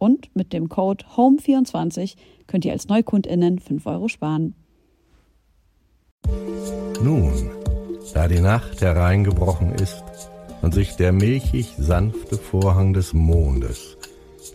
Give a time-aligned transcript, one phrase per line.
[0.00, 4.54] Und mit dem Code HOME24 könnt ihr als NeukundInnen 5 Euro sparen.
[7.02, 7.50] Nun,
[8.14, 10.02] da die Nacht hereingebrochen ist
[10.62, 13.98] und sich der milchig sanfte Vorhang des Mondes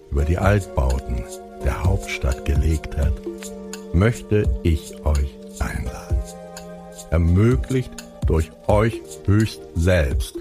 [0.09, 1.23] über die Altbauten
[1.63, 3.13] der Hauptstadt gelegt hat,
[3.93, 6.17] möchte ich euch einladen.
[7.11, 7.93] Ermöglicht
[8.25, 10.39] durch euch höchst selbst,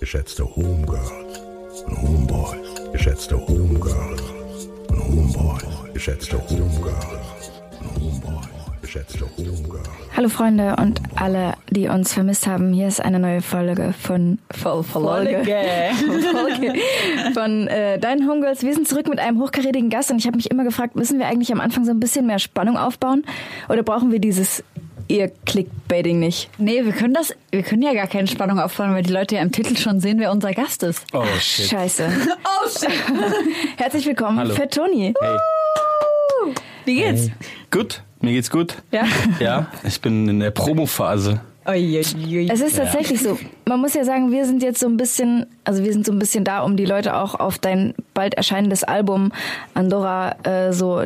[0.00, 4.35] geschätzte Homegirls und Homeboys, geschätzte Homegirls
[5.06, 8.48] und Homeboys, geschätzte Homegirls und Homeboys,
[8.82, 9.88] geschätzte Homegirls.
[10.16, 12.72] Hallo Freunde und alle, die uns vermisst haben.
[12.72, 15.42] Hier ist eine neue Folge von Voll Folge.
[15.44, 16.74] Folge
[17.34, 18.62] von äh, deinen Homegirls.
[18.62, 21.26] Wir sind zurück mit einem hochkarätigen Gast und ich habe mich immer gefragt, müssen wir
[21.26, 23.24] eigentlich am Anfang so ein bisschen mehr Spannung aufbauen
[23.68, 24.64] oder brauchen wir dieses
[25.08, 26.50] ihr Clickbaiting nicht?
[26.58, 29.42] Nee, wir können das, wir können ja gar keine Spannung aufbauen, weil die Leute ja
[29.42, 31.04] im Titel schon sehen, wer unser Gast ist.
[31.12, 31.66] Oh shit.
[31.66, 32.08] Scheiße.
[32.44, 32.90] Oh shit.
[33.76, 34.54] Herzlich willkommen, Hallo.
[34.54, 35.14] Fett Toni.
[35.20, 35.38] Hey.
[36.84, 37.30] Wie geht's?
[37.70, 38.76] Gut, mir geht's gut.
[38.92, 39.04] Ja?
[39.40, 41.40] Ja, ich bin in der Promophase.
[41.64, 43.38] Es ist tatsächlich so.
[43.66, 46.18] Man muss ja sagen, wir sind jetzt so ein bisschen, also wir sind so ein
[46.18, 49.32] bisschen da, um die Leute auch auf dein bald erscheinendes Album
[49.74, 51.04] Andorra äh, so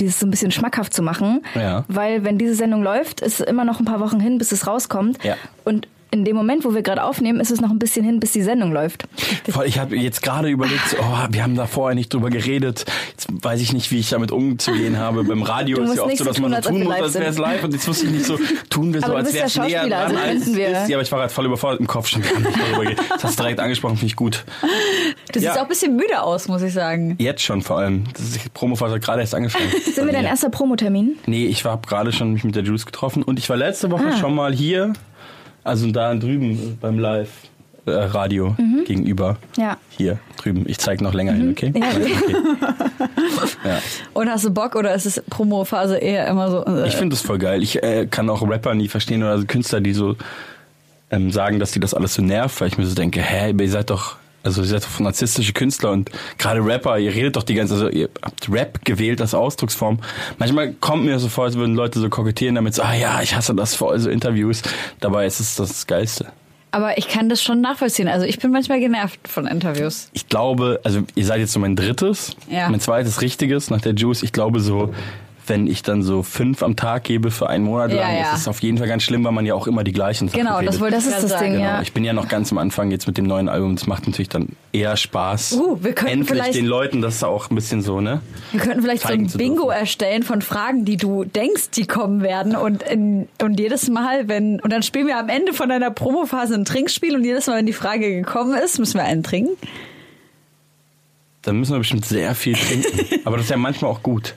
[0.00, 1.44] dieses so ein bisschen schmackhaft zu machen.
[1.54, 1.84] Ja.
[1.88, 5.22] Weil wenn diese Sendung läuft, ist immer noch ein paar Wochen hin, bis es rauskommt.
[5.24, 5.36] Ja.
[5.64, 8.32] Und in dem Moment, wo wir gerade aufnehmen, ist es noch ein bisschen hin, bis
[8.32, 9.04] die Sendung läuft.
[9.50, 12.84] Voll, Ich habe jetzt gerade überlegt, oh, wir haben da vorher nicht drüber geredet.
[13.10, 15.24] Jetzt weiß ich nicht, wie ich damit umzugehen habe.
[15.24, 17.38] Beim Radio ist ja oft so, dass man tun, so tun muss, als wäre es
[17.38, 17.64] live.
[17.64, 18.38] Und jetzt wusste ich nicht so,
[18.70, 20.88] tun wir so, Aber als wäre es ja näher dran, also wir- ist.
[20.88, 22.98] Ja, aber ich war gerade voll überfordert im Kopf, schon gar nicht darüber geht.
[23.10, 24.44] Das hast du direkt angesprochen, finde ich gut.
[25.32, 25.56] Du siehst Ja.
[25.56, 27.16] auch ein bisschen müde aus, muss ich sagen.
[27.18, 28.04] Jetzt schon vor allem.
[28.12, 29.66] Das ist die Promophase hat gerade erst angefangen.
[29.84, 31.16] Sind wir dein erster Promotermin?
[31.26, 34.04] Nee, ich war gerade schon mich mit der Juice getroffen und ich war letzte Woche
[34.12, 34.16] Ah.
[34.16, 34.92] schon mal hier,
[35.64, 37.30] also da drüben beim Live.
[37.86, 39.36] Äh, Radio gegenüber.
[39.58, 39.76] Ja.
[39.90, 40.64] Hier drüben.
[40.66, 41.70] Ich zeige noch länger hin, okay?
[41.76, 41.88] Ja.
[41.90, 42.36] okay.
[43.64, 43.78] ja.
[44.14, 46.64] Und hast du Bock oder ist es Promo-Phase eher immer so?
[46.64, 47.62] Äh, Ich finde das voll geil.
[47.62, 50.16] Ich äh, kann auch Rapper nie verstehen oder also Künstler, die so
[51.10, 53.70] ähm, sagen, dass die das alles so nervt, weil ich mir so denke, hä, ihr
[53.70, 57.54] seid doch, also ihr seid doch narzisstische Künstler und gerade Rapper, ihr redet doch die
[57.54, 59.98] ganze, also ihr habt Rap gewählt als Ausdrucksform.
[60.38, 63.34] Manchmal kommt mir so vor, als würden Leute so kokettieren damit, so, ah ja, ich
[63.34, 64.62] hasse das vor so Interviews.
[65.00, 66.26] Dabei ist es das Geilste.
[66.70, 68.08] aber ich kann das schon nachvollziehen.
[68.08, 70.08] Also ich bin manchmal genervt von Interviews.
[70.12, 72.68] Ich glaube, also ihr seid jetzt so mein drittes, Ja.
[72.68, 74.22] mein zweites richtiges nach der Juice.
[74.24, 74.92] Ich glaube so,
[75.46, 78.32] wenn ich dann so fünf am Tag gebe für einen Monat Ja, lang, ja.
[78.32, 80.40] ist es auf jeden Fall ganz schlimm, weil man ja auch immer die gleichen Sachen
[80.40, 80.74] Genau, redet.
[80.74, 81.52] das wollte Das ist das Ding.
[81.52, 81.82] Genau, ja.
[81.82, 83.76] ich bin ja noch ganz am Anfang jetzt mit dem neuen Album.
[83.76, 85.52] Das macht natürlich dann eher Spaß.
[85.54, 88.20] Uh, wir könnten Endlich vielleicht- den Leuten das auch ein bisschen so, ne?
[88.52, 92.56] Wir könnten vielleicht so ein Bingo erstellen von Fragen, die du denkst, die kommen werden.
[92.56, 96.54] Und, in, und jedes Mal, wenn, und dann spielen wir am Ende von deiner Promophase
[96.54, 99.52] ein Trinkspiel und jedes Mal, wenn die Frage gekommen ist, müssen wir einen trinken.
[101.44, 103.20] Dann müssen wir bestimmt sehr viel trinken.
[103.24, 104.34] Aber das ist ja manchmal auch gut.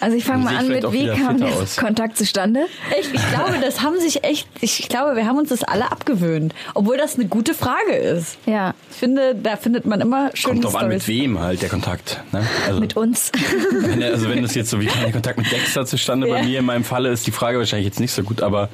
[0.00, 1.50] Also ich fange mal an mit, wie kam der.
[1.76, 2.66] Kontakt zustande?
[3.00, 6.54] Ich, ich glaube, das haben sich echt, ich glaube, wir haben uns das alle abgewöhnt.
[6.74, 8.38] Obwohl das eine gute Frage ist.
[8.46, 11.68] Ja, Ich finde, da findet man immer schöne Kommt drauf an, mit wem halt der
[11.68, 12.20] Kontakt.
[12.32, 12.44] Ne?
[12.66, 13.30] Also, mit uns.
[13.72, 16.26] wenn, also wenn das jetzt so, wie kam der Kontakt mit Dexter zustande?
[16.28, 16.44] Bei Ja.
[16.44, 18.68] mir in meinem Falle ist die Frage wahrscheinlich jetzt nicht so gut, aber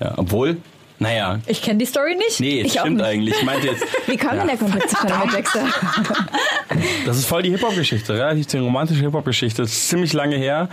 [0.00, 0.56] ja, obwohl,
[0.98, 2.40] naja, Ich kenne die Story nicht.
[2.40, 3.04] nee, Ich stimmt nicht.
[3.06, 3.34] eigentlich.
[3.36, 5.64] Ich meinte jetzt, Wie kam denn der Kontakt zustande mit Dexter?
[7.06, 9.62] Das ist voll die Hip-Hop-Geschichte, relativ die romantische Hip-Hop-Geschichte.
[9.62, 10.68] Das ist ziemlich lange her.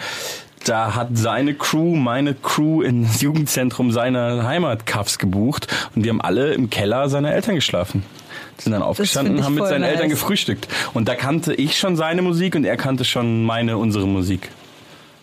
[0.66, 6.54] Da hat seine Crew, meine Crew, ins Jugendzentrum seiner Heimatkaffs gebucht und wir haben alle
[6.54, 8.04] im Keller seiner Eltern geschlafen.
[8.58, 9.92] Sind dann aufgestanden und haben mit seinen nice.
[9.92, 10.68] Eltern gefrühstückt.
[10.94, 14.50] Und da kannte ich schon seine Musik und er kannte schon meine, unsere Musik.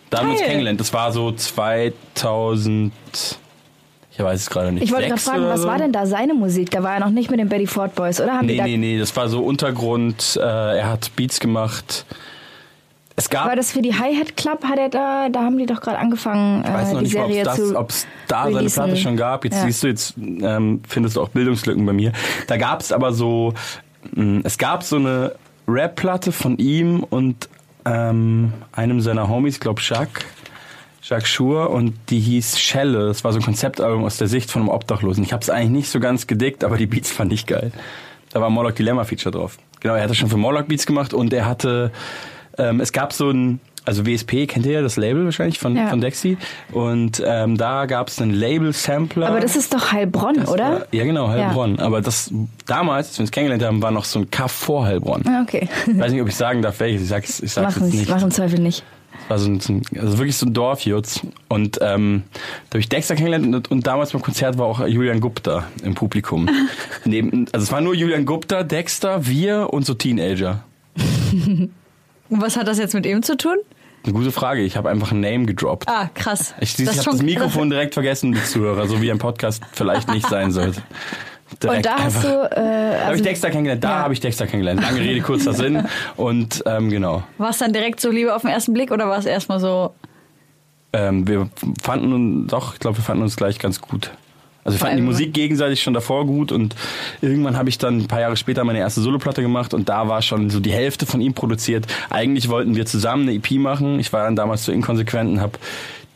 [0.09, 0.47] Da haben wir uns Geil.
[0.49, 0.79] kennengelernt.
[0.79, 2.91] Das war so 2000,
[4.15, 4.83] ich weiß es gerade nicht.
[4.83, 6.69] Ich wollte gerade fragen, was war denn da seine Musik?
[6.71, 8.33] Da war er noch nicht mit den Betty Ford Boys, oder?
[8.33, 10.37] Haben Nee, da nee, nee, das war so Untergrund.
[10.41, 12.05] Äh, er hat Beats gemacht.
[13.15, 14.63] Es gab, War das für die Hi-Hat Club?
[14.63, 17.15] Hat er da, da haben die doch gerade angefangen, ich weiß äh, noch die nicht
[17.15, 17.95] mal, Serie ob zu.
[17.95, 18.83] es da seine releasen.
[18.83, 19.45] Platte schon gab.
[19.45, 19.61] Jetzt Ja.
[19.65, 22.11] siehst du, jetzt ähm, findest du auch Bildungslücken bei mir.
[22.47, 23.53] Da gab es aber so,
[24.15, 25.35] mh, es gab so eine
[25.67, 27.49] Rap-Platte von ihm und
[27.85, 29.79] ähm, einem seiner Homies, ich glaube
[31.03, 31.27] Jacques.
[31.27, 33.07] Schur und die hieß Schelle.
[33.07, 35.23] Das war so ein Konzeptalbum aus der Sicht von einem Obdachlosen.
[35.23, 37.71] Ich habe es eigentlich nicht so ganz gedickt, aber die Beats fand ich geil.
[38.31, 39.57] Da war Morlock Dilemma Feature drauf.
[39.81, 41.91] Genau, er hatte schon für Morlock Beats gemacht und er hatte,
[42.57, 45.87] ähm, es gab so ein, also WSP kennt ihr ja das Label wahrscheinlich von, Ja.
[45.89, 46.37] von Dexy
[46.71, 49.27] und ähm, da gab es einen Label-Sampler.
[49.27, 50.63] Aber das ist doch Heilbronn, Das oder?
[50.71, 51.79] War, ja genau, Heilbronn.
[51.79, 52.31] Aber das
[52.65, 55.23] damals, als wir uns kennengelernt haben, war noch so ein Kaff vor Heilbronn.
[55.27, 55.67] Ah, okay.
[55.85, 57.01] Ich weiß nicht, ob ich sagen darf, welches.
[57.03, 58.09] Ich sag's, ich sag's Machen jetzt nicht.
[58.09, 58.83] machen Zweifel nicht.
[59.27, 61.21] War so ein, so ein, also wirklich so ein Dorfjutz.
[61.49, 62.23] Und ähm,
[62.69, 65.95] da habe ich Dexter kennengelernt und, und damals beim Konzert war auch Julian Gupta im
[65.95, 66.49] Publikum.
[67.05, 70.63] Neben, also es war nur Julian Gupta, Dexter, wir und so Teenager.
[72.29, 73.57] Und was hat das jetzt mit ihm zu tun?
[74.03, 74.61] Eine gute Frage.
[74.61, 75.87] Ich habe einfach ein Name gedroppt.
[75.87, 76.53] Ah, krass.
[76.59, 80.27] Ich, ich habe das Mikrofon direkt vergessen, die Zuhörer, so wie ein Podcast vielleicht nicht
[80.27, 80.81] sein sollte.
[81.65, 82.27] Und da hast du.
[82.27, 83.83] Äh, Da habe also, ich Dexter kennengelernt.
[83.83, 83.95] Da Ja.
[83.99, 84.81] habe ich Dexter kennengelernt.
[84.81, 85.85] Lange Rede, kurzer Sinn.
[86.15, 87.23] Und ähm, genau.
[87.37, 89.93] War es dann direkt so Liebe auf den ersten Blick oder war es erstmal so,
[90.93, 91.49] Ähm, wir
[91.81, 94.11] fanden uns, doch, ich glaube, wir fanden uns gleich ganz gut.
[94.65, 96.73] Also wir fanden die Musik gegenseitig schon davor gut und
[97.21, 100.21] irgendwann habe ich dann ein paar Jahre später meine erste Soloplatte gemacht und da war
[100.21, 101.85] schon so die Hälfte von ihm produziert.
[102.09, 103.99] Eigentlich wollten wir zusammen eine EP machen.
[103.99, 105.59] Ich war dann damals so inkonsequent und habe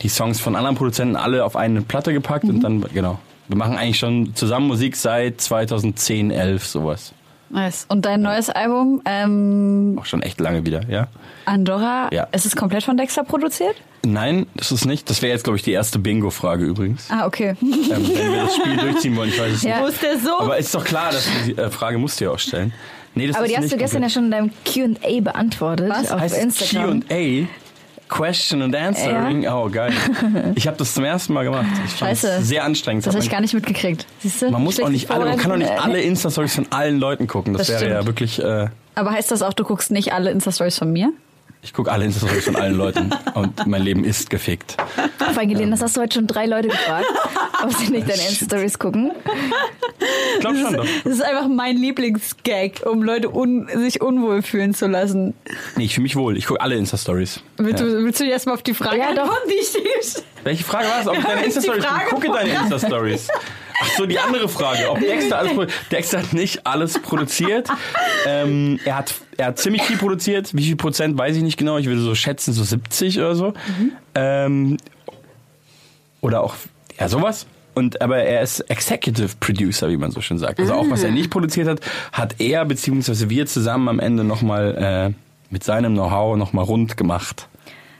[0.01, 3.19] die Songs von anderen Produzenten alle auf eine Platte gepackt und dann, genau.
[3.47, 7.13] Wir machen eigentlich schon zusammen Musik seit 2010, 11, sowas.
[7.49, 7.85] nice.
[7.89, 11.07] Und dein neues Album, ähm, Auch schon echt lange wieder, ja.
[11.45, 12.23] Andorra, Ja.
[12.33, 13.75] ist es komplett von Dexter produziert?
[14.05, 15.09] Nein, das ist nicht.
[15.09, 17.07] Das wäre jetzt, glaube ich, die erste Bingo-Frage übrigens.
[17.09, 17.55] Ah, okay.
[17.61, 19.29] ähm, wenn wir das Spiel durchziehen wollen.
[19.29, 19.81] Ich weiß es Ja.
[19.85, 20.01] nicht.
[20.01, 20.39] Der so?
[20.39, 22.73] Aber ist doch klar, dass du die äh, Frage musst du ja auch stellen.
[23.15, 25.89] Nee, das aber ist die hast nicht du gestern ja schon in deinem QA beantwortet
[25.89, 26.11] Was?
[26.11, 27.01] auf heißt Instagram.
[27.07, 27.47] Q&A.
[28.09, 29.47] Question and Answering.
[29.47, 29.91] Oh, geil.
[30.55, 31.65] Ich habe das zum ersten Mal gemacht.
[31.85, 32.41] Ich Scheiße.
[32.41, 33.05] sehr anstrengend.
[33.05, 34.05] Das habe ich gar nicht mitgekriegt.
[34.19, 34.49] Siehst du?
[34.49, 37.53] man muss auch nicht alle, man kann doch nicht alle Insta-Stories von allen Leuten gucken.
[37.53, 38.07] Das, Das wäre ja stimmt.
[38.07, 38.41] wirklich.
[38.43, 41.11] Äh, Aber heißt das auch, du guckst nicht alle Insta-Stories von mir?
[41.61, 44.77] Ich gucke alle Insta-Stories von allen Leuten und mein Leben ist gefickt.
[45.19, 47.05] Evangeline, das hast du heute schon drei Leute gefragt,
[47.63, 49.11] ob sie nicht deine Insta-Stories gucken.
[50.35, 50.85] Ich glaube schon doch.
[51.03, 55.33] Das ist einfach mein Lieblingsgag, um Leute un sich unwohl fühlen zu lassen.
[55.75, 56.37] Nee, ich fühle mich wohl.
[56.37, 57.41] Ich gucke alle Insta-Stories.
[57.57, 57.85] Willst, Ja.
[57.85, 59.35] du, willst du jetzt mal auf die Frage Ja, doch.
[59.49, 61.07] die ich Welche Frage war es?
[61.07, 62.27] Ob ich deine Insta-Stories gucke?
[62.29, 63.27] Deine Insta-Stories.
[63.79, 64.89] Ach so, die andere Frage.
[64.89, 67.69] Ob Dexter alles Dexter hat nicht alles produziert.
[68.25, 70.55] Ähm, er, hat, er hat ziemlich viel produziert.
[70.55, 71.77] Wie viel Prozent weiß ich nicht genau.
[71.77, 73.53] Ich würde so schätzen, so 70 oder so.
[74.15, 74.77] Ähm,
[76.21, 76.55] oder auch,
[76.99, 77.45] ja, sowas.
[77.75, 80.59] Und, aber er ist Executive Producer, wie man so schön sagt.
[80.59, 81.81] Also auch was er nicht produziert hat,
[82.11, 85.13] hat er beziehungsweise wir zusammen am Ende nochmal äh,
[85.51, 87.47] mit seinem Know-how nochmal rund gemacht.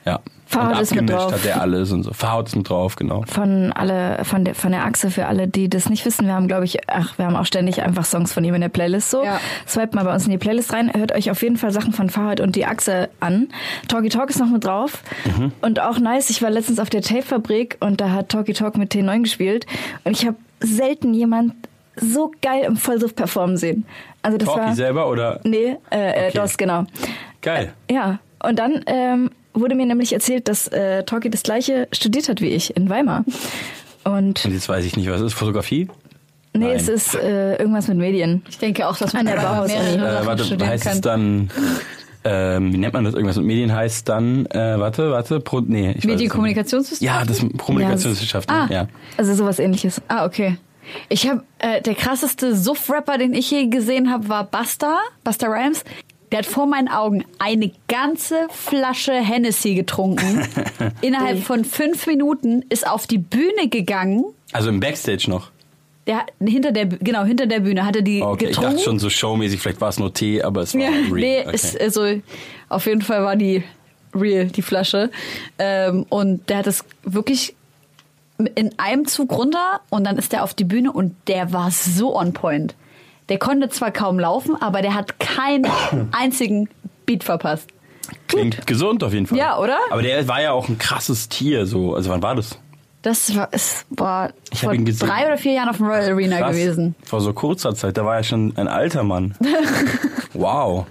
[0.03, 0.19] Ja.
[0.47, 1.33] Farhad und ist mit abgemischt drauf.
[1.33, 2.13] hat er alles und so.
[2.13, 3.23] Farhad ist mit drauf, genau.
[3.27, 6.25] Von alle, von der, von der Achse für alle, die das nicht wissen.
[6.25, 8.69] Wir haben, glaube ich, ach, wir haben auch ständig einfach Songs von ihm in der
[8.69, 9.23] Playlist so.
[9.23, 9.39] Ja.
[9.67, 10.91] Swipet mal bei uns in die Playlist rein.
[10.95, 13.49] Hört euch auf jeden Fall Sachen von Fahrrad und die Achse an.
[13.88, 15.03] Talkie Talk ist noch mit drauf.
[15.38, 15.51] Mhm.
[15.61, 16.29] Und auch nice.
[16.29, 19.65] Ich war letztens auf der Tape-Fabrik und da hat Talkie Talk mit T9 gespielt.
[20.03, 21.53] Und ich habe selten jemand
[21.99, 23.85] so geil im Vollsuff performen sehen.
[24.21, 24.75] Also das Talkie war.
[24.75, 25.39] selber oder?
[25.44, 26.31] Nee, äh, äh, Okay.
[26.38, 26.85] DOS, genau.
[27.41, 27.73] Geil.
[27.89, 32.41] Ja, und dann ähm, wurde mir nämlich erzählt, dass äh, Talkie das gleiche studiert hat
[32.41, 33.23] wie ich in Weimar.
[34.03, 35.87] Und Und jetzt weiß ich nicht, was ist Fotografie?
[36.53, 36.75] nee, Nein.
[36.75, 38.41] es ist äh, irgendwas mit Medien.
[38.49, 40.94] Ich denke auch, dass man An der Bauhaus- mehrere Äh, warte, studieren heißt kann.
[40.94, 41.49] es dann,
[42.23, 43.13] ähm, wie nennt man das?
[43.13, 46.03] Irgendwas mit Medien heißt dann, äh, warte, warte, Pro, nee, ich.
[46.06, 47.06] Medienkommunikationswissenschaften?
[47.06, 48.67] Ja, das Kommunikationswissenschaften, Ah.
[48.71, 48.87] ja.
[49.17, 50.01] Also sowas ähnliches.
[50.07, 50.57] Ah, okay.
[51.09, 55.83] Ich habe äh, der krasseste Suff-Rapper, den ich je gesehen habe, war Busta, Busta Rhymes.
[56.31, 60.45] Der hat vor meinen Augen eine ganze Flasche Hennessy getrunken.
[61.01, 64.25] Innerhalb von fünf Minuten ist auf die Bühne gegangen.
[64.51, 65.51] Also im Backstage noch.
[66.05, 68.71] Der hinter der genau hinter der Bühne hatte die Okay, ich getrunken.
[68.71, 71.11] dachte schon so showmäßig, vielleicht war es nur Tee, aber es war Ja, real.
[71.11, 71.55] nee, okay.
[71.55, 72.21] ist, also,
[72.69, 73.63] auf jeden Fall war die
[74.15, 75.11] real, die Flasche.
[75.59, 77.55] Ähm, und der hat es wirklich
[78.55, 82.15] in einem Zug runter und dann ist der auf die Bühne und der war so
[82.17, 82.75] on point.
[83.29, 85.65] Der konnte zwar kaum laufen, aber der hat keinen
[86.11, 86.69] einzigen
[87.05, 87.69] Beat verpasst.
[88.27, 89.37] Klingt gesund auf jeden Fall.
[89.37, 89.77] Ja, oder?
[89.91, 91.93] Aber der war ja auch ein krasses Tier, so.
[91.95, 92.57] Also wann war das?
[93.01, 95.07] Das war, es war Ich vor hab ihn gesehen.
[95.07, 96.51] drei oder vier Jahren auf dem Royal Arena Krass.
[96.51, 96.95] gewesen.
[97.03, 99.35] Vor so kurzer Zeit, da war er schon ein alter Mann.
[100.33, 100.85] wow.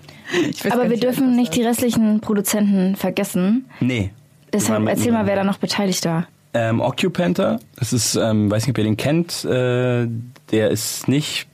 [0.71, 3.67] Aber wir dürfen nicht die restlichen Produzenten vergessen.
[3.81, 4.11] Nee.
[4.53, 6.27] Deshalb erzähl mit- mal, wer da noch beteiligt war.
[6.55, 10.07] Ähm, Occupanta, das ist, ähm, weiß nicht, ob ihr den kennt, äh,
[10.51, 11.47] der ist nicht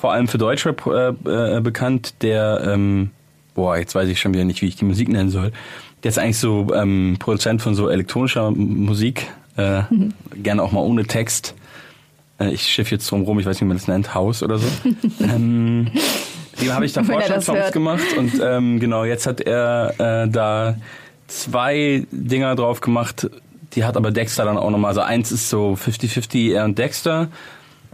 [0.00, 3.10] vor allem für Deutschrap äh, äh, bekannt, der ähm,
[3.54, 5.52] boah, jetzt weiß ich schon wieder nicht, wie ich die Musik nennen soll.
[6.02, 9.26] Der ist eigentlich so ähm, Produzent von so elektronischer Musik,
[9.58, 9.82] äh,
[10.34, 11.54] gerne auch mal ohne Text.
[12.38, 14.56] Äh, ich schiff jetzt drum rum, ich weiß nicht, wie man das nennt, Haus oder
[14.56, 14.66] so.
[15.20, 15.90] ähm,
[16.62, 17.72] dem habe ich davor er schon Songs hört.
[17.74, 20.76] gemacht und ähm, genau, jetzt hat er äh, da
[21.26, 23.28] zwei Dinger drauf gemacht,
[23.74, 24.88] die hat aber Dexter dann auch nochmal.
[24.88, 27.28] Also eins ist so 50-50 er und Dexter.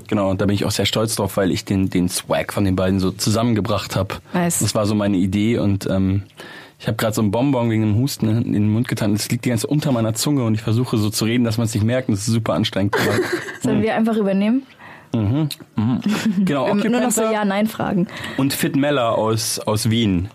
[0.09, 2.65] Genau, und da bin ich auch sehr stolz drauf, weil ich den, den Swag von
[2.65, 4.17] den beiden so zusammengebracht habe.
[4.33, 4.61] Nice.
[4.61, 6.23] Das war so meine Idee und ähm,
[6.79, 9.13] ich habe gerade so einen Bonbon wegen dem Husten in den Mund getan.
[9.15, 11.65] Das liegt die ganze unter meiner Zunge und ich versuche so zu reden, dass man
[11.67, 12.09] es nicht merkt.
[12.09, 12.95] Und das ist super anstrengend.
[13.63, 14.63] Sollen wir einfach übernehmen?
[15.13, 18.07] genau, Ähm, Nur noch so Ja-Nein-Fragen.
[18.37, 20.29] und Fit Meller aus, aus Wien.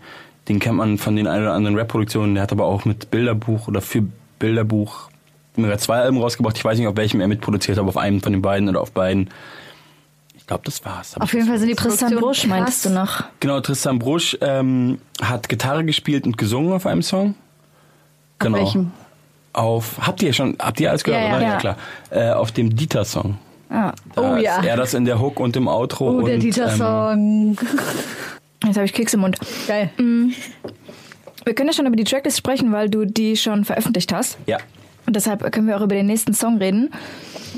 [0.47, 2.33] Den kennt man von den ein oder anderen Rap-Produktionen.
[2.33, 4.03] Der hat aber auch mit Bilderbuch oder für
[4.39, 5.09] Bilderbuch
[5.55, 6.57] immer zwei Alben rausgebracht.
[6.57, 8.81] Ich weiß nicht, auf welchem er mitproduziert hat, aber auf einem von den beiden oder
[8.81, 9.29] auf beiden.
[10.41, 11.15] Ich glaube, das war's.
[11.15, 13.23] Hab Auf ich jeden Fall sind die Tristan Brusch meintest du noch.
[13.39, 17.35] Genau, Tristan Brusch ähm, hat Gitarre gespielt und gesungen auf einem Song.
[18.39, 18.57] Genau.
[18.57, 18.91] Auf welchem?
[19.53, 21.35] Auf, habt ihr schon, habt ihr alles gehört, Ja, ja.
[21.37, 21.45] oder?
[21.47, 21.57] Ja.
[21.57, 21.77] klar.
[22.09, 23.37] Äh, auf dem Dieter-Song.
[23.69, 24.61] Ah, Da Oh, ist ja.
[24.63, 26.09] Er das in der Hook und im Outro.
[26.09, 27.57] Oh, der und, Ähm, Dieter-Song.
[28.65, 29.37] jetzt habe ich Keks im Mund.
[29.67, 29.89] Geil.
[29.97, 34.37] Wir können ja schon über die Tracklist sprechen, weil du die schon veröffentlicht hast.
[34.47, 34.57] ja.
[35.07, 36.91] Und deshalb können wir auch über den nächsten Song reden.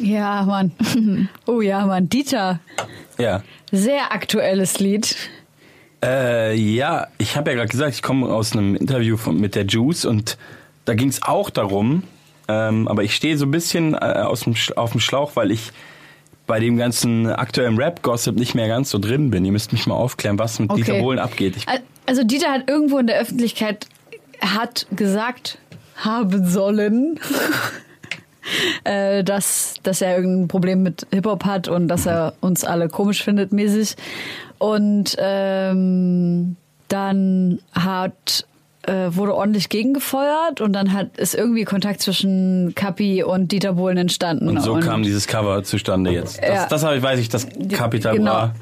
[0.02, 0.72] Ja, Mann.
[1.46, 2.10] Oh ja, Mann.
[2.10, 2.60] Dieter.
[3.18, 3.44] Ja.
[3.72, 5.16] Sehr aktuelles Lied.
[6.04, 9.66] Äh, ja, ich habe ja gerade gesagt, ich komme aus einem Interview von, mit der
[9.66, 10.38] Juice und
[10.86, 12.04] da ging es auch darum,
[12.50, 15.72] ähm, aber ich stehe so ein bisschen äh, aus dem, auf dem Schlauch, weil ich
[16.46, 19.46] bei dem ganzen aktuellen Rap-Gossip nicht mehr ganz so drin bin.
[19.46, 20.82] Ihr müsst mich mal aufklären, was mit Okay.
[20.84, 21.56] Dieter Bohlen abgeht.
[21.56, 23.88] Ich, Al- Also Dieter hat irgendwo in der Öffentlichkeit
[24.42, 25.58] hat gesagt
[25.96, 27.18] haben sollen,
[28.84, 33.24] äh, dass, dass er irgendein Problem mit Hip-Hop hat und dass er uns alle komisch
[33.24, 33.96] findet mäßig.
[34.58, 36.56] Und ähm,
[36.88, 38.46] dann hat
[38.86, 43.98] äh, wurde ordentlich gegengefeuert und dann hat ist irgendwie Kontakt zwischen Kapi und Dieter Bohlen
[43.98, 44.50] entstanden.
[44.50, 46.40] und so kam dieses Cover zustande jetzt.
[46.42, 46.68] Das, Ja.
[46.68, 48.32] das hab ich, weiß ich, das Capital Genau.
[48.32, 48.54] Bra,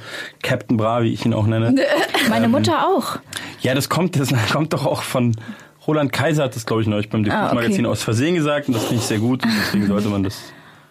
[0.43, 1.73] Captain Bra, wie ich ihn auch nenne.
[2.29, 2.51] Meine Ähm.
[2.51, 3.17] Mutter auch.
[3.61, 5.35] Ja, das kommt, das kommt doch auch von
[5.88, 7.55] Roland Kaiser hat das, glaube ich, neulich beim Ah, okay.
[7.55, 9.43] Magazin aus Versehen gesagt und das finde ich sehr gut.
[9.43, 10.38] Und deswegen sollte man das.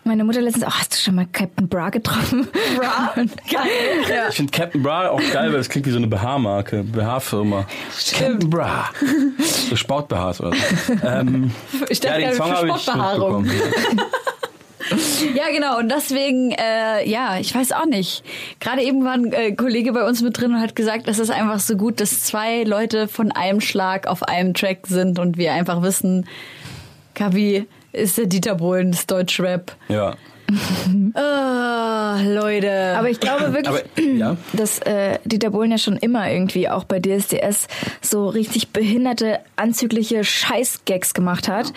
[0.03, 2.49] Meine Mutter letztens auch, hast du schon mal Captain Bra getroffen?
[2.77, 3.13] Bra?
[3.15, 4.27] Geil.
[4.31, 7.67] Ich finde Captain Bra auch geil, weil es klingt wie so eine BH-Marke, BH-Firma.
[8.19, 8.89] Captain Bra.
[9.69, 10.93] So Sport-BHs oder so.
[11.07, 11.51] Ähm,
[11.91, 13.47] Ich ja, dachte den gerade Song für habe ich Sportbehaarung.
[15.35, 15.79] Ja, genau.
[15.79, 18.25] Und deswegen, äh, ja, ich weiß auch nicht.
[18.59, 21.31] Gerade eben war ein äh, Kollege bei uns mit drin und hat gesagt, es ist
[21.31, 25.53] einfach so gut, dass zwei Leute von einem Schlag auf einem Track sind und wir
[25.53, 26.27] einfach wissen,
[27.15, 29.77] Kavi ist der Dieter Bohlen des Deutschrap.
[29.89, 30.17] Ja.
[31.15, 32.95] Ah, Leute.
[32.97, 34.37] Aber ich glaube wirklich, Aber, ja.
[34.53, 37.69] dass äh, Dieter Bohlen ja schon immer irgendwie auch bei DSDS
[38.01, 41.73] so richtig behinderte, anzügliche Scheißgags gemacht hat.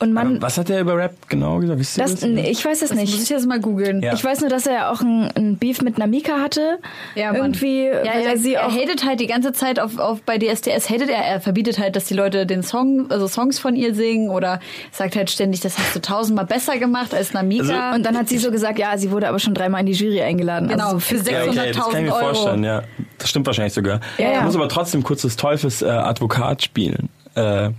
[0.00, 1.78] Und man, Was hat der über Rap genau gesagt?
[1.78, 2.28] Wisst ihr das, das?
[2.30, 3.28] ich weiß es das muss ich nicht.
[3.30, 4.02] jetzt mal googeln.
[4.02, 4.14] Ja.
[4.14, 6.78] Ich weiß nur, dass er auch ein, ein Beef mit Namika hatte.
[7.14, 7.36] Ja, Mann.
[7.42, 10.22] irgendwie, Ja, weil er, er sie er auch hatet halt die ganze Zeit auf, auf
[10.22, 13.76] bei DSDS hatet er, er verbietet halt, dass die Leute den Song, also Songs von
[13.76, 17.94] ihr singen oder sagt halt ständig, das hast du tausendmal besser gemacht als Namika.
[17.94, 20.22] Und dann hat sie so gesagt, ja, sie wurde aber schon dreimal in die Jury
[20.22, 20.68] eingeladen.
[20.70, 22.34] Genau, also so für viel- Ja, okay, das kann ich mir 600.000 Euro.
[22.34, 22.82] vorstellen, ja.
[23.18, 24.00] Das stimmt wahrscheinlich sogar.
[24.16, 24.38] Ja, ja.
[24.38, 27.10] Ich muss aber trotzdem kurz des Teufels äh, Advokat spielen.
[27.34, 27.70] Äh,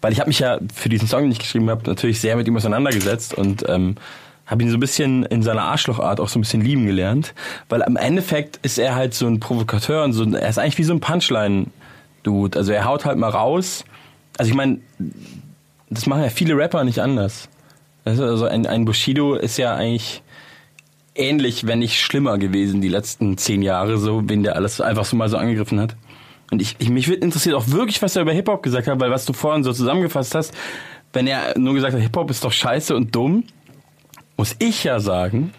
[0.00, 2.46] weil ich habe mich ja für diesen Song, den ich geschrieben habe, natürlich sehr mit
[2.46, 3.96] ihm auseinandergesetzt und ähm,
[4.46, 7.34] habe ihn so ein bisschen in seiner Arschlochart auch so ein bisschen lieben gelernt.
[7.68, 10.84] Weil am Endeffekt ist er halt so ein Provokateur und so, er ist eigentlich wie
[10.84, 12.58] so ein Punchline-Dude.
[12.58, 13.84] Also er haut halt mal raus.
[14.38, 14.78] Also ich meine,
[15.90, 17.48] das machen ja viele Rapper nicht anders.
[18.04, 20.22] Also ein, ein Bushido ist ja eigentlich
[21.14, 25.16] ähnlich, wenn nicht schlimmer gewesen die letzten zehn Jahre, so, wen der alles einfach so
[25.16, 25.94] mal so angegriffen hat.
[26.50, 29.10] Und ich, ich mich wird interessiert auch wirklich, was er über Hip-Hop gesagt hat, weil
[29.10, 30.54] was du vorhin so zusammengefasst hast,
[31.12, 33.44] wenn er nur gesagt hat, Hip-Hop ist doch scheiße und dumm,
[34.36, 35.52] muss ich ja sagen,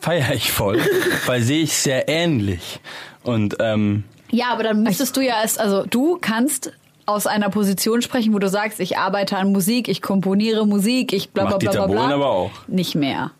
[0.00, 0.80] feiere ich voll,
[1.26, 2.80] weil sehe ich sehr ähnlich.
[3.22, 6.72] Und ähm, Ja, aber dann müsstest du ja erst, also du kannst
[7.04, 11.30] aus einer Position sprechen, wo du sagst, ich arbeite an Musik, ich komponiere Musik, ich
[11.30, 11.86] bla bla bla bla.
[11.86, 12.14] bla.
[12.14, 12.50] Aber auch.
[12.66, 13.32] Nicht mehr.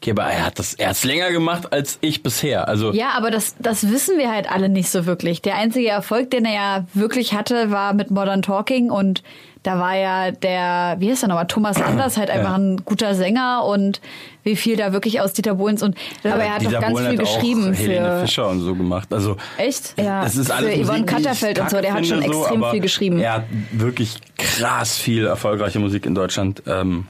[0.00, 2.68] Okay, aber er hat das, er hat's länger gemacht als ich bisher.
[2.68, 5.42] Also Ja, aber das, das wissen wir halt alle nicht so wirklich.
[5.42, 9.22] Der einzige Erfolg, den er ja wirklich hatte, war mit Modern Talking und
[9.62, 12.56] da war ja der, wie heißt er nochmal, Thomas Anders halt einfach Ja.
[12.56, 14.00] ein guter Sänger und
[14.42, 17.10] wie viel da wirklich aus Dieter Bohlens und Aber er hat Dieter doch ganz Bohlen
[17.10, 19.12] viel hat auch geschrieben Helene für- Fischer und so gemacht.
[19.12, 20.00] Also echt?
[20.00, 22.80] Ja, das ist alles für Yvonne Katterfeld und so, der hat schon finde, extrem viel
[22.80, 23.20] geschrieben.
[23.20, 27.06] Er hat wirklich krass viel erfolgreiche Musik in Deutschland ähm,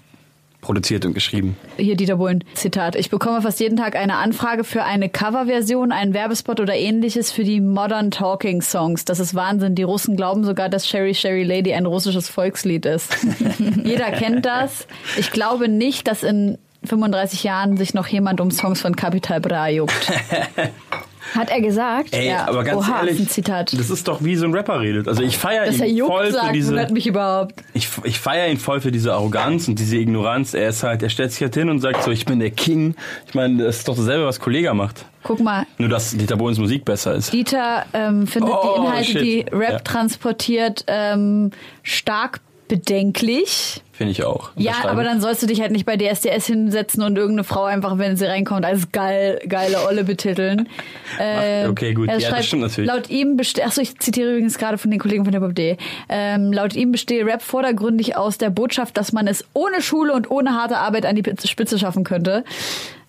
[0.61, 1.57] produziert und geschrieben.
[1.77, 2.97] Hier Dieter Bohlen, Zitat.
[2.97, 7.45] Ich bekomme fast jeden Tag eine Anfrage für eine Coverversion, einen Werbespot oder ähnliches für
[7.45, 9.05] die Modern Talking Songs.
[9.05, 9.75] Das ist Wahnsinn.
[9.75, 13.17] Die Russen glauben sogar, dass Sherry Sherry Lady ein russisches Volkslied ist.
[13.85, 14.87] Jeder kennt das.
[15.17, 19.69] Ich glaube nicht, dass in 35 Jahren sich noch jemand um Songs von Capital Bra
[19.69, 20.13] juckt.
[21.35, 22.15] Hat er gesagt?
[22.15, 22.49] Ey, Ja.
[22.49, 23.73] aber ganz Oha, ehrlich, ist ein Zitat.
[23.79, 25.07] das ist doch wie so ein Rapper redet.
[25.09, 27.55] Also ich feiere er ihn juckt voll für sagt, diese wundert mich überhaupt.
[27.75, 30.55] ich, ich feiere ihn voll für diese Arroganz und diese Ignoranz.
[30.55, 32.95] Er ist halt, er stellt sich halt hin und sagt so, ich bin der King.
[33.27, 35.05] Ich meine, das ist doch dasselbe, was Kollega macht.
[35.23, 37.33] Guck mal, Nur, dass Dieter Bohlens Musik besser ist.
[37.33, 39.23] Dieter ähm, findet Oh, die Inhalte, shit.
[39.23, 39.79] die Rap Ja.
[39.81, 41.51] transportiert, ähm,
[41.83, 42.41] stark
[42.71, 43.83] bedenklich.
[43.93, 44.51] Finde ich auch.
[44.57, 47.99] Ja, aber dann sollst du dich halt nicht bei DSDS hinsetzen und irgendeine Frau einfach,
[47.99, 50.69] wenn sie reinkommt, als geil, geile Olle betiteln.
[51.19, 52.09] Äh, okay, gut.
[52.09, 52.89] er Ja, das schreibt, stimmt natürlich.
[52.89, 55.77] Laut ihm besteht, achso, ich zitiere übrigens gerade von den Kollegen von der Bob.de.
[56.09, 60.31] Ähm, laut ihm bestehe Rap vordergründig aus der Botschaft, dass man es ohne Schule und
[60.31, 62.45] ohne harte Arbeit an die Spitze schaffen könnte.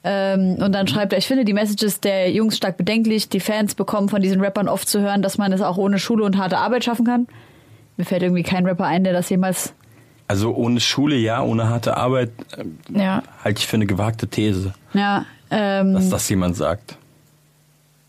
[0.03, 3.29] Ähm, und dann schreibt er, ich finde die Messages der Jungs stark bedenklich.
[3.29, 6.23] Die Fans bekommen von diesen Rappern oft zu hören, dass man es auch ohne Schule
[6.23, 7.27] und harte Arbeit schaffen kann.
[8.01, 9.75] Mir fällt irgendwie kein Rapper ein, der das jemals
[10.27, 13.21] Also ohne Schule, ja, ohne harte Arbeit, ähm, Ja.
[13.43, 16.97] halte ich für eine gewagte These, Ja, ähm, dass das jemand sagt.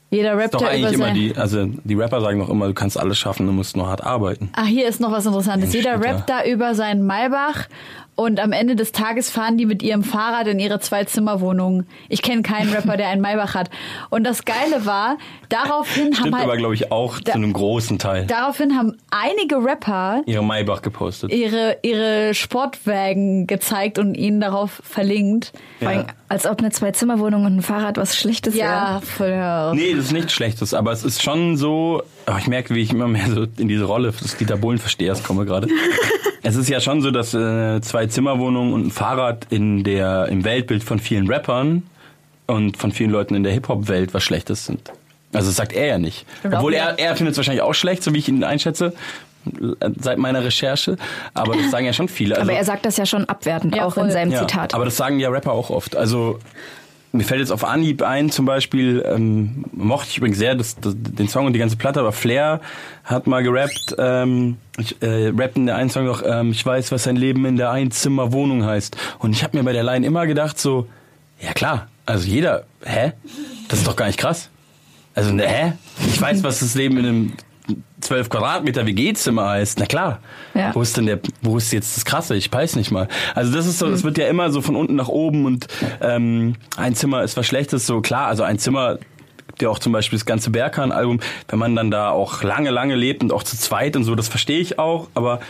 [0.09, 3.19] jeder rappt doch eigentlich immer die, also die Rapper sagen doch immer, du kannst alles
[3.19, 4.49] schaffen, du musst nur hart arbeiten.
[4.55, 5.75] Ach, hier ist noch was Interessantes.
[5.75, 7.67] Jeder rappt da über seinen Maybach
[8.14, 11.85] und am Ende des Tages fahren die mit ihrem Fahrrad in ihre Zwei-Zimmer-Wohnung.
[12.09, 13.71] Ich kenne keinen Rapper, der einen Maybach hat.
[14.11, 15.16] Und das Geile war,
[15.49, 18.26] daraufhin Stimmt haben aber, halt, glaube ich, auch Da- zu einem großen Teil.
[18.26, 21.33] daraufhin haben einige Rapper Ihre Maybach gepostet.
[21.33, 25.52] ihre, ihre Sportwagen gezeigt und ihnen darauf verlinkt.
[25.81, 29.73] Allem, als ob eine Zwei-Zimmer-Wohnung und ein Fahrrad was Schlechtes Ja, voll.
[29.75, 32.93] Nee, das ist nichts Schlechtes, aber es ist schon so, oh, ich merke, wie ich
[32.93, 35.69] immer mehr so in diese Rolle des Dieter Bohlen-Verstehers komme gerade.
[36.43, 40.45] es ist ja schon so, dass äh, zwei Zimmerwohnungen und ein Fahrrad in der, im
[40.45, 41.83] Weltbild von vielen Rappern
[42.47, 44.93] und von vielen Leuten in der Hip-Hop-Welt was Schlechtes sind.
[45.33, 46.26] Also das sagt er ja nicht.
[46.45, 48.93] Obwohl er, er findet es wahrscheinlich auch schlecht, so wie ich ihn einschätze,
[49.99, 50.97] seit meiner Recherche.
[51.35, 52.37] Aber das sagen ja schon viele.
[52.37, 54.05] Also, Aber er sagt das ja schon abwertend, Ja, auch voll.
[54.05, 54.75] in seinem ja, Zitat.
[54.75, 55.97] Aber das sagen ja Rapper auch oft.
[55.97, 56.38] Also
[57.12, 60.94] mir fällt jetzt auf Anhieb ein, zum Beispiel, ähm, mochte ich übrigens sehr das, das,
[60.96, 62.61] den Song und die ganze Platte, aber Flair
[63.05, 66.90] hat mal gerappt, ähm, ich, äh, rappt in der einen Song noch, ähm, ich weiß,
[66.90, 68.96] was ein Leben in der Einzimmerwohnung heißt.
[69.18, 70.87] Und ich habe mir bei der Line immer gedacht, so,
[71.38, 73.12] ja klar, also jeder, hä?
[73.68, 74.48] Das ist doch gar nicht krass.
[75.14, 75.72] Also, ne, hä?
[76.09, 77.33] Ich weiß, was das Leben in einem
[78.03, 79.79] 12 Quadratmeter WG-Zimmer heißt.
[79.79, 80.21] Na klar.
[80.55, 80.75] Ja.
[80.75, 82.37] Wo ist denn der, wo ist jetzt das Krasse?
[82.37, 83.09] Ich weiß nicht mal.
[83.35, 85.69] Also das ist so, das wird ja immer so von unten nach oben und
[86.01, 87.87] ähm, ein Zimmer ist was Schlechtes.
[87.87, 88.99] So klar, also ein Zimmer,
[89.61, 93.23] der auch zum Beispiel das ganze Berkan-Album, wenn man dann da auch lange, lange lebt
[93.23, 95.09] und auch zu zweit und so, das verstehe ich auch.
[95.15, 95.41] Aber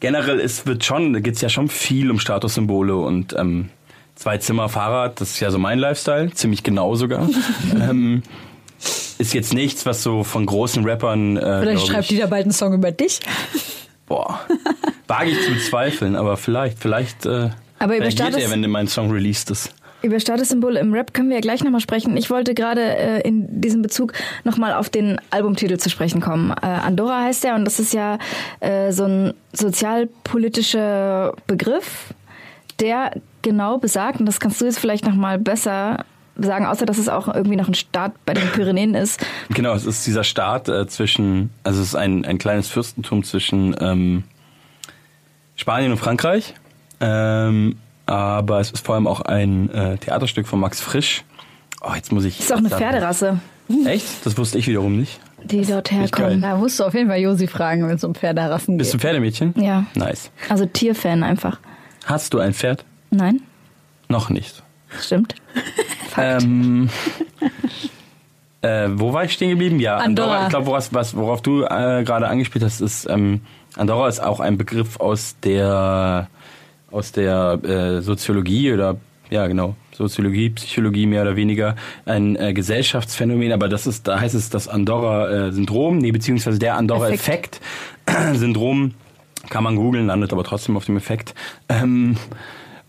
[0.00, 3.70] generell ist, wird schon, da geht's ja schon viel um Statussymbole und ähm,
[4.14, 7.28] zwei Zimmer Fahrrad, das ist ja so mein Lifestyle, ziemlich genau sogar.
[7.74, 8.22] ähm,
[9.18, 11.36] ist jetzt nichts, was so von großen Rappern.
[11.36, 13.20] Äh, Vielleicht schreibt ich, Dieter bald einen Song über dich.
[14.06, 14.40] Boah,
[15.06, 19.10] wage ich zu bezweifeln, aber vielleicht, vielleicht äh, Aber über Status- er, wenn mein Song
[19.10, 19.74] released ist.
[20.02, 22.16] Über Statussymbole im Rap können wir ja gleich nochmal sprechen.
[22.16, 26.50] Ich wollte gerade äh, in diesem Bezug nochmal auf den Albumtitel zu sprechen kommen.
[26.50, 28.18] Äh, Andorra heißt er und das ist ja
[28.58, 32.12] äh, so ein sozialpolitischer Begriff,
[32.80, 36.04] der genau besagt, und das kannst du jetzt vielleicht nochmal besser
[36.36, 39.24] sagen, außer dass es auch irgendwie noch ein Staat bei den Pyrenäen ist.
[39.50, 43.76] Genau, es ist dieser Staat äh, zwischen, also es ist ein, ein kleines Fürstentum zwischen
[43.80, 44.24] ähm,
[45.56, 46.54] Spanien und Frankreich.
[47.00, 51.24] Ähm, aber es ist vor allem auch ein äh, Theaterstück von Max Frisch.
[51.82, 52.38] Oh, jetzt muss ich.
[52.40, 52.82] ist auch eine sagen.
[52.82, 53.40] Pferderasse,
[53.86, 54.26] Echt?
[54.26, 55.20] Das wusste ich wiederum nicht.
[55.44, 56.42] die dort herkommen.
[56.42, 59.02] Da musst du auf jeden Fall Josi fragen, wenn es um Pferderassen Bist du geht.
[59.02, 59.54] Pferdemädchen?
[59.56, 59.86] Ja.
[59.94, 60.30] Nice.
[60.48, 61.58] Also Tierfan einfach.
[62.04, 62.84] Hast du ein Pferd?
[63.10, 63.40] Nein?
[64.08, 64.62] Noch nicht.
[65.00, 65.34] Stimmt.
[66.16, 66.90] Ähm,
[68.62, 69.80] äh, wo war ich stehen geblieben?
[69.80, 70.06] Ja, Andorra.
[70.06, 70.42] Andorra.
[70.44, 73.40] Ich glaube, worauf, worauf du äh, gerade angespielt hast, ist ähm,
[73.76, 76.28] Andorra ist auch ein Begriff aus der
[76.90, 78.96] aus der äh, Soziologie oder
[79.30, 84.34] ja genau Soziologie, Psychologie mehr oder weniger ein äh, Gesellschaftsphänomen, aber das ist da heißt
[84.34, 87.60] es das Andorra-Syndrom, nee beziehungsweise der Andorra-Effekt.
[88.34, 88.94] Syndrom
[89.48, 91.34] kann man googeln, landet aber trotzdem auf dem Effekt.
[91.68, 92.16] Ähm,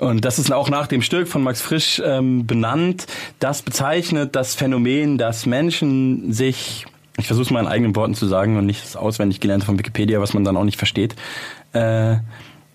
[0.04, 3.08] und das ist auch nach dem Stück von Max Frisch ähm, benannt.
[3.40, 6.86] Das bezeichnet das Phänomen, dass Menschen sich,
[7.18, 9.80] ich versuche es mal in eigenen Worten zu sagen und nicht das auswendig gelernte von
[9.80, 11.16] Wikipedia, was man dann auch nicht versteht,
[11.74, 12.18] äh,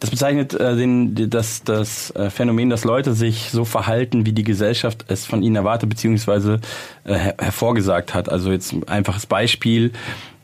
[0.00, 4.44] das bezeichnet äh, den, das, das äh, Phänomen, dass Leute sich so verhalten, wie die
[4.44, 6.60] Gesellschaft es von ihnen erwartet, beziehungsweise
[7.04, 8.28] äh, her hervorgesagt hat.
[8.28, 9.92] Also jetzt ein einfaches Beispiel,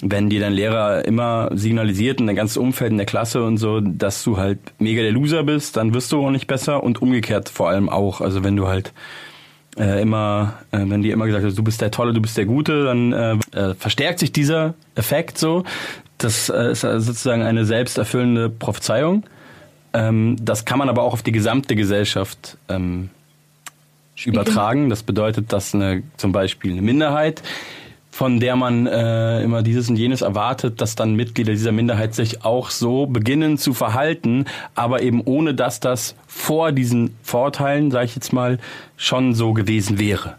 [0.03, 3.81] wenn dir dein Lehrer immer signalisiert und dein ganzes Umfeld in der Klasse und so,
[3.81, 7.49] dass du halt mega der Loser bist, dann wirst du auch nicht besser und umgekehrt
[7.49, 8.21] vor allem auch.
[8.21, 8.93] Also wenn du halt
[9.79, 12.47] äh, immer, äh, wenn dir immer gesagt wird, du bist der Tolle, du bist der
[12.47, 15.65] Gute, dann äh, äh, verstärkt sich dieser Effekt so.
[16.19, 19.25] Das äh, ist sozusagen eine selbsterfüllende Prophezeiung.
[19.95, 23.11] Ähm, das kann man aber auch auf die gesamte Gesellschaft ähm,
[24.25, 24.91] übertragen.
[24.91, 27.43] Das bedeutet, dass eine, zum Beispiel eine Minderheit,
[28.11, 32.45] von der man äh, immer dieses und jenes erwartet, dass dann Mitglieder dieser Minderheit sich
[32.45, 38.15] auch so beginnen zu verhalten, aber eben ohne dass das vor diesen Vorteilen, sage ich
[38.15, 38.59] jetzt mal,
[38.97, 40.37] schon so gewesen wäre.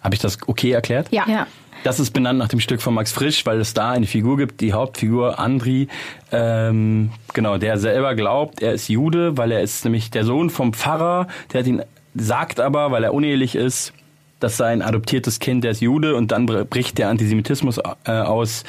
[0.00, 1.08] Habe ich das okay erklärt?
[1.12, 1.24] Ja.
[1.28, 1.46] ja.
[1.84, 4.60] Das ist benannt nach dem Stück von Max Frisch, weil es da eine Figur gibt,
[4.60, 5.88] die Hauptfigur Andri,
[6.30, 10.74] ähm, genau, der selber glaubt, er ist Jude, weil er ist nämlich der Sohn vom
[10.74, 11.82] Pfarrer, der hat ihn,
[12.14, 13.92] sagt aber, weil er unehelich ist,
[14.38, 18.62] dass sein adoptiertes Kind, der ist Jude und dann bricht der Antisemitismus äh, aus,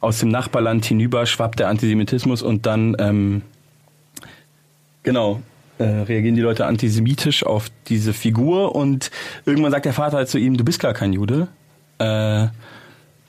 [0.00, 3.42] aus dem Nachbarland hinüber, schwappt der Antisemitismus und dann, ähm,
[5.04, 5.40] genau,
[5.78, 9.12] äh, reagieren die Leute antisemitisch auf diese Figur und
[9.46, 11.46] irgendwann sagt der Vater halt zu ihm, du bist gar kein Jude
[12.00, 12.48] äh,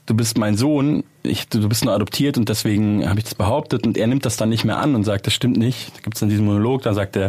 [0.05, 3.85] du bist mein Sohn, ich, du bist nur adoptiert und deswegen habe ich das behauptet
[3.85, 5.95] und er nimmt das dann nicht mehr an und sagt, das stimmt nicht.
[5.95, 7.27] Da gibt es dann diesen Monolog, da sagt er,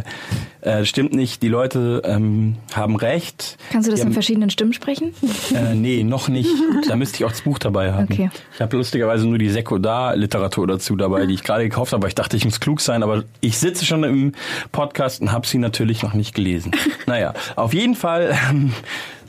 [0.63, 3.59] äh, das stimmt nicht, die Leute ähm, haben recht.
[3.71, 5.15] Kannst du das die in haben, verschiedenen Stimmen sprechen?
[5.55, 6.51] Äh, nee, noch nicht.
[6.89, 8.09] Da müsste ich auch das Buch dabei haben.
[8.11, 8.31] Okay.
[8.55, 12.15] Ich habe lustigerweise nur die Sekundar-Literatur dazu dabei, die ich gerade gekauft habe, weil ich
[12.15, 14.33] dachte, ich muss klug sein, aber ich sitze schon im
[14.73, 16.73] Podcast und habe sie natürlich noch nicht gelesen.
[17.07, 18.73] naja, auf jeden Fall ähm,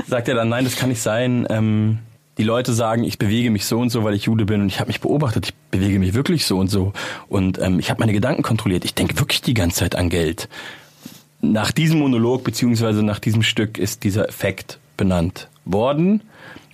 [0.07, 1.45] sagt er dann, nein, das kann nicht sein.
[1.49, 1.99] Ähm,
[2.37, 4.79] die Leute sagen, ich bewege mich so und so, weil ich Jude bin und ich
[4.79, 6.93] habe mich beobachtet, ich bewege mich wirklich so und so
[7.29, 8.85] und ähm, ich habe meine Gedanken kontrolliert.
[8.85, 10.49] Ich denke wirklich die ganze Zeit an Geld.
[11.41, 16.21] Nach diesem Monolog beziehungsweise nach diesem Stück ist dieser Effekt benannt worden.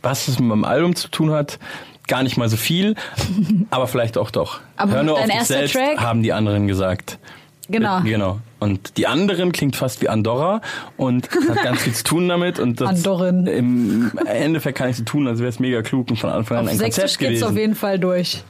[0.01, 1.59] Was es mit meinem Album zu tun hat,
[2.07, 2.95] gar nicht mal so viel,
[3.69, 4.61] aber vielleicht auch doch.
[4.77, 5.99] Aber Hör nur auf dich selbst, Track?
[5.99, 7.19] haben die anderen gesagt.
[7.67, 7.99] Genau.
[7.99, 8.39] Äh, Genau.
[8.59, 10.61] Und die anderen klingt fast wie Andorra
[10.97, 12.59] und hat ganz viel zu tun damit.
[12.59, 13.47] Und das Andorren.
[13.47, 16.65] Im Endeffekt kann ich so tun, als wäre es mega klug und von Anfang an
[16.65, 17.61] Auf ein Sächsisch Konzept geht's auf gewesen.
[17.61, 18.43] jeden Fall durch.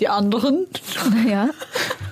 [0.00, 0.66] Die anderen?
[1.28, 1.48] Ja.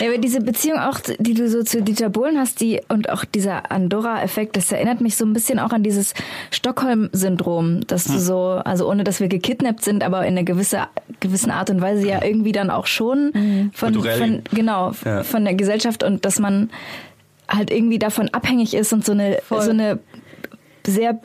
[0.00, 3.24] Ja, aber diese Beziehung auch, die du so zu Dieter Bohlen hast, die und auch
[3.24, 6.14] dieser Andorra-Effekt, das erinnert mich so ein bisschen auch an dieses
[6.50, 8.14] Stockholm-Syndrom, dass Hm.
[8.14, 10.80] du so, also ohne dass wir gekidnappt sind, aber in einer gewisse,
[11.20, 14.18] gewissen Art und Weise ja irgendwie dann auch schon von, Kulturell.
[14.18, 15.22] von genau Ja.
[15.22, 16.70] von der Gesellschaft und dass man
[17.48, 19.62] halt irgendwie davon abhängig ist und so eine Voll.
[19.62, 19.98] so eine
[20.86, 21.20] sehr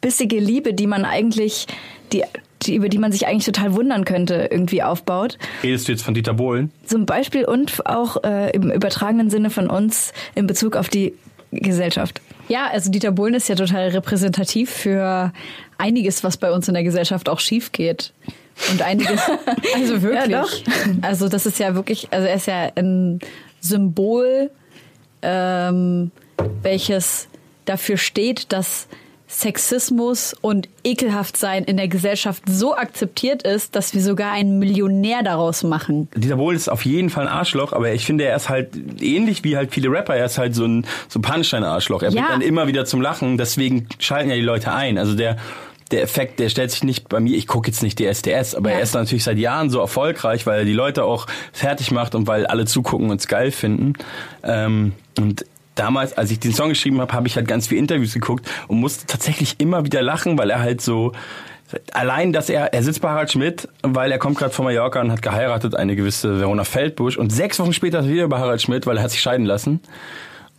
[0.00, 1.66] bissige Liebe, die man eigentlich
[2.12, 2.22] die,
[2.66, 5.38] die über die man sich eigentlich total wundern könnte, irgendwie aufbaut.
[5.62, 6.70] Redest du jetzt von Dieter Bohlen?
[6.84, 11.14] Zum Beispiel und auch äh, im übertragenen Sinne von uns in Bezug auf die
[11.50, 12.20] Gesellschaft.
[12.48, 15.32] Ja, also Dieter Bohlen ist ja total repräsentativ für
[15.78, 18.12] einiges, was bei uns in der Gesellschaft auch schief geht.
[18.70, 19.20] Und einiges,
[19.74, 20.30] also wirklich.
[20.30, 20.50] Ja, doch.
[21.02, 23.20] Also das ist ja wirklich, also er ist ja ein
[23.60, 24.50] Symbol,
[25.22, 26.10] ähm,
[26.62, 27.28] welches
[27.64, 28.86] dafür steht, dass
[29.26, 35.62] Sexismus und Ekelhaftsein in der Gesellschaft so akzeptiert ist, dass wir sogar einen Millionär daraus
[35.62, 36.08] machen.
[36.14, 39.44] Dieter Bohlen ist auf jeden Fall ein Arschloch, aber ich finde, er ist halt ähnlich
[39.44, 40.14] wie halt viele Rapper.
[40.16, 42.02] Er ist halt so ein, so ein Punchline-Arschloch.
[42.02, 42.20] Er Ja.
[42.20, 44.98] bringt dann immer wieder zum Lachen, deswegen schalten ja die Leute ein.
[44.98, 45.36] Also der,
[45.90, 48.76] der Effekt, der stellt sich nicht bei mir, ich gucke jetzt nicht DSDS, aber Ja.
[48.76, 52.26] er ist natürlich seit Jahren so erfolgreich, weil er die Leute auch fertig macht und
[52.26, 53.94] weil alle zugucken und es geil finden.
[54.42, 58.14] Ähm, und damals, als ich den Song geschrieben habe, habe ich halt ganz viele Interviews
[58.14, 61.12] geguckt und musste tatsächlich immer wieder lachen, weil er halt so
[61.92, 65.10] allein, dass er er sitzt bei Harald Schmidt, weil er kommt gerade von Mallorca und
[65.10, 68.62] hat geheiratet, eine gewisse Verona Feldbusch und sechs Wochen später ist er wieder bei Harald
[68.62, 69.80] Schmidt, weil er hat sich scheiden lassen.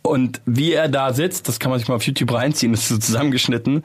[0.02, 2.88] Und wie er da sitzt, das kann man sich mal auf YouTube reinziehen, das ist
[2.88, 3.82] so zusammengeschnitten,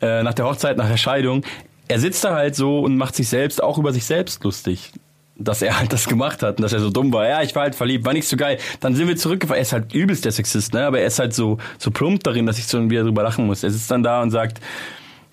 [0.00, 1.44] äh, nach der Hochzeit, nach der Scheidung.
[1.88, 4.92] Er sitzt da halt so und macht sich selbst auch über sich selbst lustig.
[5.36, 7.26] Dass er halt das gemacht hat und dass er so dumm war.
[7.26, 8.58] Ja, ich war halt verliebt, war nicht so geil.
[8.80, 9.58] Dann sind wir zurückgefahren.
[9.58, 10.86] Er ist halt übelst der Sexist, ne?
[10.86, 13.62] Aber er ist halt so, so plump darin, dass ich so wieder drüber lachen muss.
[13.62, 14.60] Er sitzt dann da und sagt,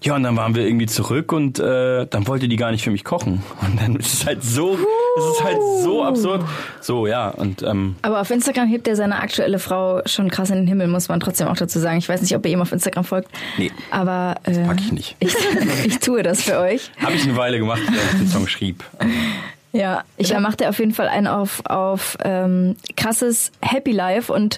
[0.02, 2.92] ja, und dann waren wir irgendwie zurück und äh, dann wollte die gar nicht für
[2.92, 3.44] mich kochen.
[3.62, 4.78] Und dann ist es halt so,
[5.18, 6.46] es ist halt so absurd.
[6.80, 10.56] So, ja, und ähm, Aber auf Instagram hebt er seine aktuelle Frau schon krass in
[10.58, 11.98] den Himmel, muss man trotzdem auch dazu sagen.
[11.98, 13.30] Ich weiß nicht, ob ihr ihm auf Instagram folgt.
[13.58, 13.72] Nee.
[13.92, 15.16] Aber äh, pack ich nicht.
[15.20, 15.36] ich,
[15.86, 16.92] ich tue das für euch.
[17.04, 18.84] Habe ich eine Weile gemacht, als ich den Song schrieb.
[19.72, 24.34] Ja, ich da macht er auf jeden Fall einen auf, auf ähm, krasses Happy Life
[24.34, 24.58] und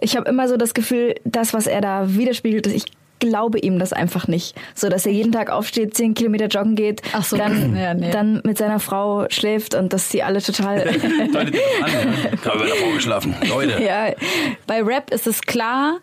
[0.00, 2.84] ich habe immer so das Gefühl, das, was er da widerspiegelt, ich
[3.18, 4.56] glaube ihm das einfach nicht.
[4.74, 8.10] So, dass er jeden Tag aufsteht, zehn Kilometer joggen geht, Ach so, dann, ja, nee.
[8.10, 10.84] dann mit seiner Frau schläft und dass sie alle total.
[10.92, 11.60] Das an, ja?
[12.34, 13.34] Ich habe bei der Frau geschlafen.
[13.48, 13.82] Leute.
[13.82, 14.08] ja,
[14.66, 15.98] Bei Rap ist es klar,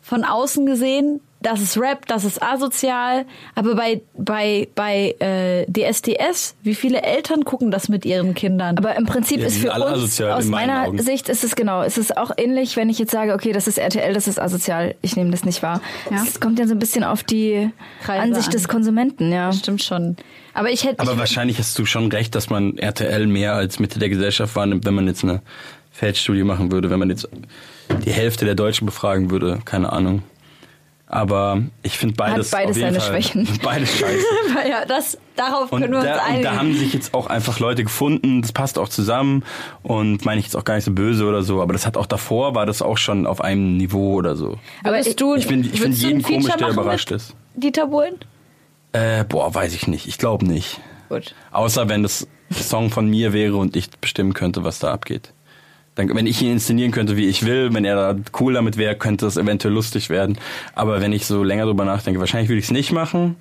[0.00, 3.26] von außen gesehen, das ist Rap, das ist asozial.
[3.54, 8.78] Aber bei, bei, bei äh, DSDS, wie viele Eltern gucken das mit ihren Kindern?
[8.78, 11.00] Aber im Prinzip Ja, ist für alle uns, asozial aus meiner Augen.
[11.02, 13.78] Sicht ist es genau, es ist auch ähnlich, wenn ich jetzt sage, okay, das ist
[13.78, 15.80] RTL, das ist asozial, ich nehme das nicht wahr.
[16.10, 16.22] Ja.
[16.26, 17.70] Es kommt ja so ein bisschen auf die
[18.02, 18.52] Kreise Ansicht an.
[18.52, 19.52] des Konsumenten, ja.
[19.52, 20.16] Stimmt schon.
[20.54, 21.00] Aber ich hätte.
[21.00, 24.56] Aber ich, wahrscheinlich hast du schon recht, dass man RTL mehr als Mitte der Gesellschaft
[24.56, 25.42] wahrnimmt, wenn man jetzt eine
[25.92, 27.28] Feldstudie machen würde, wenn man jetzt
[28.04, 30.22] die Hälfte der Deutschen befragen würde, keine Ahnung.
[31.14, 33.48] Aber ich finde beides, beides auf jeden seine Fall, Schwächen.
[33.62, 34.24] Beides scheiße.
[34.68, 36.42] ja, das, darauf Und können wir uns da, und einigen.
[36.42, 39.44] da haben sich jetzt auch einfach Leute gefunden, das passt auch zusammen
[39.84, 42.06] und meine ich jetzt auch gar nicht so böse oder so, aber das hat auch
[42.06, 44.58] davor, war das auch schon auf einem Niveau oder so.
[44.82, 47.36] Aber ich- du, Ich finde ich find würdest du ein jeden komisch, der überrascht ist.
[47.54, 48.16] Dieter Bohlen?
[48.90, 50.08] Äh, boah, weiß ich nicht.
[50.08, 50.80] Ich glaube nicht.
[51.08, 51.34] Gut.
[51.52, 55.32] Außer wenn das Song von mir wäre und ich bestimmen könnte, was da abgeht.
[55.94, 58.96] Dann, wenn ich ihn inszenieren könnte, wie ich will, wenn er da cool damit wäre,
[58.96, 60.38] könnte es eventuell lustig werden.
[60.74, 63.36] Aber wenn ich so länger drüber nachdenke, wahrscheinlich würde ich es nicht machen.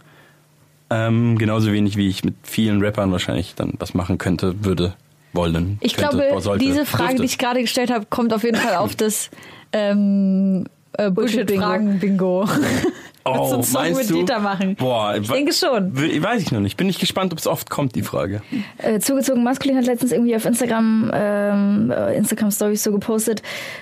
[0.89, 4.94] Ähm, genauso wenig wie ich mit vielen Rappern wahrscheinlich dann was machen könnte, würde,
[5.34, 5.78] wollen.
[5.82, 7.22] Ich könnte, glaube, sollte, diese Frage, dürfte.
[7.22, 9.32] die ich gerade gestellt habe, kommt auf jeden Fall auf das
[9.72, 12.48] ähm, äh, Bullshit-Fragen-Bingo.
[13.26, 14.14] Willst du einen Song meinst mit du?
[14.16, 14.76] Dieter machen?
[14.76, 15.96] Boah, Ich denke schon.
[15.96, 16.76] Weiß ich noch nicht.
[16.78, 18.42] Bin ich gespannt, ob es oft kommt, die Frage.
[18.78, 23.42] Äh, zugezogen maskulin hat letztens irgendwie auf Instagram ähm, äh, Instagram Stories so gepostet,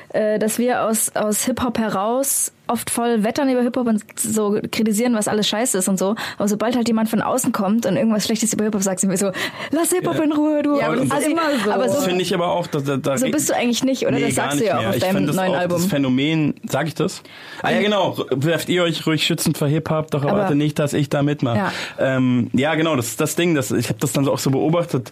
[0.10, 4.02] äh, dass wir aus aus Hip Hop heraus oft voll wettern über Hip Hop und
[4.18, 6.16] so kritisieren, was alles scheiße ist und so.
[6.38, 9.10] Aber sobald halt jemand von außen kommt und irgendwas Schlechtes über Hip Hop sagt, sind
[9.10, 9.32] wir so,
[9.72, 10.80] lass Hip Hop in Ruhe, du.
[10.80, 11.32] Ja, aber das ist Assi.
[11.32, 11.72] immer so.
[11.72, 14.04] Aber Das so, finde ich aber auch, dass da, da so bist du eigentlich nicht,
[14.08, 14.16] oder?
[14.16, 14.90] Nee, das sagst du ja auch mehr.
[14.92, 15.78] auf deinem neuen auch Album.
[15.80, 17.24] Das Phänomen, sag ich das?
[17.62, 18.18] Ah ja, genau.
[18.32, 21.58] Werft ihr euch ruhig schützend vor Hip-Hop, doch erwarte nicht, dass ich da mitmache.
[21.58, 21.72] Ja.
[22.00, 23.56] Ähm, ja, genau, das ist das Ding.
[23.56, 25.12] Das, ich habe das dann auch so beobachtet.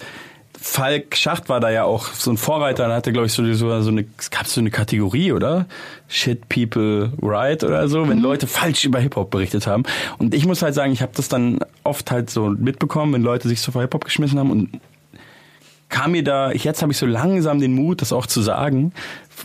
[0.61, 3.81] Falk Schacht war da ja auch so ein Vorreiter, da hatte, glaube ich, so, so,
[3.81, 5.67] so eine, es gab so eine Kategorie, oder?
[6.09, 8.09] Shit People Right oder so, Mhm.
[8.09, 9.83] wenn Leute falsch über Hip-Hop berichtet haben.
[10.17, 13.47] Und ich muss halt sagen, ich habe das dann oft halt so mitbekommen, wenn Leute
[13.47, 14.81] sich so vor Hip-Hop geschmissen haben und
[15.89, 18.93] kam mir da, jetzt habe ich so langsam den Mut, das auch zu sagen.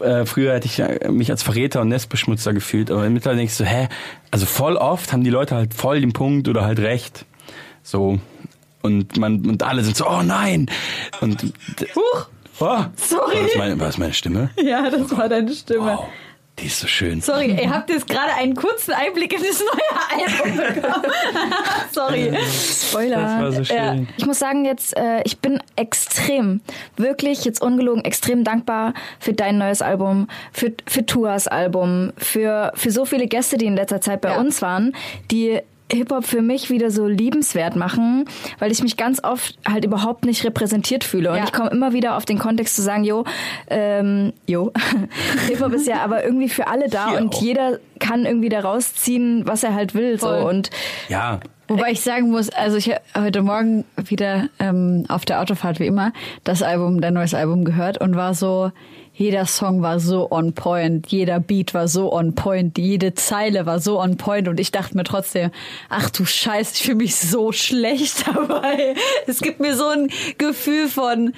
[0.01, 3.57] Äh, früher hätte ich äh, mich als Verräter und Nestbeschmutzer gefühlt, aber mittlerweile denke ich
[3.57, 3.89] so, hä,
[4.31, 7.25] also voll oft haben die Leute halt voll den Punkt oder halt recht.
[7.83, 8.19] So.
[8.83, 10.71] Und man, und alle sind so, oh nein!
[11.21, 11.43] Und,
[11.95, 12.29] Huch!
[12.61, 13.37] Oh, Sorry.
[13.37, 14.51] War das, meine, war das meine Stimme?
[14.63, 15.99] Ja, das war deine Stimme.
[15.99, 16.09] Wow,
[16.61, 17.21] die ist so schön.
[17.21, 21.05] Sorry, ihr habt jetzt gerade einen kurzen Einblick in das neue Album bekommen.
[21.93, 22.33] Sorry.
[22.89, 23.17] Spoiler.
[23.17, 23.77] Das war so schön.
[23.77, 23.97] Ja.
[24.17, 26.61] Ich muss sagen, jetzt, äh, ich bin extrem,
[26.97, 32.91] wirklich jetzt ungelogen, extrem dankbar für dein neues Album, für, für Tuas Album, für, für
[32.93, 34.39] so viele Gäste, die in letzter Zeit bei Ja.
[34.39, 34.95] uns waren,
[35.31, 35.61] die
[35.93, 38.25] Hip-Hop für mich wieder so liebenswert machen,
[38.59, 41.31] weil ich mich ganz oft halt überhaupt nicht repräsentiert fühle.
[41.31, 41.45] Und Ja.
[41.45, 43.25] ich komme immer wieder auf den Kontext zu sagen, jo,
[43.69, 44.73] ähm, jo,
[45.49, 47.43] Hip-Hop ist ja aber irgendwie für alle da Hier und auch.
[47.43, 50.19] jeder kann irgendwie da rausziehen, was er halt will.
[50.19, 50.41] Voll.
[50.41, 50.49] So.
[50.49, 50.71] Und
[51.09, 55.81] Ja, Wobei ich sagen muss, also ich habe heute Morgen wieder ähm, auf der Autofahrt
[55.81, 56.13] wie immer
[56.45, 58.71] das Album, dein neues Album gehört und war so,
[59.15, 63.79] jeder Song war so on point, jeder Beat war so on point, jede Zeile war
[63.79, 64.49] so on point.
[64.49, 65.51] Und ich dachte mir trotzdem,
[65.89, 68.95] ach du Scheiß, ich fühle mich so schlecht dabei.
[69.27, 71.33] Es gibt mir so ein Gefühl von,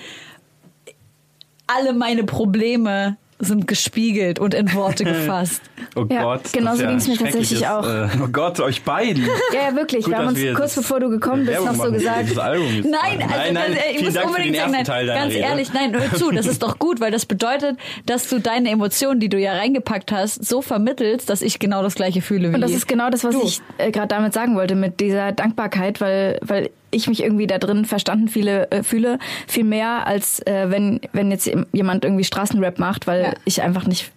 [1.67, 5.61] alle meine Probleme sind gespiegelt und in Worte gefasst.
[5.95, 6.53] oh Ja, Gott.
[6.53, 7.87] genau das so ist ja ging's mir ein tatsächlich auch.
[7.87, 9.25] Äh, oh Gott, euch beiden.
[9.53, 10.05] Ja, ja, wirklich.
[10.05, 12.29] Gut, wir haben uns wir kurz bevor du gekommen bist noch so gesagt.
[12.29, 12.37] jetzt.
[12.37, 15.39] Nein, also nein, nein, ganz, ich muss Dank unbedingt sagen, nein, ganz Rede.
[15.45, 19.21] ehrlich, nein, hör zu, das ist doch gut, weil das bedeutet, dass du deine Emotionen,
[19.21, 22.61] die du ja reingepackt hast, so vermittelst, dass ich genau das gleiche fühle wie Und
[22.61, 23.43] das ist genau das, was Du.
[23.45, 27.59] ich äh, gerade damit sagen wollte, mit dieser Dankbarkeit, weil, weil ich mich irgendwie da
[27.59, 32.79] drin verstanden viele, äh, fühle, viel mehr als äh, wenn, wenn jetzt jemand irgendwie Straßenrap
[32.79, 33.33] macht, weil Ja.
[33.45, 34.13] ich einfach nicht.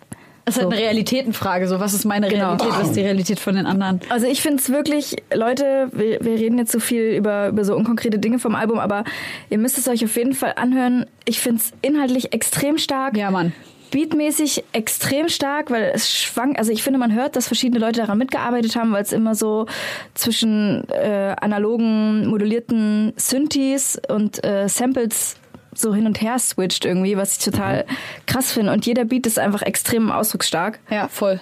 [0.45, 0.75] Das ist halt so.
[0.77, 2.53] eine Realitätenfrage, so was ist meine Genau.
[2.53, 3.99] Realität, was ist die Realität von den anderen.
[4.10, 7.75] Also ich finde es wirklich, Leute, wir, wir reden jetzt so viel über, über so
[7.75, 9.03] unkonkrete Dinge vom Album, aber
[9.51, 11.05] ihr müsst es euch auf jeden Fall anhören.
[11.25, 13.15] Ich finde es inhaltlich extrem stark.
[13.15, 13.53] Ja, Mann.
[13.91, 16.58] Beatmäßig extrem stark, weil es schwankt.
[16.60, 19.65] Also ich finde, man hört, dass verschiedene Leute daran mitgearbeitet haben, weil es immer so
[20.13, 25.36] zwischen äh, analogen, modulierten Synthes und äh, Samples
[25.73, 27.86] so hin und her switcht irgendwie, was ich total
[28.25, 28.71] krass finde.
[28.73, 31.39] Und jeder Beat ist einfach extrem ausdrucksstark Ja, voll.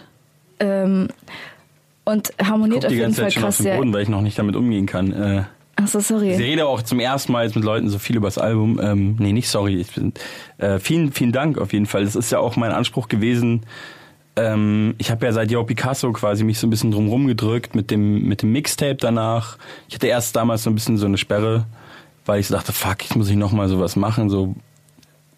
[0.59, 1.07] ähm,
[2.05, 3.63] und harmoniert auf die jeden ganze Fall Zeit schon auf krass.
[3.65, 3.77] den.
[3.77, 5.11] Boden, weil ich noch nicht damit umgehen kann.
[5.11, 5.43] Äh,
[5.77, 6.35] Achso, ich sorry.
[6.35, 8.79] rede auch zum ersten Mal jetzt mit Leuten so viel über das Album.
[8.81, 9.75] Ähm, nee, nicht sorry.
[9.79, 10.13] Ich bin,
[10.57, 12.03] äh, vielen, vielen Dank auf jeden Fall.
[12.03, 13.61] Das ist ja auch mein Anspruch gewesen,
[14.37, 17.89] ähm, ich habe ja seit Yo Picasso quasi mich so ein bisschen drumrum gedrückt mit
[17.89, 19.57] dem, mit dem Mixtape danach.
[19.89, 21.65] Ich hatte erst damals so ein bisschen so eine Sperre,
[22.25, 24.55] weil ich so dachte, fuck, jetzt muss ich nochmal sowas machen, so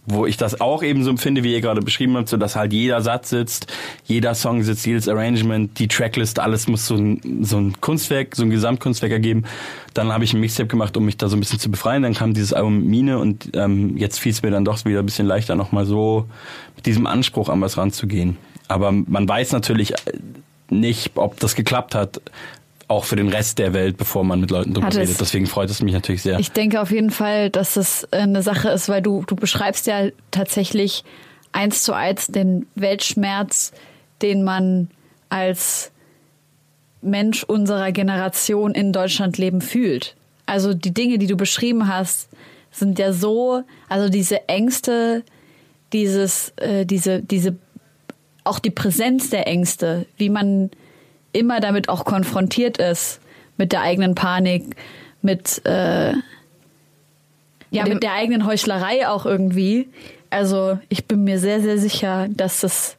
[0.10, 2.74] wo ich das auch eben so empfinde, wie ihr gerade beschrieben habt, so dass halt
[2.74, 3.67] jeder Satz sitzt,
[4.06, 8.43] jeder Song sitzt, jedes Arrangement, die Tracklist, alles muss so ein, so ein Kunstwerk, so
[8.43, 9.43] ein Gesamtkunstwerk ergeben.
[9.93, 12.04] Dann habe ich ein Mixtape gemacht, um mich da so ein bisschen zu befreien.
[12.04, 15.06] Dann kam dieses Album Mine und ähm, jetzt fiel es mir dann doch wieder ein
[15.06, 16.26] bisschen leichter, nochmal so
[16.76, 18.38] mit diesem Anspruch an was ranzugehen.
[18.67, 19.93] Aber man weiß natürlich
[20.69, 22.22] nicht, ob das geklappt hat,
[22.89, 25.21] auch für den Rest der Welt, bevor man mit Leuten drüber redet.
[25.21, 26.39] Deswegen freut es mich natürlich sehr.
[26.39, 30.10] Ich denke auf jeden Fall, dass das eine Sache ist, weil du, du beschreibst ja
[30.32, 31.04] tatsächlich
[31.52, 33.73] eins zu eins den Weltschmerz,
[34.23, 34.89] den man
[35.30, 35.91] als
[37.02, 40.15] Mensch unserer Generation in Deutschland leben fühlt.
[40.47, 42.28] Also die Dinge, die du beschrieben hast,
[42.71, 45.23] sind ja so, also diese Ängste,
[45.93, 47.56] dieses, äh, diese, diese,
[48.43, 50.71] auch die Präsenz der Ängste, wie man
[51.34, 53.20] immer damit auch konfrontiert ist,
[53.58, 54.76] mit der eigenen Panik,
[55.22, 56.13] mit, äh,
[57.72, 59.89] ja, mit der eigenen Heuchlerei auch irgendwie.
[60.30, 62.96] Also ich bin mir sehr, sehr sicher, dass das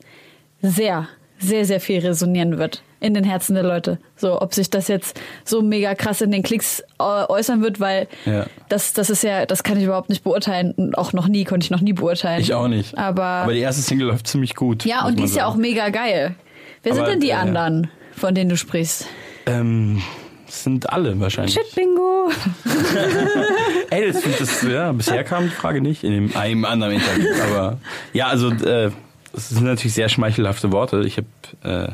[0.62, 3.98] sehr, sehr, sehr viel resonieren wird in den Herzen der Leute.
[4.16, 8.08] So, ob sich das jetzt so mega krass in den Klicks äh, äußern wird, weil
[8.26, 8.44] Ja.
[8.68, 10.72] das, das ist ja, das kann ich überhaupt nicht beurteilen.
[10.72, 12.42] Und auch noch nie, konnte ich noch nie beurteilen.
[12.42, 12.98] Ich auch nicht.
[12.98, 14.84] Aber, Aber die erste Single läuft ziemlich gut.
[14.84, 15.62] ja, und die ist ja auch sagen.
[15.62, 16.34] mega geil.
[16.82, 17.90] Wer sind Aber, denn die äh, anderen,
[18.20, 19.06] von denen du sprichst?
[19.46, 20.02] Ähm,
[20.46, 21.54] das sind alle wahrscheinlich.
[21.54, 22.30] Shit, Bingo.
[23.90, 27.28] Ey, das, das, ja, bisher kam die Frage nicht in dem einem anderen Interview.
[27.42, 27.78] Aber
[28.12, 28.90] ja, also äh,
[29.32, 31.02] das sind natürlich sehr schmeichelhafte Worte.
[31.04, 31.26] Ich habe
[31.62, 31.92] äh,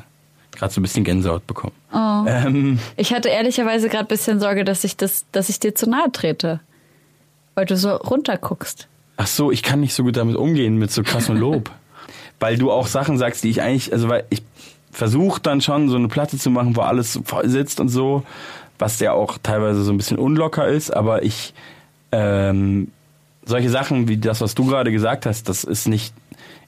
[0.56, 1.74] gerade so ein bisschen Gänsehaut bekommen.
[1.92, 2.24] Oh.
[2.26, 5.88] Ähm, Ich hatte ehrlicherweise gerade ein bisschen Sorge, dass ich, das, dass ich dir zu
[5.88, 6.60] nahe trete.
[7.54, 8.88] Weil du so runterguckst.
[9.16, 11.70] ach so, ich kann nicht so gut damit umgehen mit so krassem Lob,
[12.40, 14.42] weil du auch Sachen sagst, die ich eigentlich, also weil ich
[14.96, 18.22] versuche dann schon so eine Platte zu machen, wo alles voll sitzt und so,
[18.78, 21.52] was ja auch teilweise so ein bisschen unlocker ist, aber ich
[22.12, 22.88] ähm,
[23.44, 26.14] solche Sachen wie das, was du gerade gesagt hast, das ist nicht.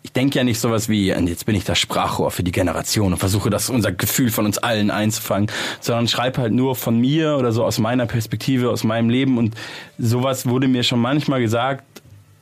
[0.02, 3.18] Ich denke ja nicht sowas wie, jetzt bin ich das Sprachrohr für die Generation und
[3.18, 7.50] versuche das unser Gefühl von uns allen einzufangen, sondern schreibe halt nur von mir oder
[7.50, 9.56] so aus meiner Perspektive, aus meinem Leben und
[9.98, 11.84] sowas wurde mir schon manchmal gesagt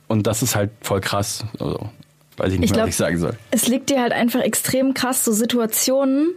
[0.07, 1.45] und das ist halt voll krass.
[1.59, 1.89] Also,
[2.37, 3.33] weiß ich nicht Ich mehr, glaub- was ich sagen soll.
[3.51, 6.33] Es liegt dir halt einfach extrem krass, so Situationen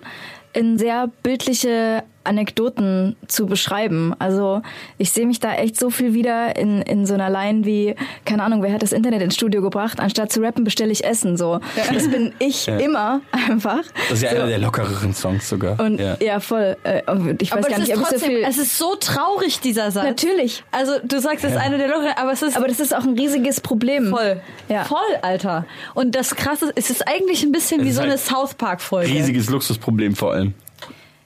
[0.53, 4.15] in sehr bildliche Anekdoten zu beschreiben.
[4.19, 4.63] Also
[4.99, 8.43] ich sehe mich da echt so viel wieder in, in so einer Line wie, keine
[8.43, 10.01] Ahnung, wer hat das Internet ins Studio gebracht?
[10.01, 11.37] Anstatt zu rappen, bestelle ich Essen.
[11.37, 11.61] So,
[11.93, 13.83] Das bin ich immer einfach.
[14.09, 14.37] Das ist ja so.
[14.37, 15.79] einer der lockereren Songs sogar.
[15.81, 16.17] Und ja.
[16.21, 16.77] ja, voll.
[16.85, 18.45] Äh, und ich weiß gar es nicht, ist ob ich so trotzdem, viel.
[18.47, 20.05] es ist so traurig, dieser Satz.
[20.05, 20.63] Natürlich.
[20.73, 23.03] Also du sagst, es ist eine der Locheren, aber es ist Aber das ist auch
[23.05, 24.11] ein riesiges Problem.
[24.11, 24.41] voll.
[24.69, 24.85] Ja.
[24.85, 25.65] Voll, Alter.
[25.95, 28.55] Und das Krasse ist, es ist eigentlich ein bisschen Es wie so eine halt South
[28.55, 29.09] Park-Folge.
[29.11, 30.55] riesiges Luxusproblem vor allem.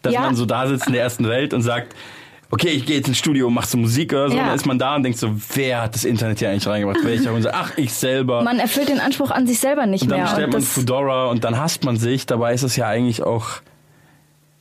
[0.04, 0.20] Dass Ja.
[0.20, 1.94] man so da sitzt in der ersten Welt und sagt,
[2.50, 4.36] okay, ich gehe jetzt ins Studio und mach so Musik oder so.
[4.36, 4.42] Ja.
[4.42, 7.04] Und dann ist man da und denkt so, wer hat das Internet hier eigentlich reingebracht?
[7.04, 7.32] Welcher?
[7.32, 8.42] Und so, ach, ich selber.
[8.42, 10.26] Man erfüllt den Anspruch an sich selber nicht und dann mehr.
[10.26, 12.26] bestellt Und man das, Foodora und dann hasst man sich.
[12.26, 13.46] Dabei ist es ja eigentlich auch.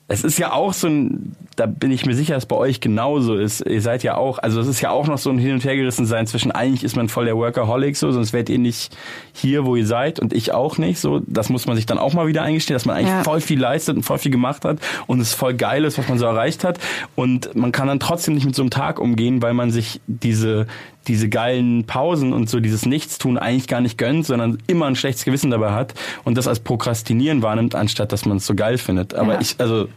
[0.09, 3.35] Es ist ja auch so ein, da bin ich mir sicher, dass bei euch genauso
[3.35, 3.61] ist.
[3.65, 6.05] Ihr seid ja auch, also es ist ja auch noch so ein Hin- und Hergerissen
[6.05, 8.95] sein zwischen eigentlich ist man voll der Workaholic so, sonst wärt ihr nicht
[9.31, 11.21] hier, wo ihr seid und ich auch nicht so.
[11.25, 13.23] Das muss man sich dann auch mal wieder eingestehen, dass man eigentlich Ja.
[13.23, 16.19] voll viel leistet und voll viel gemacht hat und es voll geil ist, was man
[16.19, 16.79] so erreicht hat.
[17.15, 20.67] Und man kann dann trotzdem nicht mit so einem Tag umgehen, weil man sich diese,
[21.07, 25.25] diese geilen Pausen und so dieses Nichtstun eigentlich gar nicht gönnt, sondern immer ein schlechtes
[25.25, 29.13] Gewissen dabei hat und das als Prokrastinieren wahrnimmt, anstatt dass man es so geil findet.
[29.13, 29.41] Aber Ja.
[29.41, 29.87] ich, also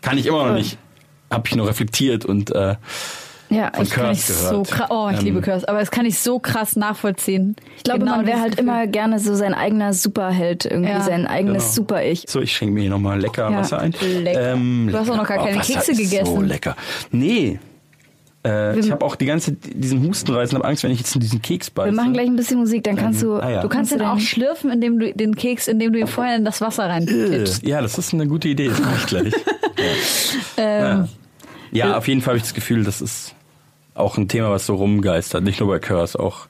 [0.00, 0.78] kann ich immer noch nicht,
[1.30, 2.76] habe ich nur reflektiert und äh,
[3.50, 5.90] ja, von ich, kann ich Curse so krass, oh, ich Ähm, liebe Curse, aber das
[5.90, 7.54] kann ich so krass nachvollziehen.
[7.76, 8.64] ich glaube, Genau man wäre halt Gefühl.
[8.70, 11.02] immer gerne so sein eigener Superheld, irgendwie Ja.
[11.02, 11.74] sein eigenes Genau.
[11.74, 12.24] Super-Ich.
[12.26, 13.58] So, ich schenke mir hier nochmal lecker Ja.
[13.58, 13.94] Wasser ein.
[14.02, 14.92] Ähm, Lecker.
[14.92, 16.34] Du hast auch noch gar keine Wasser Kekse ist gegessen.
[16.34, 16.74] So lecker.
[17.12, 17.60] Nee.
[18.44, 21.20] Äh, ich habe auch die ganze diesen Hustenreiz und habe Angst, wenn ich jetzt in
[21.20, 21.92] diesen Keks beiße.
[21.92, 23.36] Wir machen gleich ein bisschen Musik, dann kannst du.
[23.36, 23.62] ah ja.
[23.62, 26.60] Du kannst den auch schlürfen, indem du den Keks, indem du ihn vorher in das
[26.60, 27.08] Wasser rein
[27.62, 28.68] Ja, das ist eine gute Idee.
[28.68, 29.34] Das mache ich gleich.
[30.58, 31.08] ja.
[31.72, 33.34] ja, auf jeden Fall habe ich das Gefühl, das ist
[33.94, 35.42] auch ein Thema, was so rumgeistert.
[35.42, 36.46] Nicht nur bei Curse, auch.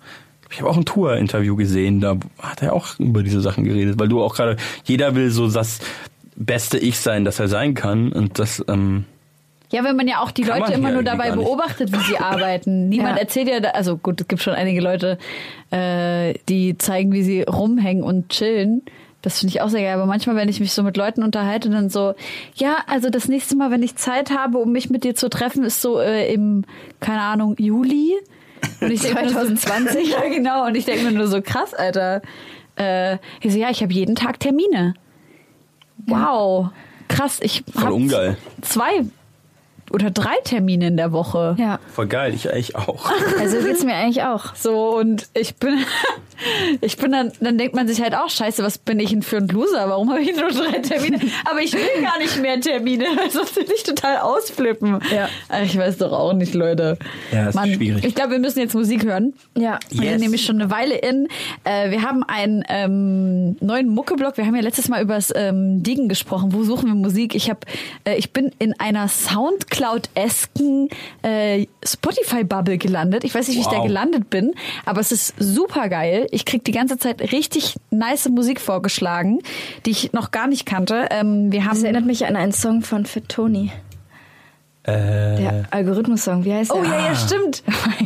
[0.50, 4.08] Ich habe auch ein Tour-Interview gesehen, da hat er auch über diese Sachen geredet, weil
[4.08, 5.80] du auch gerade, jeder will so das
[6.36, 8.12] beste Ich sein, das er sein kann.
[8.12, 9.04] Und das, ähm,
[9.72, 12.88] Ja, wenn man ja auch die Kann Leute immer nur dabei beobachtet, wie sie arbeiten.
[12.88, 13.22] Niemand Ja.
[13.22, 15.18] erzählt ja, da, also gut, es gibt schon einige Leute,
[15.70, 18.82] äh, die zeigen, wie sie rumhängen und chillen.
[19.22, 19.94] Das finde ich auch sehr geil.
[19.94, 22.14] Aber manchmal, wenn ich mich so mit Leuten unterhalte, dann so,
[22.56, 25.64] ja, also das nächste Mal, wenn ich Zeit habe, um mich mit dir zu treffen,
[25.64, 26.64] ist so äh, im,
[27.00, 28.12] keine Ahnung, Juli.
[28.80, 30.10] Und ich denke mir nur so- 2020?
[30.12, 30.66] ja, genau.
[30.66, 32.20] Und ich denke mir nur so, krass, Alter.
[32.76, 34.94] Äh, ich so, ja, ich habe jeden Tag Termine.
[36.06, 36.68] Wow.
[37.08, 38.36] Krass, ich Voll hab ungeil.
[38.62, 39.04] zwei
[39.90, 41.56] oder drei Termine in der Woche.
[41.58, 43.10] Ja, Voll geil, ich eigentlich auch.
[43.38, 44.54] also geht's mir eigentlich auch.
[44.54, 45.78] So, und ich bin,
[46.80, 49.36] ich bin dann, dann denkt man sich halt auch, scheiße, was bin ich denn für
[49.38, 49.88] ein Loser?
[49.88, 51.20] Warum habe ich nur drei Termine?
[51.44, 55.00] Aber ich will gar nicht mehr Termine, sonst will ich total ausflippen.
[55.14, 55.28] Ja.
[55.62, 56.98] Ich weiß doch auch nicht, Leute.
[57.32, 58.04] Ja, ist schwierig.
[58.04, 59.34] Ich glaube, wir müssen jetzt Musik hören.
[59.56, 59.78] Ja.
[59.90, 60.20] Wir sind Yes.
[60.20, 61.28] nämlich schon eine Weile in.
[61.64, 64.36] Äh, wir haben einen ähm, neuen Muckeblock.
[64.36, 66.52] Wir haben ja letztes Mal über das ähm, Diggen gesprochen.
[66.52, 67.34] Wo suchen wir Musik?
[67.34, 67.64] Ich hab,
[68.04, 69.08] äh, ich bin in einer
[69.74, 70.88] Soundcloud-esken
[71.22, 73.24] äh, Spotify-Bubble gelandet.
[73.24, 73.86] Ich weiß nicht, wie ich da Wow.
[73.86, 74.54] gelandet bin,
[74.84, 76.26] aber es ist super geil.
[76.30, 79.40] Ich krieg die ganze Zeit richtig nice Musik vorgeschlagen,
[79.86, 81.08] die ich noch gar nicht kannte.
[81.10, 83.72] Ähm, wir haben Das erinnert mich an einen Song von Fit Tony.
[84.84, 86.44] Äh, Der Algorithmus-Song.
[86.44, 86.80] Wie heißt der?
[86.80, 87.62] Oh ja, ja, stimmt.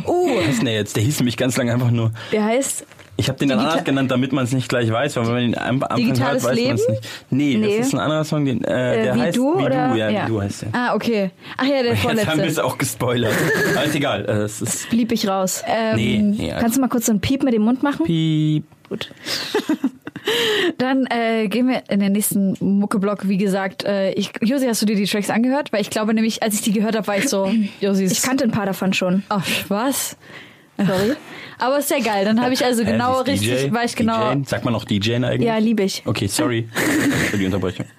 [0.07, 0.95] Uh, was ist denn der jetzt?
[0.95, 2.11] Der hieß nämlich ganz lange einfach nur.
[2.31, 2.85] Der heißt.
[3.19, 5.33] Ich habe den dann Digita- anders genannt, damit man es nicht gleich weiß, weil wenn
[5.33, 6.91] man den am Anfang Digitales hört, weiß man es Leben?
[6.93, 7.09] nicht.
[7.29, 7.77] Nee, Nee.
[7.77, 9.89] das ist ein anderer Song, den, äh, Äh, der Wie heißt du, Wie oder?
[9.89, 10.23] du, ja, Ja.
[10.25, 10.69] wie du heißt der.
[10.73, 11.31] ah, okay.
[11.57, 12.65] Ach ja, der Jetzt haben wir es vorletzte.
[12.65, 13.33] auch gespoilert.
[13.75, 14.25] Aber ist egal.
[14.25, 14.89] äh, Es ist.
[14.89, 15.63] Blieb ich raus.
[15.67, 16.53] Ähm, Nee, nee.
[16.59, 18.05] Kannst du mal kurz so ein Piep mit dem Mund machen?
[18.05, 18.63] Piep.
[18.89, 19.11] Gut.
[20.77, 23.27] Dann äh, gehen wir in den nächsten Muckeblock.
[23.27, 25.71] Wie gesagt, äh, ich, Josi, hast du dir die Tracks angehört?
[25.73, 27.51] Weil ich glaube nämlich, als ich die gehört habe, war ich so,
[27.81, 28.05] Josi.
[28.05, 29.23] Ich kannte ein paar davon schon.
[29.29, 30.17] Ach, was?
[30.85, 31.15] Sorry.
[31.59, 32.23] Aber ist ja geil.
[32.25, 34.33] Dann habe ich also genau Äh, richtig, DJ, war ich genau...
[34.33, 34.47] DJ.
[34.47, 35.41] Sagt man noch DJ eigentlich?
[35.41, 36.03] Ja, liebe ich.
[36.05, 36.69] Okay, sorry
[37.29, 37.85] für die Unterbrechung.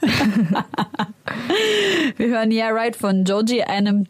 [2.17, 4.07] Wir hören Yeah Right von Joji, einem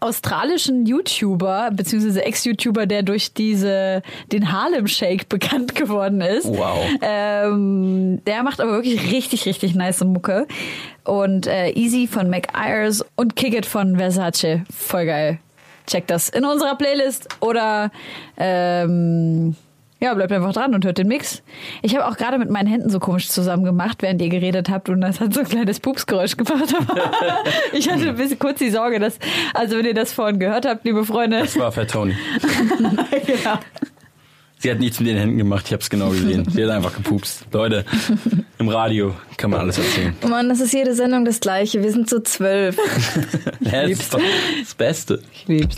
[0.00, 4.02] australischen YouTuber, beziehungsweise Ex-YouTuber, der durch diese,
[4.32, 6.46] den Harlem Shake bekannt geworden ist.
[6.46, 6.86] Wow.
[7.02, 10.46] Ähm, der macht aber wirklich richtig, richtig nice Mucke.
[11.04, 14.62] Und äh, Easy von Mac Ayers und Kick It von Versace.
[14.70, 15.40] Voll geil.
[15.88, 17.90] Checkt das in unserer Playlist oder
[18.36, 19.56] ähm,
[20.00, 21.42] ja, bleibt einfach dran und hört den Mix.
[21.82, 24.88] Ich habe auch gerade mit meinen Händen so komisch zusammen gemacht, während ihr geredet habt
[24.90, 26.74] und das hat so ein kleines Pupsgeräusch gemacht.
[27.72, 29.18] Ich hatte ein bisschen kurz die Sorge, dass,
[29.54, 32.16] also wenn ihr das vorhin gehört habt, liebe Freunde, Das war Fat Tony.
[33.26, 33.58] genau.
[34.60, 36.44] Sie hat nichts mit den Händen gemacht, ich habe es genau gesehen.
[36.50, 37.46] Sie hat einfach gepupst.
[37.52, 37.84] Leute,
[38.58, 40.16] im Radio kann man alles erzählen.
[40.24, 41.80] Oh Mann, das ist jede Sendung das Gleiche.
[41.80, 42.76] Wir sind so zwölf.
[43.60, 44.20] Das ist doch
[44.60, 45.22] das Beste.
[45.32, 45.76] Ich lieb's.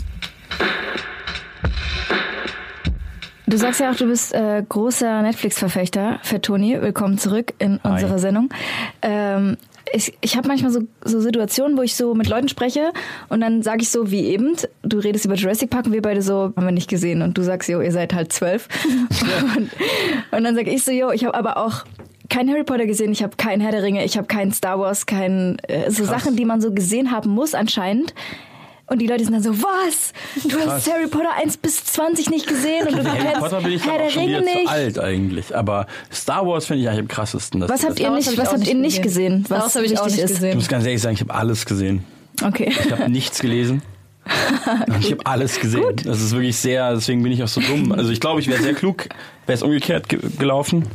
[3.45, 6.81] Du sagst ja auch, du bist äh, großer Netflix-Verfechter für Toni.
[6.81, 7.91] Willkommen zurück in Hi.
[7.91, 8.49] unserer Sendung.
[9.01, 9.57] Ähm,
[9.93, 12.91] ich ich habe manchmal so, so Situationen, wo ich so mit Leuten spreche
[13.29, 16.21] und dann sage ich so wie eben, du redest über Jurassic Park und wir beide
[16.21, 18.67] so, haben wir nicht gesehen und du sagst, jo, ihr seid halt zwölf.
[19.57, 19.69] und,
[20.31, 21.85] und dann sage ich so, jo, ich habe aber auch
[22.29, 25.05] kein Harry Potter gesehen, ich habe kein Herr der Ringe, ich habe kein Star Wars,
[25.05, 26.23] kein äh, so Krass.
[26.23, 28.13] Sachen, die man so gesehen haben muss anscheinend.
[28.91, 30.11] Und die Leute sind dann so, was?
[30.43, 30.91] Du hast.
[30.91, 34.09] Harry Potter 1 bis 20 nicht gesehen und du Harry Potter bin ich Herr der
[34.09, 34.67] schon Ringe wieder zu nicht.
[34.69, 35.55] alt eigentlich.
[35.55, 37.61] Aber Star Wars finde ich eigentlich am krassesten.
[37.69, 39.45] Was habt ihr nicht, was habt nicht ihr nicht gesehen?
[39.45, 40.31] Star Wars Was habe ich auch wichtig nicht ist?
[40.31, 40.57] Ich gesehen.
[40.57, 42.03] muss ganz ehrlich sagen, ich habe alles gesehen.
[42.43, 42.73] Okay.
[42.83, 43.81] Ich habe nichts gelesen.
[44.99, 45.95] Ich habe alles gesehen.
[46.03, 47.91] Das ist wirklich sehr, deswegen bin ich auch so dumm.
[47.91, 49.05] Also ich glaube, ich wäre sehr klug,
[49.47, 50.85] wäre es umgekehrt ge gelaufen.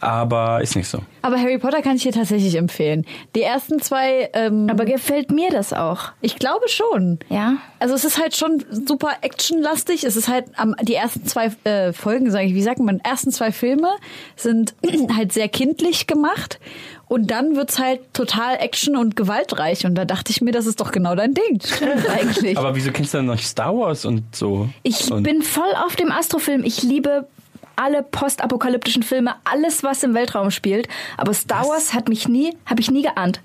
[0.00, 1.00] Aber ist nicht so.
[1.22, 3.04] Aber Harry Potter kann ich dir tatsächlich empfehlen.
[3.34, 6.12] Die ersten zwei, ähm, Aber gefällt mir das auch?
[6.20, 7.18] ich glaube schon.
[7.28, 7.56] Ja.
[7.78, 10.04] Also es ist halt schon super actionlastig.
[10.04, 13.32] Es ist halt am, die ersten zwei äh, Folgen, sage ich, wie sagt man, ersten
[13.32, 13.88] zwei Filme
[14.36, 14.74] sind
[15.16, 16.60] halt sehr kindlich gemacht.
[17.08, 19.86] Und dann wird's halt total action und gewaltreich.
[19.86, 21.60] Und da dachte ich mir, das ist doch genau dein Ding.
[22.08, 22.58] Eigentlich.
[22.58, 24.68] Aber wieso kennst du dann noch Star Wars und so?
[24.82, 26.64] Ich und bin voll auf dem Astrofilm.
[26.64, 27.28] Ich liebe
[27.76, 30.88] alle postapokalyptischen Filme, alles was im Weltraum spielt.
[31.16, 33.40] Aber Star Wars hat mich nie, habe ich nie geahnt.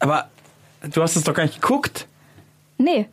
[0.00, 0.28] Aber
[0.82, 2.06] du hast es doch gar nicht geguckt.
[2.78, 3.06] Nee.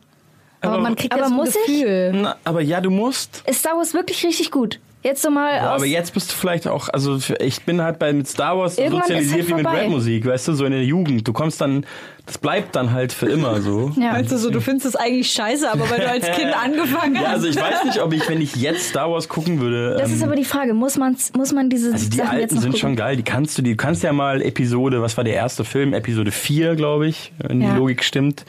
[0.60, 1.80] Aber man kriegt Aber ja so ein muss ich?
[1.80, 2.12] Gefühl.
[2.14, 3.42] Na, aber ja, du musst.
[3.46, 4.80] Ist Star Wars wirklich richtig gut?
[5.02, 5.76] Jetzt so mal Ja, aus.
[5.76, 9.02] aber jetzt bist du vielleicht auch, also ich bin halt bei mit Star Wars Irgendwann
[9.02, 9.72] sozialisiert ist wie halt mit.
[9.72, 11.26] Rapmusik, weißt du, so in der Jugend.
[11.28, 11.86] Du kommst dann,
[12.26, 13.92] das bleibt dann halt für immer so.
[13.96, 14.10] ja.
[14.12, 17.22] Meinst du so, du findest es eigentlich scheiße, aber weil du als Kind angefangen hast.
[17.24, 19.96] Ja, also ich weiß nicht, ob ich, wenn ich jetzt Star Wars gucken würde.
[19.98, 22.42] Das ist ähm, aber die Frage, muss man, muss man diese also die Sachen jetzt
[22.42, 22.80] alten noch sind gucken?
[22.80, 25.64] schon geil, die kannst du, die du kannst ja mal Episode, was war der erste
[25.64, 25.94] Film?
[25.94, 27.70] Episode 4, glaube ich, wenn Ja.
[27.70, 28.44] die Logik stimmt.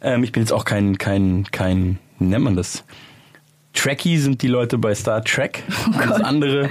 [0.00, 2.84] Ähm, ich bin jetzt auch kein, kein, kein, wie nennt man das?
[3.78, 5.62] Trekkie sind die Leute bei Star Trek.
[5.86, 6.68] und das andere,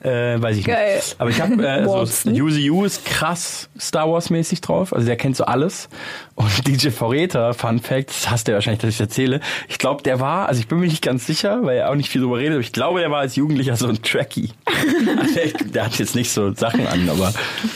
[0.00, 0.96] äh, weiß ich Oh Geil.
[0.96, 1.16] nicht.
[1.18, 2.34] Aber ich habe, äh, so, Watson.
[2.36, 4.92] Yuzi Yu ist krass Star Wars mäßig drauf.
[4.92, 5.88] Also der kennt so alles.
[6.36, 9.40] Und DJ Foreta, Fun Fact, das hasst er wahrscheinlich, dass ich erzähle.
[9.68, 12.10] Ich glaube, der war, also ich bin mir nicht ganz sicher, weil er auch nicht
[12.10, 14.50] viel drüber redet, aber ich glaube, der war als Jugendlicher so ein Trekkie.
[15.18, 17.32] Also der, der hat jetzt nicht so Sachen an, aber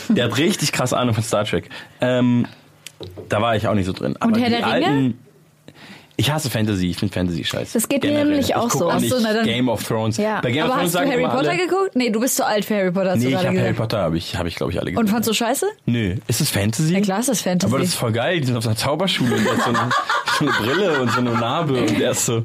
[0.09, 1.69] der hat richtig krass Ahnung von Star Trek.
[1.99, 2.45] Ähm,
[3.29, 4.15] da war ich auch nicht so drin.
[4.19, 4.85] Aber Herr die der Ringe?
[4.87, 5.19] alten,
[6.21, 7.73] Ich hasse Fantasy, ich finde Fantasy scheiße.
[7.73, 8.27] Das geht mir Generell.
[8.29, 8.91] nämlich auch so.
[8.91, 10.17] Auch so, na dann- Game of Thrones.
[10.17, 10.39] Ja.
[10.41, 11.95] Bei Game Aber of Thrones hast du Harry Potter alle, geguckt?
[11.95, 13.73] Nee, du bist zu alt für Harry Potter, Nee, ich habe Harry.
[13.73, 15.65] Potter, habe ich, hab ich glaube ich alle Und fandst du scheiße?
[15.87, 16.93] Nö, ist es Fantasy?
[16.93, 17.71] Ja klar ist das Fantasy.
[17.73, 19.89] Aber das ist voll geil, die sind auf einer Zauberschule und der hat so eine,
[20.39, 22.43] so eine Brille und so eine Narbe und der ist so,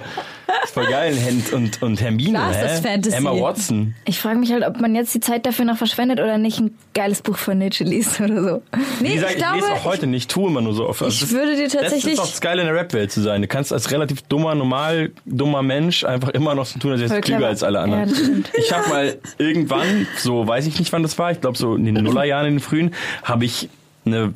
[0.71, 1.17] voll geil.
[1.29, 3.17] Und, und, und Hermine, Klar ist das Fantasy.
[3.17, 3.95] Emma Watson.
[4.05, 6.77] Ich frage mich halt, ob man jetzt die Zeit dafür noch verschwendet oder nicht ein
[6.95, 8.63] geiles Buch von Nietzsche liest oder so.
[9.01, 11.03] Wie Nee, gesagt, ich ich, glaube, lese auch heute nicht, tue immer nur so oft.
[11.03, 13.43] Ich das, würde dir Das tatsächlich- ist doch das Geile in der Rap-Welt zu sein.
[13.43, 17.15] Du kannst als relativ dummer, normal dummer Mensch einfach immer noch so tun, als wärst
[17.15, 18.09] du klüger als alle Ja, anderen.
[18.09, 18.51] das stimmt.
[18.59, 21.85] ich habe mal irgendwann, so weiß ich nicht, wann das war, ich glaube so in
[21.85, 23.69] den Nullerjahren, in den frühen, habe ich
[24.05, 24.33] eine,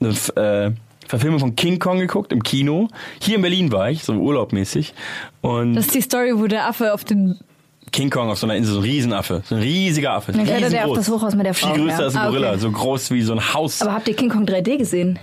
[0.00, 0.70] eine äh,
[1.06, 2.88] Verfilmung von King Kong geguckt im Kino.
[3.20, 4.94] Hier in Berlin war ich, so urlaubmäßig.
[5.40, 7.38] Und das ist die Story, wo der Affe auf den
[7.90, 10.32] King Kong auf so einer Insel, so ein Riesenaffe, so ein riesiger Affe.
[10.32, 11.74] Dann klettert er auf das Hochhaus mit der Frau.
[11.74, 12.04] Viel größer ja.
[12.04, 12.38] als ein Ah, okay.
[12.38, 13.82] Gorilla, so groß wie so ein Haus.
[13.82, 15.18] Aber habt ihr King Kong 3D gesehen?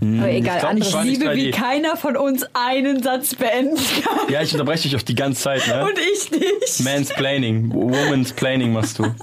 [0.00, 1.52] Aber egal, glaub, ich war nicht Liebe, wie 3D.
[1.52, 4.28] keiner von uns einen Satz beenden kann.
[4.28, 5.82] ja, ich unterbreche dich auf die ganze Zeit, ne?
[5.82, 6.84] Und ich nicht.
[6.84, 9.04] Mansplaining, Woman's Planning machst du.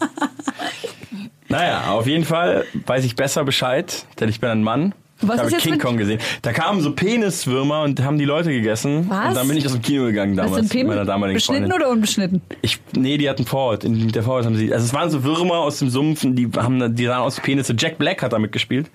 [1.50, 4.96] Naja, auf jeden Fall weiß ich besser Bescheid, denn ich bin ein Mann.
[5.22, 6.20] Was ich habe jetzt King Kong gesehen.
[6.42, 9.06] Da kamen so Peniswürmer und haben die Leute gegessen.
[9.10, 9.30] Was?
[9.30, 11.62] Und dann bin ich aus dem Kino gegangen Was damals sind mit meiner damaligen beschnitten
[11.70, 11.82] Freundin.
[11.82, 12.42] oder unbeschnitten?
[12.62, 13.84] Ich, nee, die hatten Vorhaut.
[13.84, 14.74] In- der Vorhaut haben sie.
[14.74, 17.38] Also es waren so Würmer aus dem Sumpf, und die haben da- die sahen aus
[17.38, 17.76] wie Penisse.
[17.78, 18.90] Jack Black hat da mitgespielt.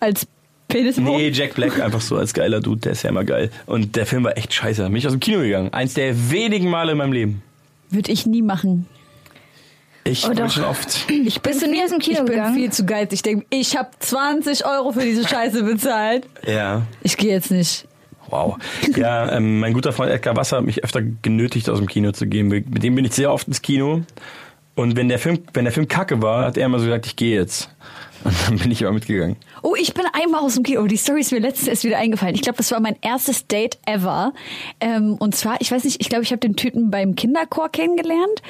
[0.00, 0.26] Als
[0.68, 3.50] Penis Nee, Jack Black einfach so als geiler Dude, der ist ja immer geil.
[3.66, 4.82] Und der Film war echt scheiße.
[4.82, 5.72] Da bin ich aus dem Kino gegangen.
[5.72, 7.42] Eins der wenigen Male in meinem Leben.
[7.90, 8.86] Würde ich nie machen.
[10.08, 11.10] Ich Oh, bin schon oft.
[11.10, 12.54] Ich Bist du nie aus dem Kino ich bin gegangen?
[12.54, 13.12] viel zu geizig.
[13.18, 16.26] Ich denke, ich habe 20 Euro für diese Scheiße bezahlt.
[16.46, 16.82] Ja.
[17.02, 17.86] Ich gehe jetzt nicht.
[18.30, 18.56] Wow.
[18.96, 22.26] Ja, ähm, mein guter Freund Edgar Wasser hat mich öfter genötigt, aus dem Kino zu
[22.26, 22.48] gehen.
[22.48, 24.02] Mit dem bin ich sehr oft ins Kino.
[24.78, 27.16] Und wenn der Film, wenn der Film kacke war, hat er immer so gesagt, ich
[27.16, 27.68] gehe jetzt.
[28.22, 29.34] Und dann bin ich immer mitgegangen.
[29.62, 30.86] Oh, ich bin einmal aus dem Kino.
[30.86, 32.36] Die Story ist mir letztens erst wieder eingefallen.
[32.36, 34.32] Ich glaube, das war mein erstes Date ever.
[34.80, 38.40] Ähm, und zwar, ich weiß nicht, ich glaube, ich habe den Typen beim Kinderchor kennengelernt.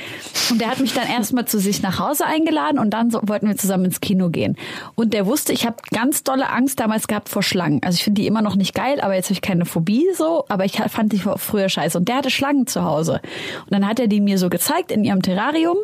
[0.51, 3.49] Und der hat mich dann erstmal zu sich nach Hause eingeladen und dann so, wollten
[3.49, 4.59] wir zusammen ins Kino gehen.
[4.97, 7.83] Und der wusste, ich habe ganz dolle Angst damals gehabt vor Schlangen.
[7.83, 10.45] Also ich finde die immer noch nicht geil, aber jetzt habe ich keine Phobie so.
[10.51, 11.97] Aber ich fand die früher scheiße.
[11.97, 13.23] Und der hatte Schlangen zu Hause.
[13.65, 15.79] Und dann hat er die mir so gezeigt in ihrem Terrarium.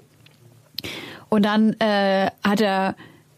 [1.28, 2.94] Und dann äh, hat er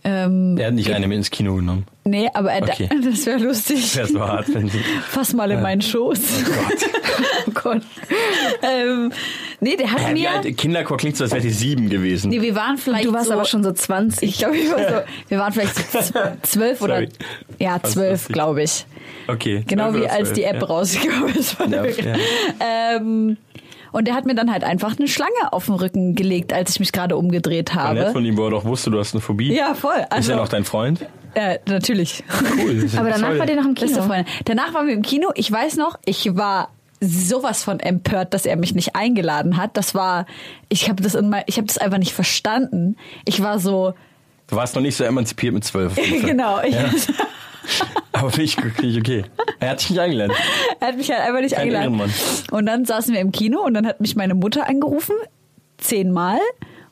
[0.06, 1.84] ähm, Er hat nicht eine mit ins Kino genommen.
[2.04, 2.88] Nee, aber er, Okay.
[3.04, 3.92] das wäre lustig.
[3.94, 4.78] Das war hart, wenn sie.
[5.08, 6.20] Fass mal in meinen Schoß.
[7.48, 7.82] oh Gott.
[8.62, 9.12] ähm,
[9.60, 10.30] nee, der hat wie mir.
[10.30, 12.30] alt, Kinderchor klingt so, als wäre die sieben gewesen.
[12.30, 13.04] Nee, wir waren vielleicht.
[13.06, 14.28] Du warst so, aber schon so 20.
[14.28, 14.94] Ich glaube, ich war so,
[15.28, 15.98] wir waren vielleicht so
[16.42, 16.94] zwölf oder.
[16.94, 17.08] Sorry.
[17.58, 18.86] Ja, zwölf, glaube ich.
[19.26, 19.64] Okay.
[19.66, 20.66] Genau 12 wie als 12, die App ja.
[20.68, 22.16] rausgekommen ist von Ja, der ja.
[22.96, 23.36] ähm,
[23.92, 26.80] Und der hat mir dann halt einfach eine Schlange auf den Rücken gelegt, als ich
[26.80, 28.12] mich gerade umgedreht War nett habe.
[28.12, 29.54] von ihm, wo er doch wusste, du hast eine Phobie.
[29.54, 29.96] Ja, voll.
[29.98, 31.04] Ist Also, er noch dein Freund?
[31.34, 32.24] äh, natürlich.
[32.58, 32.70] Cool.
[32.84, 33.38] ist Aber danach toll.
[33.38, 34.02] war der noch im Beste Kino.
[34.06, 34.26] Freundin.
[34.44, 35.30] Danach waren wir im Kino.
[35.34, 36.70] Ich weiß noch, ich war
[37.00, 39.76] sowas von empört, dass er mich nicht eingeladen hat.
[39.76, 40.24] Das war,
[40.70, 42.96] ich habe das in mein, ich habe das einfach nicht verstanden.
[43.26, 43.92] Ich war so,
[44.48, 45.94] Du warst noch nicht so emanzipiert mit zwölf.
[46.24, 46.60] genau.
[46.62, 46.74] Ich,
[48.12, 49.24] Aber finde ich, find ich okay.
[49.60, 50.32] Er hat dich nicht eingeladen.
[50.80, 51.84] er hat mich halt einfach nicht Kein eingeladen.
[51.84, 52.10] Ehrenmann.
[52.50, 55.14] Und dann saßen wir im Kino und dann hat mich meine Mutter angerufen,
[55.78, 56.38] zehnmal.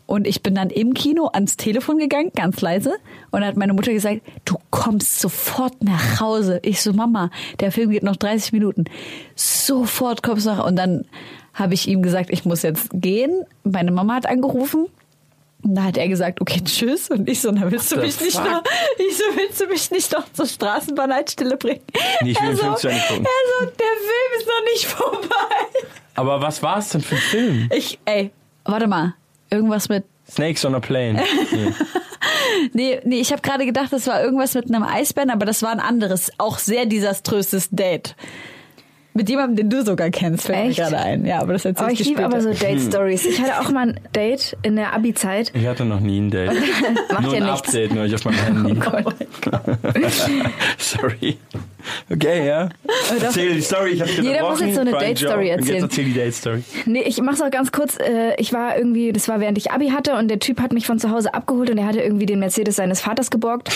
[0.07, 2.91] Und ich bin dann im Kino ans Telefon gegangen, ganz leise.
[3.31, 6.61] Und dann hat meine Mutter gesagt, du kommst sofort nach Hause.
[6.63, 8.85] Ich so, Mama, der Film geht noch 30 Minuten.
[9.35, 11.07] Sofort kommst du nach Und dann
[11.55, 13.45] habe ich ihm gesagt, ich muss jetzt gehen.
[13.63, 14.89] Meine Mama hat angerufen.
[15.65, 17.11] Und da hat er gesagt, okay, tschüss.
[17.11, 18.45] Und ich so, na, willst du mich nicht fuck?
[18.45, 18.63] noch,
[18.99, 21.81] ich so, willst du mich nicht noch zur Straßenbahnhaltestelle bringen?
[22.23, 23.25] Nee, ich will Er den Film so, zu Ende gucken.
[23.25, 25.89] Er so, der Film ist noch nicht vorbei.
[26.17, 27.71] Aber was war es denn für ein Film?
[27.75, 28.31] Ich, ey,
[28.65, 29.15] warte mal.
[29.51, 30.05] Irgendwas mit.
[30.31, 31.23] Snakes on a Plane.
[31.51, 31.73] Nee.
[32.73, 35.71] Nee, nee, ich habe gerade gedacht, das war irgendwas mit einem Eisbären, aber das war
[35.71, 38.17] ein anderes, auch sehr desaströses Date.
[39.17, 40.79] Mit jemandem, den du sogar kennst, fällt Echt?
[40.79, 41.25] mir gerade ein.
[41.25, 42.35] Ja, aber das erzähl Aber ich dir liebe später.
[42.37, 43.25] aber so Date-Stories.
[43.27, 45.53] Ich hatte auch mal ein Date in der Abi-Zeit.
[45.55, 46.51] Ich hatte noch nie ein Date.
[47.13, 47.69] Macht nur ja ein nichts.
[47.69, 48.37] Update, nur ich auf meinem
[48.67, 48.81] Handy.
[50.79, 51.37] Sorry.
[52.11, 52.69] Okay, ja.
[53.21, 55.75] Erzähl die Story, ich hab's Jeder muss jetzt so eine Date-Story erzählen.
[55.75, 56.63] Jetzt erzähl die Date-Story.
[56.87, 57.99] Nee, ich mach's auch ganz kurz.
[57.99, 60.87] Äh, Ich war irgendwie, das war während ich Abi hatte und der Typ hat mich
[60.87, 63.71] von zu Hause abgeholt und er hatte irgendwie den Mercedes seines Vaters geborgt.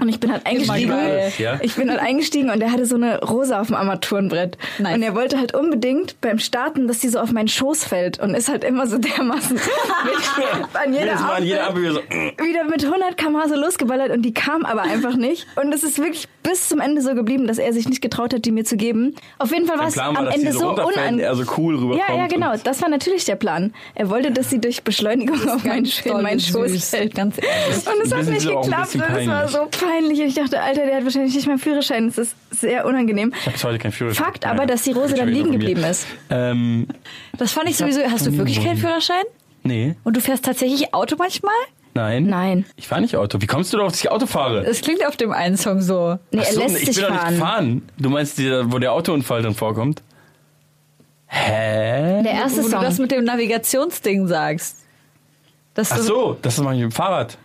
[0.00, 0.90] Und ich bin halt eingestiegen.
[0.90, 1.32] geil.
[1.38, 1.58] Ja?
[1.62, 4.56] Ich bin halt eingestiegen und er hatte so eine Rose auf dem Armaturenbrett.
[4.78, 4.94] Nice.
[4.96, 8.34] Und er wollte halt unbedingt beim Starten, dass die so auf meinen Schoß fällt und
[8.34, 9.54] ist halt immer so dermaßen
[10.04, 12.00] mit, an jeder Jedes Mal jeder wieder so.
[12.00, 15.46] wieder mit 100 km so losgeballert und die kam aber einfach nicht.
[15.56, 18.44] Und es ist wirklich bis zum Ende so geblieben, dass er sich nicht getraut hat,
[18.44, 19.14] die mir zu geben.
[19.38, 21.20] Auf jeden Fall war es war, am dass Ende so so unangenehm.
[21.20, 22.02] er so cool rüberkommt.
[22.08, 22.54] Ja, ja, genau.
[22.62, 23.72] Das war natürlich der Plan.
[23.94, 25.88] Er wollte, dass sie durch Beschleunigung auf meinen,
[26.22, 27.14] meinen Schoß süß, fällt.
[27.14, 27.86] ganz ehrlich.
[27.86, 30.20] Und es hat nicht geklappt und es war so peinlich.
[30.20, 32.06] Und ich dachte, Alter, der hat wahrscheinlich nicht mal einen Führerschein.
[32.08, 33.32] Das ist sehr unangenehm.
[33.34, 34.24] Ich habe bis heute keinen Führerschein.
[34.24, 36.06] Fakt aber, dass die Rose dann liegen geblieben ist.
[36.30, 36.86] Ähm,
[37.36, 38.00] Das fand ich sowieso.
[38.02, 39.22] Hast du wirklich keinen Führerschein?
[39.64, 41.52] nee, Und du fährst tatsächlich Auto manchmal?
[41.94, 42.26] nein.
[42.26, 42.64] Nein.
[42.76, 43.40] Ich fahre nicht Auto.
[43.40, 44.64] Wie kommst du darauf, dass ich Auto fahre?
[44.64, 46.18] Es klingt auf dem einen Song so.
[46.30, 47.30] Nee, Ach er so, lässt ich sich bin doch fahren.
[47.34, 47.82] nicht fahren.
[47.98, 50.02] Du meinst, dieser, wo der Autounfall drin vorkommt?
[51.26, 52.22] Hä?
[52.22, 53.02] Der erste Wo du das Song.
[53.02, 54.76] mit dem Navigationsding sagst.
[55.76, 57.36] Ach so, das mache ich mit dem Fahrrad.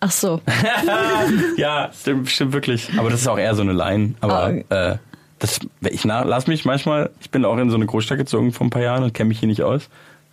[0.00, 0.40] Ach so.
[1.56, 2.90] Ja, stimmt, stimmt wirklich.
[2.98, 4.14] Aber das ist auch eher so eine Line.
[4.20, 4.90] Aber Ah.
[4.92, 4.96] äh,
[5.38, 8.66] das, ich na, lass mich manchmal, ich bin auch in so eine Großstadt gezogen vor
[8.66, 9.88] ein paar Jahren und kenne mich hier nicht aus.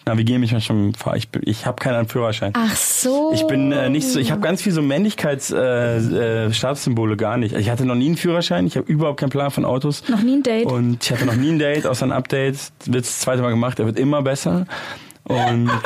[0.05, 1.16] Navigiere mich manchmal Fahr.
[1.16, 2.51] Ich, ich habe keinen Führerschein.
[2.55, 3.32] Ach so.
[3.34, 7.55] Ich bin äh, nicht so, ich habe ganz viel so Männlichkeitsstatussymbole äh, Statussymbole gar nicht.
[7.55, 10.03] Ich hatte noch nie einen Führerschein, ich habe überhaupt keinen Plan von Autos.
[10.09, 10.66] Noch nie ein Date.
[10.66, 12.57] Und ich hatte noch nie ein Date, außer ein Update.
[12.86, 14.66] Wird das zweite Mal gemacht, er wird immer besser.
[15.24, 15.72] Und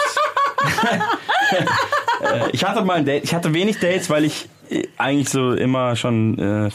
[2.21, 5.53] äh, ich hatte mal ein Date, ich hatte wenig Dates, weil ich äh, eigentlich so
[5.53, 6.69] immer schon äh,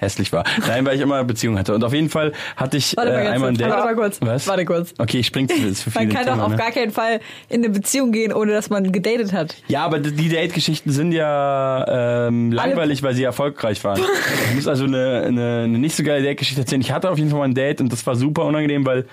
[0.00, 0.44] hässlich war.
[0.66, 1.74] Nein, weil ich immer Beziehungen hatte.
[1.74, 3.56] Und auf jeden Fall hatte ich Warte mal äh, einmal ein.
[3.56, 3.68] Date.
[3.68, 4.18] Warte mal kurz.
[4.20, 4.48] Was?
[4.48, 4.94] Warte kurz.
[4.98, 6.56] Okay, ich spring zu viele Man kann doch Thema, auf ne?
[6.56, 9.56] gar keinen Fall in eine Beziehung gehen, ohne dass man gedatet hat.
[9.68, 14.00] Ja, aber die Date-Geschichten sind ja ähm, langweilig, weil sie erfolgreich waren.
[14.50, 16.80] Ich muss also eine, eine, eine nicht so geile Date-Geschichte erzählen.
[16.80, 19.06] Ich hatte auf jeden Fall mal ein Date und das war super unangenehm, weil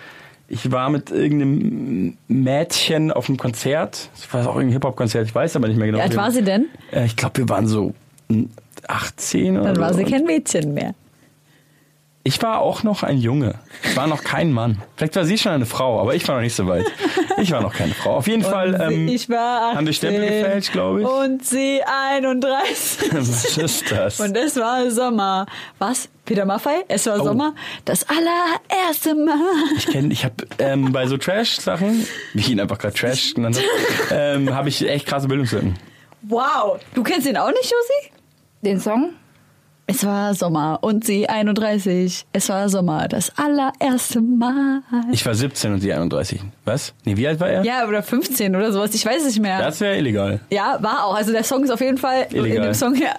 [0.47, 4.09] ich war mit irgendeinem Mädchen auf einem Konzert.
[4.15, 5.99] Das war auch irgendein Hip-Hop-Konzert, ich weiß aber nicht mehr genau.
[5.99, 6.67] Wie alt war sie denn?
[6.91, 7.93] Äh, Ich glaube, wir waren so
[8.29, 8.43] mm,
[8.87, 10.93] 18 oder Dann war sie kein Mädchen mehr.
[12.28, 13.55] Ich war auch noch ein Junge.
[13.84, 14.82] Ich war noch kein Mann.
[14.97, 16.86] Vielleicht war sie schon eine Frau, aber ich war noch nicht so weit.
[17.38, 18.17] Ich war noch keine Frau.
[18.17, 21.07] Auf jeden Fall Und ähm, ich war 18 haben wir Stempel gefälscht, glaube ich.
[21.07, 23.11] Und sie 31.
[23.13, 24.19] Was ist das?
[24.19, 25.45] Und es war Sommer.
[25.80, 26.09] Was?
[26.25, 26.84] Peter Maffei?
[26.89, 27.23] Es war Oh.
[27.23, 27.55] Sommer?
[27.86, 29.38] Das allererste Mal.
[29.78, 33.57] Ich kenne, ich habe ähm, bei so Trash-Sachen, wie ich ihn einfach gerade Trash genannt
[33.57, 35.78] habe, ähm, habe ich echt krasse Bildungslücken.
[36.23, 36.80] Wow.
[36.93, 38.11] Du kennst ihn auch nicht, Josi?
[38.63, 39.11] Den Song?
[39.89, 42.25] Es war Sommer und sie 31.
[42.33, 44.81] Es war Sommer, das allererste Mal.
[45.13, 46.41] Ich war 17 und sie 31.
[46.65, 46.93] Was?
[47.05, 47.63] Nee, wie alt war er?
[47.63, 48.93] Ja, oder 15 oder sowas.
[48.93, 49.59] Ich weiß es nicht mehr.
[49.59, 50.41] Das wäre illegal.
[50.49, 51.15] Ja, war auch.
[51.15, 52.65] Also der Song ist auf jeden Fall in Illegal.
[52.65, 53.15] dem Song ja.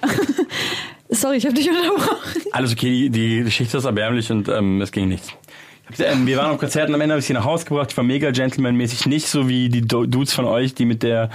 [1.08, 2.42] Sorry, ich habe dich unterbrochen.
[2.52, 5.32] Alles okay, die, die Geschichte ist erbärmlich und ähm, es ging nichts.
[5.98, 7.90] Ähm, wir waren auf Konzerten, am Ende habe ich sie nach Hause gebracht.
[7.90, 11.30] Ich war mega gentlemanmäßig, nicht so wie die Dudes von euch, die mit der,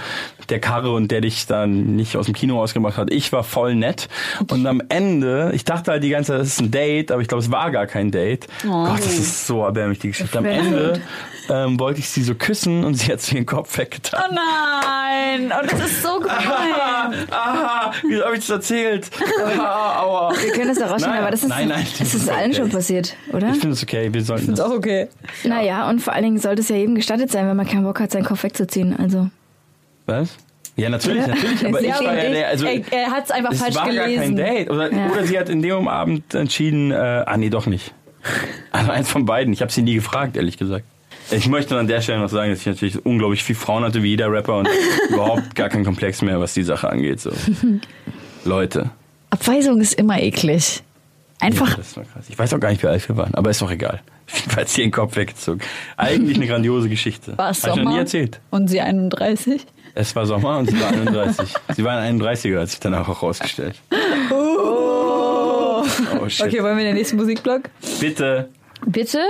[0.48, 3.12] der Karre und der dich dann nicht aus dem Kino rausgebracht hat.
[3.12, 4.08] Ich war voll nett.
[4.50, 7.28] Und am Ende, ich dachte halt die ganze Zeit, das ist ein Date, aber ich
[7.28, 8.46] glaube, es war gar kein Date.
[8.62, 10.38] Gott, das ist so erbärmlich, die Geschichte.
[10.38, 11.00] Am Ende
[11.48, 14.20] ähm, wollte ich sie so küssen und sie hat mir den Kopf weggetan.
[14.24, 15.52] Oh nein.
[15.60, 17.26] Und das ist so gemein.
[17.30, 19.10] Aha, wieso habe ich das erzählt?
[19.58, 20.32] Ah, aua.
[20.40, 22.50] Wir können das da rausschneiden, aber das ist, nein, nein, das das ist ist allen
[22.50, 22.60] okay.
[22.60, 23.48] schon passiert, oder?
[23.48, 24.60] Ich finde es okay, wir sollten Ist das.
[24.60, 25.08] auch okay.
[25.44, 28.00] Naja, und vor allen Dingen sollte es ja jedem gestattet sein, wenn man keinen Bock
[28.00, 28.96] hat, seinen Kopf wegzuziehen.
[28.98, 29.28] Also.
[30.06, 30.36] Was?
[30.76, 31.66] Ja, natürlich, natürlich.
[31.66, 33.86] Aber Ja, ich war ja der, also er er hat es einfach es falsch war
[33.86, 34.36] gar kein gelesen.
[34.36, 34.70] Date.
[34.70, 35.06] Oder, Ja.
[35.10, 37.92] oder sie hat in dem Abend entschieden, äh, ah nee, doch nicht.
[38.72, 39.52] Also eins von beiden.
[39.52, 40.84] Ich habe sie nie gefragt, ehrlich gesagt.
[41.30, 44.08] Ich möchte an der Stelle noch sagen, dass ich natürlich unglaublich viel Frauen hatte wie
[44.08, 44.68] jeder Rapper und
[45.10, 47.20] überhaupt gar keinen Komplex mehr, was die Sache angeht.
[47.20, 47.30] So.
[48.44, 48.90] Leute.
[49.30, 50.82] Abweisung ist immer eklig.
[51.40, 51.76] Einfach.
[51.76, 52.26] Das war krass.
[52.28, 54.00] Ich weiß auch gar nicht, wie alt wir waren, aber ist doch egal.
[54.48, 55.60] Falls sie den Kopf weggezogen.
[55.96, 57.36] Eigentlich eine grandiose Geschichte.
[57.36, 57.90] War es Hab ich noch Sommer?
[57.92, 58.40] nie erzählt.
[58.50, 59.66] Und sie 31.
[59.94, 61.54] Es war Sommer und sie war 31.
[61.76, 63.76] sie war ein 31er, hat sich danach auch rausgestellt.
[64.32, 65.84] Oh
[66.28, 66.46] shit.
[66.46, 67.62] Okay, wollen wir in den nächsten Musikblock?
[68.00, 68.48] Bitte.
[68.86, 69.20] Bitte?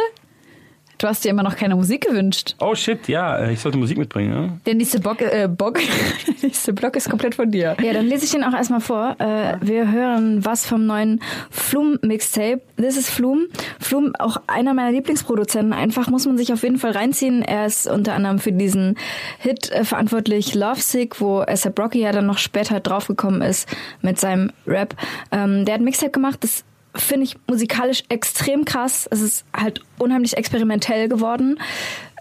[1.04, 2.54] Du hast dir immer noch keine Musik gewünscht.
[2.60, 4.32] Oh shit, ja, äh, ich sollte Musik mitbringen.
[4.32, 4.58] Ja?
[4.64, 5.74] Der nächste Bock, äh, Bock,
[6.26, 7.76] der nächste Block ist komplett von dir.
[7.82, 9.14] Ja, dann lese ich den auch erstmal vor.
[9.18, 12.62] Äh, wir hören was vom neuen Flum-Mixtape.
[12.78, 13.48] This is Flum.
[13.78, 15.74] Flum, auch einer meiner Lieblingsproduzenten.
[15.74, 17.42] Einfach muss man sich auf jeden Fall reinziehen.
[17.42, 18.96] Er ist unter anderem für diesen
[19.40, 23.68] Hit äh, verantwortlich, Lovesick, wo ASAP Rocky ja dann noch später draufgekommen ist
[24.00, 24.96] mit seinem Rap.
[25.30, 26.64] Ähm, der hat ein Mixtape gemacht, das
[26.96, 29.08] finde ich musikalisch extrem krass.
[29.10, 31.58] Es ist halt unheimlich experimentell geworden.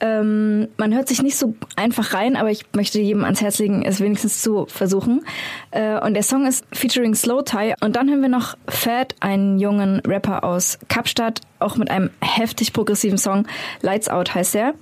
[0.01, 3.84] Ähm, man hört sich nicht so einfach rein, aber ich möchte jedem ans Herz legen,
[3.86, 5.26] es wenigstens zu versuchen.
[5.71, 7.74] Äh, und der Song ist featuring Slow Tie.
[7.82, 12.74] Und dann hören wir noch Fat, einen jungen Rapper aus Kapstadt, auch mit einem heftig
[12.74, 13.47] progressiven Song.
[13.82, 14.74] Lights Out heißt er.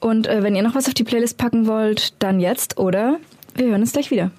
[0.00, 3.18] Und äh, wenn ihr noch was auf die Playlist packen wollt, dann jetzt oder
[3.54, 4.30] wir hören uns gleich wieder.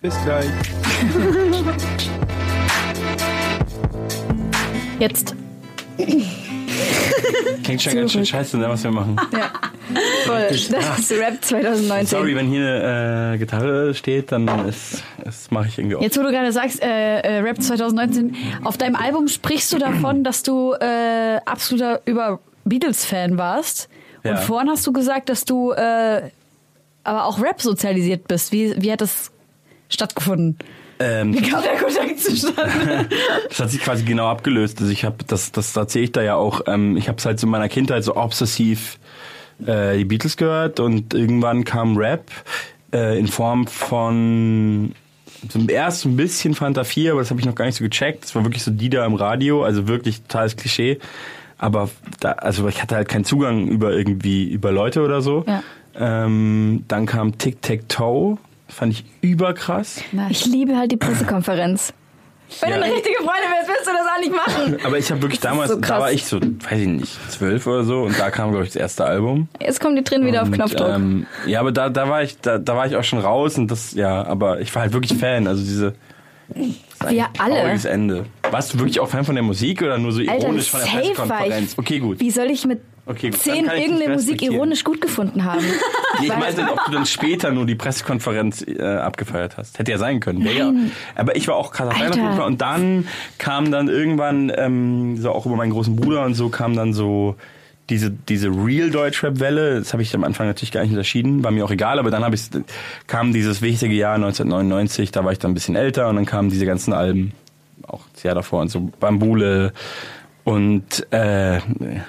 [0.00, 0.46] Bis gleich.
[4.98, 5.34] Jetzt.
[7.62, 9.16] Klingt schon ganz schön scheiße, ne, was wir machen.
[9.32, 9.50] Ja.
[10.26, 10.46] Voll.
[10.48, 12.06] Das ist Rap 2019.
[12.06, 16.02] Sorry, wenn hier eine äh, Gitarre steht, dann ist, das mache ich irgendwie auch.
[16.02, 18.34] Jetzt, wo du gerade sagst, äh, äh, Rap 2019,
[18.64, 23.88] auf deinem Album sprichst du davon, dass du äh, absoluter über Beatles-Fan warst.
[24.22, 24.36] Und Ja.
[24.36, 26.22] vorhin hast du gesagt, dass du äh,
[27.04, 28.52] aber auch Rap sozialisiert bist.
[28.52, 29.30] Wie, wie hat das
[29.90, 30.56] stattgefunden?
[30.98, 33.08] Ähm, Wie kam der Kontakt zustande?
[33.48, 34.80] Das hat sich quasi genau abgelöst.
[34.80, 36.62] Also ich habe das, das erzähle ich da ja auch.
[36.66, 38.98] Ähm, ich habe es halt so in meiner Kindheit so obsessiv
[39.64, 42.30] äh, die Beatles gehört und irgendwann kam Rap
[42.92, 44.94] äh, in Form von
[45.48, 48.24] so erst ein bisschen Fanta 4, aber das habe ich noch gar nicht so gecheckt.
[48.24, 50.98] Das war wirklich so die da im Radio, also wirklich totales Klischee.
[51.58, 51.90] Aber
[52.20, 55.44] da, also ich hatte halt keinen Zugang über irgendwie über Leute oder so.
[55.46, 55.62] Ja.
[55.96, 58.38] Ähm, dann kam Tic Tac Toe,
[58.74, 60.02] fand ich überkrass.
[60.30, 61.92] Ich liebe halt die Pressekonferenz.
[62.60, 62.76] Wenn Ja.
[62.76, 64.76] du eine richtige Freundin wärst, willst du das auch nicht machen.
[64.86, 67.66] Aber ich habe wirklich Das damals, so da war ich so, weiß ich nicht, zwölf
[67.66, 69.48] oder so und da kam, glaube ich, das erste Album.
[69.60, 70.88] Jetzt kommen die Tränen wieder auf Und, Knopfdruck.
[70.88, 73.70] Ähm, ja, aber da, da war ich, da, da war ich auch schon raus und
[73.70, 75.46] das, ja, aber ich war halt wirklich Fan.
[75.46, 75.94] Also diese
[77.08, 77.54] Wir alle.
[77.54, 78.26] trauriges Ende.
[78.54, 80.88] Warst du wirklich auch Fan von der Musik oder nur so Alter, ironisch von der
[80.88, 81.74] safe Pressekonferenz?
[81.76, 82.20] Okay, gut.
[82.20, 83.40] Wie soll ich mit Okay, gut.
[83.40, 85.64] zehn irgendeine Musik ironisch gut gefunden haben?
[86.20, 89.80] Nee, ich meinte, ob du dann später nur die Pressekonferenz äh, abgefeiert hast.
[89.80, 90.44] Hätte ja sein können.
[90.44, 90.72] Wär Ja,
[91.16, 92.40] aber ich war auch krasser Fan.
[92.40, 96.76] Und dann kam dann irgendwann, ähm, so auch über meinen großen Bruder und so, kam
[96.76, 97.34] dann so
[97.90, 99.80] diese, diese Real Deutschrap-Welle.
[99.80, 101.42] Das habe ich am Anfang natürlich gar nicht unterschieden.
[101.42, 102.42] War mir auch egal, aber dann habe ich
[103.08, 106.48] kam dieses wichtige Jahr 1999, da war ich dann ein bisschen älter und dann kamen
[106.48, 107.32] diese ganzen Alben,
[107.94, 109.72] auch das Jahr davor und so, Bambule
[110.44, 111.60] und äh,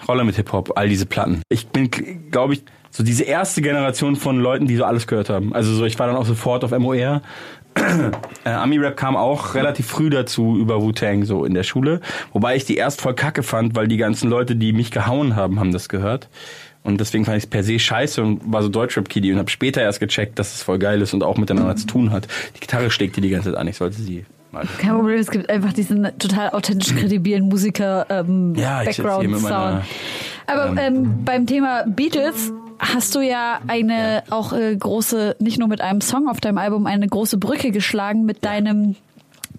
[0.08, 1.42] Roller mit Hip-Hop, all diese Platten.
[1.50, 1.90] Ich bin,
[2.32, 5.54] glaube ich, so diese erste Generation von Leuten, die so alles gehört haben.
[5.54, 7.22] Also so, ich war dann auch sofort auf MOR.
[8.46, 12.00] äh, Ami-Rap kam auch relativ früh dazu über Wu-Tang so in der Schule.
[12.32, 15.60] Wobei ich die erst voll kacke fand, weil die ganzen Leute, die mich gehauen haben,
[15.60, 16.30] haben das gehört.
[16.84, 19.82] Und deswegen fand ich es per se scheiße und war so Deutschrap-Kiddie und habe später
[19.82, 22.28] erst gecheckt, dass es voll geil ist und auch miteinander zu tun hat.
[22.56, 24.26] Die Gitarre schlägt dir die ganze Zeit an, ich sollte sie
[24.56, 28.84] mal Kein Problem, es gibt einfach diesen total authentisch kredibilen Musiker ähm, Ja,
[29.42, 29.84] meiner.
[30.48, 35.82] Aber ähm, beim Thema Beatles hast du ja eine auch äh, große, nicht nur mit
[35.82, 38.96] einem Song auf deinem Album, eine große Brücke geschlagen mit deinem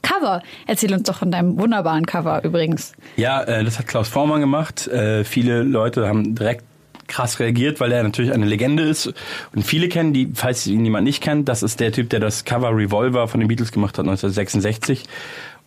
[0.02, 0.42] Cover.
[0.66, 2.92] Erzähl uns doch von deinem wunderbaren Cover übrigens.
[3.16, 4.86] Ja, äh, das hat Klaus Vormann gemacht.
[4.88, 6.64] Äh, viele Leute haben direkt
[7.08, 9.12] krass reagiert, weil er natürlich eine Legende ist.
[9.54, 12.44] Und viele kennen die, falls ihn jemand nicht kennt, das ist der Typ, der das
[12.44, 15.04] Cover Revolver von den Beatles gemacht hat, 1966.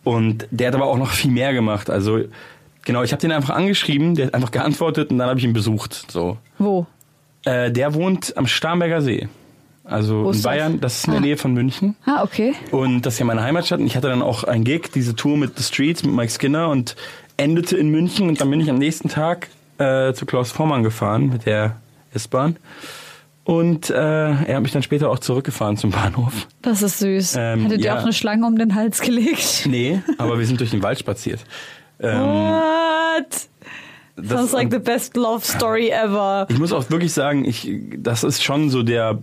[0.04, 1.90] Und der hat aber auch noch viel mehr gemacht.
[1.90, 2.20] Also
[2.84, 5.52] genau, ich habe den einfach angeschrieben, der hat einfach geantwortet und dann habe ich ihn
[5.52, 6.10] besucht.
[6.10, 6.86] So, Wo?
[7.44, 9.28] äh, der wohnt am Starnberger See.
[9.84, 10.52] Also Wo in ist das?
[10.52, 11.24] Bayern, das ist in der Ah.
[11.24, 11.96] Nähe von München.
[12.06, 12.54] Ah, okay.
[12.70, 13.80] Und das ist ja meine Heimatstadt.
[13.80, 16.68] Und ich hatte dann auch einen Gig, diese Tour mit The Streets, mit Mike Skinner
[16.68, 16.94] und
[17.36, 18.28] endete in München.
[18.28, 19.48] Und dann bin ich am nächsten Tag
[19.80, 21.76] äh, zu Klaus Vormann gefahren mit der
[22.14, 22.56] S-Bahn.
[23.44, 26.46] Und äh, er hat mich dann später auch zurückgefahren zum Bahnhof.
[26.62, 27.34] Das ist süß.
[27.38, 27.96] Ähm, Hattet ihr ja.
[27.98, 29.62] auch eine Schlange um den Hals gelegt?
[29.66, 31.40] Nee, aber wir sind durch den Wald spaziert.
[31.98, 33.26] Ähm, What?
[34.16, 36.46] das- Sounds like the best love story ever.
[36.50, 39.18] Ich muss auch wirklich sagen, ich, das ist schon so der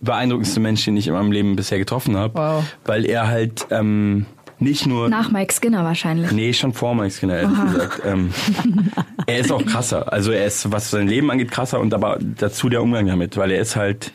[0.00, 2.34] beeindruckendste Mensch, den ich in meinem Leben bisher getroffen habe.
[2.38, 2.64] Wow.
[2.84, 4.26] Weil er halt ähm,
[4.60, 6.32] nicht nur Nach Mike Skinner wahrscheinlich.
[6.32, 8.02] Nee, schon vor Mike Skinner, ehrlich gesagt.
[8.04, 8.32] Ähm,
[9.26, 10.12] er ist auch krasser.
[10.12, 13.50] Also er ist, was sein Leben angeht, krasser und aber dazu der Umgang damit, weil
[13.50, 14.12] er ist halt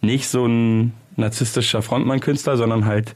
[0.00, 3.14] nicht so ein narzisstischer Frontmann-Künstler, sondern halt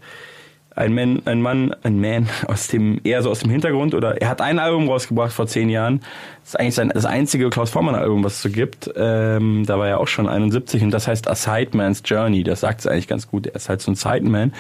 [0.79, 4.29] ein Mann, ein Mann, ein Man aus dem, eher so aus dem Hintergrund oder er
[4.29, 6.01] hat ein Album rausgebracht vor zehn Jahren.
[6.43, 8.89] Das ist eigentlich sein, das einzige Klaus Vormann Album, was es so gibt.
[8.95, 12.45] Ähm, da war er auch schon 71 und das heißt A Sideman's Journey.
[12.45, 13.49] Das sagt es eigentlich ganz gut.
[13.49, 14.53] Er ist halt so ein Sideman.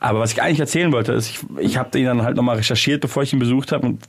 [0.00, 3.02] Aber was ich eigentlich erzählen wollte, ist, ich, ich habe ihn dann halt nochmal recherchiert,
[3.02, 4.00] bevor ich ihn besucht habe und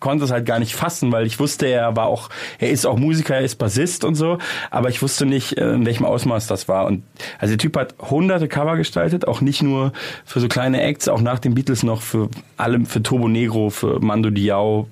[0.00, 2.96] konnte es halt gar nicht fassen, weil ich wusste, er war auch, er ist auch
[2.96, 4.38] Musiker, er ist Bassist und so,
[4.70, 6.86] aber ich wusste nicht, äh, in welchem Ausmaß das war.
[6.86, 7.04] Und
[7.38, 9.92] also der Typ hat hunderte Cover gestaltet, auch nicht nur
[10.24, 14.00] für so kleine Acts, auch nach den Beatles noch für alle, für Turbo Negro, für
[14.00, 14.88] Mando Diao,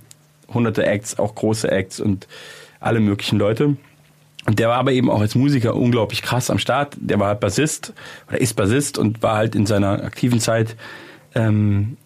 [0.52, 2.28] hunderte Acts, auch große Acts und
[2.80, 3.76] alle möglichen Leute.
[4.48, 6.96] Und der war aber eben auch als Musiker unglaublich krass am Start.
[6.98, 7.92] Der war halt Bassist
[8.28, 10.74] oder ist Bassist und war halt in seiner aktiven Zeit
[11.34, 11.98] ähm,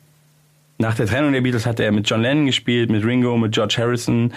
[0.78, 3.76] nach der Trennung der Beatles hatte er mit John Lennon gespielt, mit Ringo, mit George
[3.78, 4.32] Harrison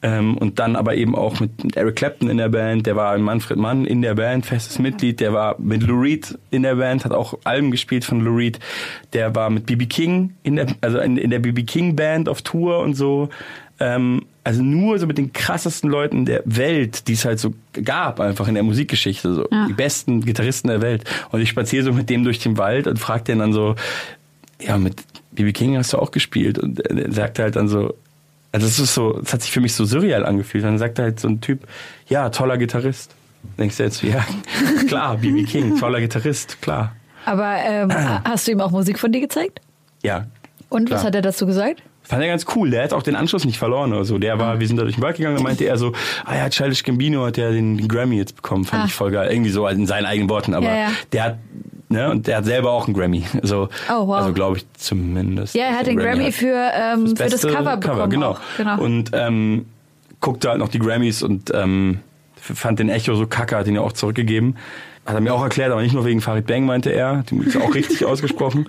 [0.00, 2.86] ähm, und dann aber eben auch mit, mit Eric Clapton in der Band.
[2.86, 5.20] Der war Manfred Mann in der Band, festes Mitglied.
[5.20, 8.58] Der war mit Lou Reed in der Band, hat auch Alben gespielt von Lou Reed.
[9.12, 12.40] Der war mit BB King in der, also in, in der BB King Band auf
[12.40, 13.28] Tour und so.
[13.78, 18.20] Ähm, also nur so mit den krassesten Leuten der Welt, die es halt so gab,
[18.20, 19.66] einfach in der Musikgeschichte, so Ja.
[19.66, 21.04] die besten Gitarristen der Welt.
[21.32, 23.74] Und ich spaziere so mit dem durch den Wald und frag den dann so,
[24.60, 26.58] ja, mit BB King hast du auch gespielt.
[26.58, 27.94] Und er sagte halt dann so,
[28.52, 30.62] Also das ist so, das hat sich für mich so surreal angefühlt.
[30.62, 31.66] Dann sagt halt so ein Typ,
[32.08, 33.12] ja, toller Gitarrist.
[33.58, 34.24] Denkst du jetzt, ja,
[34.88, 36.94] klar, BB King, toller Gitarrist, klar.
[37.24, 37.90] Aber ähm,
[38.24, 39.60] hast du ihm auch Musik von dir gezeigt?
[40.02, 40.26] Ja.
[40.68, 40.98] Und Klar.
[41.00, 41.82] was hat er dazu gesagt?
[42.06, 42.70] Fand er ganz cool.
[42.70, 44.18] Der hat auch den Anschluss nicht verloren oder so.
[44.18, 45.92] Der war, wir sind da durch den Wald gegangen, da meinte er so,
[46.26, 48.64] ah ja, Childish Gambino hat ja den, Grammy jetzt bekommen.
[48.64, 48.86] Fand Ah.
[48.86, 49.30] ich voll geil.
[49.32, 50.52] Irgendwie so in seinen eigenen Worten.
[50.54, 50.88] Aber Ja, ja.
[51.12, 51.38] der hat,
[51.88, 53.24] ne, und der hat selber auch einen Grammy.
[53.42, 54.16] So, Oh, wow.
[54.16, 55.54] Also glaube ich zumindest.
[55.54, 56.34] Ja, er hat den Grammy hat.
[56.34, 58.10] für, ähm, für das Cover bekommen.
[58.10, 58.30] genau.
[58.32, 58.40] Auch.
[58.58, 58.80] genau.
[58.82, 59.64] Und ähm,
[60.20, 62.00] guckte halt noch die Grammys und ähm,
[62.36, 64.56] fand den Echo so kacke, hat ihn ja auch zurückgegeben.
[65.06, 67.24] Hat er mir auch erklärt, aber nicht nur wegen Farid Bang, meinte er.
[67.30, 68.68] Die ist auch richtig ausgesprochen.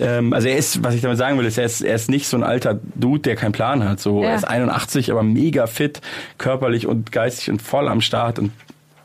[0.00, 2.26] Ähm, also er ist, was ich damit sagen will, ist, er ist, er ist nicht
[2.26, 4.00] so ein alter Dude, der keinen Plan hat.
[4.00, 4.30] So, Ja.
[4.30, 6.00] Er ist 81, aber mega fit,
[6.38, 8.52] körperlich und geistig und voll am Start und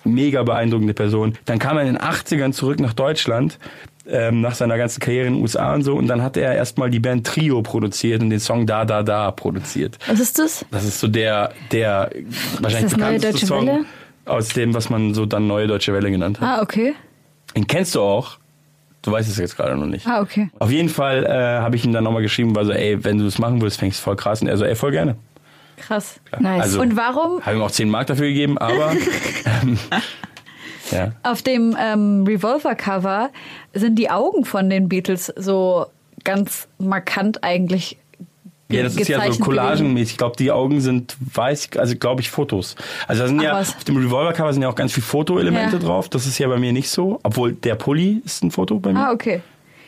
[0.06, 1.38] mega beeindruckende Person.
[1.46, 3.58] Dann kam er in den 80ern zurück nach Deutschland,
[4.08, 5.96] ähm, nach seiner ganzen Karriere in den USA und so.
[5.96, 9.32] Und dann hat er erstmal die Band Trio produziert und den Song Da Da Da
[9.32, 9.98] produziert.
[10.08, 10.64] Was ist das?
[10.72, 12.12] Das ist so der, der
[12.62, 13.86] wahrscheinlich bekannteste Song Welle?
[14.26, 16.60] aus dem, was man so dann Neue Deutsche Welle genannt hat.
[16.60, 16.94] Ah, okay.
[17.56, 18.38] Den kennst du auch.
[19.06, 20.08] Du weißt es jetzt gerade noch nicht.
[20.08, 20.50] Ah, okay.
[20.58, 23.26] Auf jeden Fall äh, habe ich ihm dann nochmal geschrieben, war so, ey, wenn du
[23.26, 24.42] das machen willst, fängst du voll krass.
[24.42, 25.16] Und er so, ey, voll gerne.
[25.78, 26.20] Krass.
[26.40, 26.64] Nice.
[26.64, 28.94] Also, Und warum Habe ihm auch 10 Mark dafür gegeben, aber
[29.62, 29.78] ähm,
[30.90, 31.12] ja.
[31.22, 33.30] auf dem ähm, Revolver-Cover
[33.74, 35.86] sind die Augen von den Beatles so
[36.24, 37.98] ganz markant eigentlich
[38.72, 40.14] Ja, das ist ja so collagenmäßig.
[40.14, 42.76] Ich glaube, die Augen sind weiß, also glaube ich Fotos.
[43.08, 45.82] Also da sind Ach, ja auf dem Revolver-Cover sind ja auch ganz viele Fotoelemente Ja.
[45.84, 46.10] drauf.
[46.10, 47.20] Das ist ja bei mir nicht so.
[47.24, 49.00] Obwohl der Pulli ist ein Foto bei mir.
[49.08, 49.42] Ah, okay.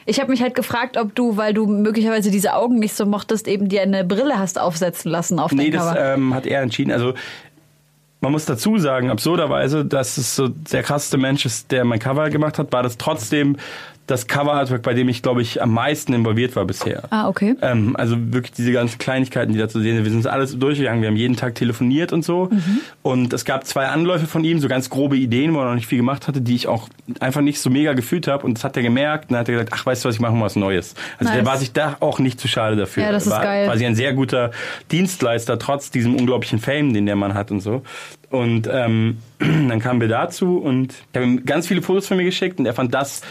[0.05, 3.47] Ich habe mich halt gefragt, ob du, weil du möglicherweise diese Augen nicht so mochtest,
[3.47, 6.13] eben dir eine Brille hast aufsetzen lassen auf Nee, dein das Cover.
[6.13, 6.91] ähm, hat er entschieden.
[6.91, 7.13] Also
[8.21, 12.29] man muss dazu sagen, absurderweise, dass es so der krasseste Mensch ist, der mein Cover
[12.29, 13.57] gemacht hat, war das trotzdem
[14.07, 17.03] das Cover-Artwork, bei dem ich, glaube ich, am meisten involviert war bisher.
[17.09, 17.55] ah, okay.
[17.61, 20.05] Ähm, also wirklich diese ganzen Kleinigkeiten, die da zu sehen sind.
[20.05, 21.01] Wir sind alles durchgegangen.
[21.01, 22.45] Wir haben jeden Tag telefoniert und so.
[22.49, 22.79] Mhm.
[23.03, 25.87] Und es gab zwei Anläufe von ihm, so ganz grobe Ideen, wo er noch nicht
[25.87, 26.87] viel gemacht hatte, die ich auch
[27.19, 28.45] einfach nicht so mega gefühlt habe.
[28.45, 29.25] Und das hat er gemerkt.
[29.25, 30.95] Und dann hat er gesagt, ach, weißt du was, ich mache mal was Neues.
[31.19, 31.51] Also der Nice.
[31.51, 33.03] war sich da auch nicht zu schade dafür.
[33.03, 33.67] Ja, das ist war geil.
[33.67, 34.51] quasi ein sehr guter
[34.89, 37.83] Dienstleister, trotz diesem unglaublichen Fame, den der Mann hat und so.
[38.29, 42.23] Und ähm, dann kamen wir dazu und ich habe ihm ganz viele Fotos von mir
[42.23, 43.21] geschickt und er fand das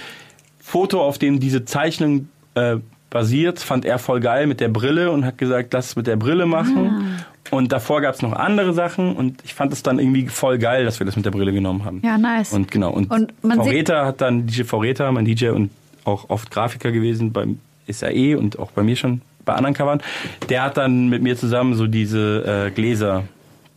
[0.67, 5.25] Foto, auf dem diese Zeichnung äh, basiert, fand er voll geil mit der Brille und
[5.25, 7.21] hat gesagt, lass es mit der Brille machen.
[7.53, 10.85] Und davor gab es noch andere Sachen und ich fand es dann irgendwie voll geil,
[10.85, 12.01] dass wir das mit der Brille genommen haben.
[12.05, 12.53] Ja, nice.
[12.53, 12.91] Und genau.
[12.91, 15.71] Und, Und Vorräter hat dann DJ Vorräter, mein DJ und
[16.05, 20.03] auch oft Grafiker gewesen beim SAE und auch bei mir schon bei anderen Covern.
[20.49, 23.23] Der hat dann mit mir zusammen so diese äh, Gläser,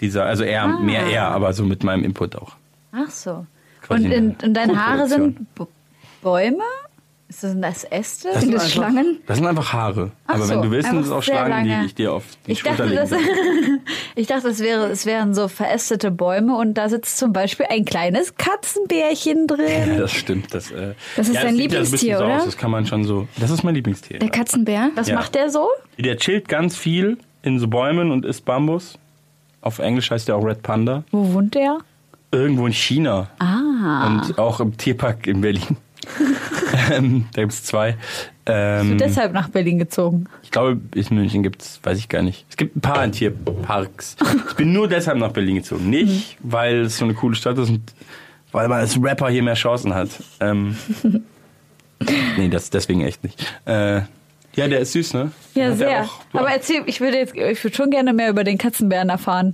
[0.01, 0.79] dieser, also er, Ah.
[0.79, 2.53] mehr er, aber so mit meinem Input auch.
[2.91, 3.45] Ach so.
[3.83, 5.37] Quasi Und, in, und deine Haare sind
[6.22, 6.63] Bäume?
[7.28, 8.30] Ist das, sind das Äste?
[8.34, 9.20] Das Sind das einfach- Schlangen?
[9.28, 10.11] Das sind einfach Haare.
[10.26, 11.80] Ach aber so, wenn du willst, sind es auch Schlangen, lange.
[11.82, 13.11] die ich dir auf die Ich Schulter dachte, das,
[14.15, 17.86] ich dachte, es, wäre, es wären so verästete Bäume und da sitzt zum Beispiel ein
[17.86, 19.97] kleines Katzenbärchen Ja, drin.
[19.99, 20.51] das stimmt.
[20.55, 22.38] Das, äh, Das ist ja, dein ja so bisschen Lieblingstier, so oder?
[22.38, 22.45] Aus.
[22.45, 23.28] Das kann man schon so.
[23.39, 24.17] Das ist mein Lieblingstier.
[24.17, 24.89] Der Katzenbär?
[24.95, 25.15] Was Ja.
[25.15, 25.67] macht der so?
[25.99, 28.97] Der chillt ganz viel in so Bäumen und isst Bambus.
[29.61, 31.03] Auf Englisch heißt der auch Red Panda.
[31.11, 31.78] Wo wohnt der?
[32.32, 33.28] Irgendwo in China.
[33.38, 34.07] Ah.
[34.07, 35.78] Und auch im Tierpark in Berlin.
[36.91, 37.97] Ähm, da gibt es zwei.
[38.45, 40.26] Ähm, Deshalb nach Berlin gezogen.
[40.43, 42.45] ich glaube, in München gibt es, weiß ich gar nicht.
[42.50, 44.16] Es gibt ein paar Tierparks.
[44.50, 45.89] Ich bin nur deshalb nach Berlin gezogen.
[45.89, 47.93] Nicht, weil es so eine coole Stadt ist und
[48.52, 50.10] weil man als Rapper hier mehr Chancen hat.
[50.39, 50.76] Ähm,
[52.38, 53.39] nee, das deswegen echt nicht.
[53.66, 54.02] Äh,
[54.56, 55.32] ja, der ist süß, ne?
[55.54, 56.04] Ja, sehr.
[56.06, 59.54] auch- Aber erzähl, ich würde jetzt, ich würde schon gerne mehr über den Katzenbären erfahren.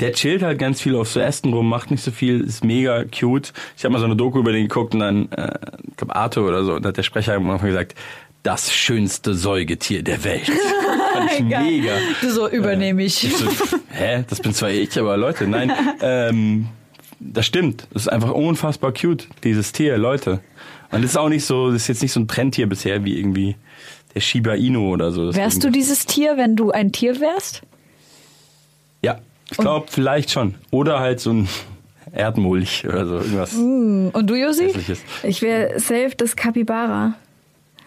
[0.00, 3.04] Der chillt halt ganz viel auf so Ästen rum, macht nicht so viel, ist mega
[3.04, 3.52] cute.
[3.76, 5.56] Ich habe mal so eine Doku über den geguckt und dann, äh,
[5.88, 7.94] ich glaube Arthur oder so, und da hat der Sprecher am Anfang gesagt,
[8.42, 10.50] das schönste Säugetier der Welt.
[11.14, 11.92] Fand ich mega.
[12.20, 13.24] Du so übernehme ich.
[13.24, 13.46] Ich so,
[13.90, 15.72] hä, das bin zwar ich, aber Leute, nein.
[16.00, 16.68] Ähm,
[17.20, 17.86] das stimmt.
[17.92, 20.40] Das ist einfach unfassbar cute, dieses Tier, Leute.
[20.90, 23.18] Und das ist auch nicht so, das ist jetzt nicht so ein Trendtier bisher wie
[23.18, 23.56] irgendwie
[24.14, 25.34] der Shiba Inu oder so.
[25.34, 27.62] Wärst du dieses Tier, wenn du ein Tier wärst?
[29.56, 30.54] Ich glaube vielleicht schon.
[30.70, 31.48] Oder halt so ein
[32.12, 34.64] Erdmulch oder so, irgendwas Und du, Josi?
[34.66, 35.00] hässliches.
[35.22, 37.14] Ich wäre safe das Capybara.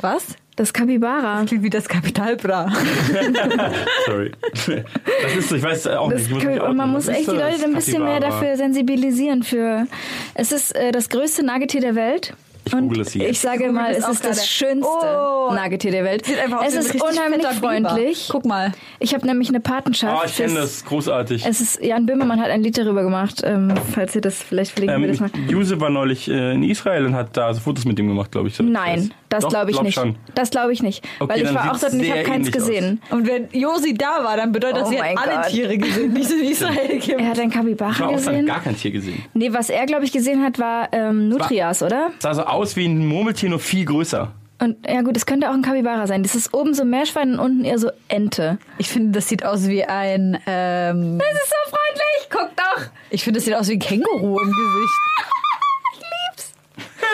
[0.02, 0.36] Was?
[0.56, 1.44] Das Capybara.
[1.46, 2.72] Klingt wie das Kapitalbra.
[4.08, 4.32] Sorry.
[4.54, 6.44] Das ist so, ich weiß auch Das nicht.
[6.44, 7.52] Ich muss und man muss echt die das?
[7.52, 8.40] Leute ein bisschen mehr Capybara.
[8.42, 9.44] dafür sensibilisieren.
[9.44, 9.86] Für
[10.34, 12.34] es ist äh, das größte Nagetier der Welt.
[12.68, 13.30] Ich Und google es hier.
[13.30, 15.52] ich sage mal, das es ist das schönste Oh.
[15.54, 16.26] Nagetier der Welt.
[16.26, 17.68] Sieht einfach aus Es wie ein ist unheimlich fetter Biber.
[17.90, 18.30] freundlich.
[18.32, 18.72] Guck mal.
[19.00, 20.26] Ich habe nämlich eine Oh, Patenschaft.
[20.30, 20.84] ich kenne das.
[20.86, 21.46] Großartig.
[21.46, 23.42] Es ist, Jan Böhmermann hat ein Lied darüber gemacht.
[23.44, 25.30] Ähm, falls ihr das, vielleicht verlinken wir das mal.
[25.34, 28.32] Ähm, Juse war neulich äh, in Israel und hat da so Fotos mit ihm gemacht,
[28.32, 28.60] glaube ich.
[28.60, 29.96] Nein, das glaube ich glaub nicht.
[29.96, 30.16] Schon.
[30.36, 31.06] Das glaube ich nicht.
[31.20, 33.02] Okay, weil ich war auch dort und ich habe keins gesehen.
[33.10, 35.48] Und wenn Josi da war, dann bedeutet das, Oh sie hat alle Gott.
[35.48, 37.20] Tiere gesehen, die es in Israel gibt.
[37.22, 38.46] Er hat einen Ich war Kapibara auch dann gesehen.
[38.46, 39.24] gar kein Tier gesehen.
[39.34, 42.10] Nee, was er, glaube ich, gesehen hat, war ähm, Nutrias, oder?
[42.20, 44.32] Sah so aus wie ein Murmeltier, nur viel größer.
[44.60, 46.24] Und ja gut, es könnte auch ein Kapibara sein.
[46.24, 48.58] Das ist oben so Meerschwein und unten eher so Ente.
[48.80, 50.40] Ich finde, das sieht aus wie ein.
[50.48, 52.30] Ähm, Das ist so freundlich.
[52.32, 52.86] Guck doch.
[53.12, 55.00] ich finde, das sieht aus wie ein Känguru im Gesicht.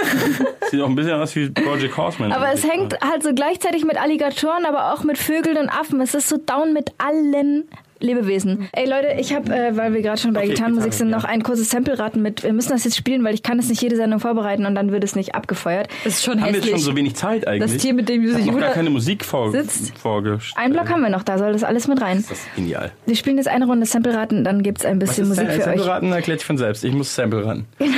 [0.71, 2.31] Sieht auch ein bisschen aus wie Project Horseman.
[2.31, 6.01] Aber es hängt halt so gleichzeitig mit Alligatoren, aber auch mit Vögeln und Affen.
[6.01, 7.65] Es ist so down mit allen
[8.03, 8.67] Lebewesen.
[8.73, 11.15] Ey Leute, ich habe, äh, weil wir gerade schon bei Okay, Gitarrenmusik Gitarre, sind, ja.
[11.17, 12.43] noch ein kurzes Sample-Raten mit.
[12.43, 14.91] Wir müssen das jetzt spielen, weil ich kann es nicht jede Sendung vorbereiten und dann
[14.91, 15.87] wird es nicht abgefeuert.
[16.03, 16.71] Das ist schon Haben wir jetzt hässlich.
[16.71, 17.71] schon so wenig Zeit eigentlich?
[17.73, 19.97] das Tier, mit dem ich sich hab noch gar keine Musik vor, sitzt.
[19.97, 20.57] vorgestellt.
[20.63, 22.17] Einen Block haben wir noch, da soll das alles mit rein.
[22.27, 22.91] Das ist genial.
[23.05, 25.87] Wir spielen jetzt eine Runde Sample-Raten, dann gibt's ein bisschen Musik Sample für euch.
[25.87, 26.11] raten?
[26.11, 26.83] Erklärt sich von selbst.
[26.83, 27.65] Ich muss Sample ran.
[27.79, 27.93] Genau.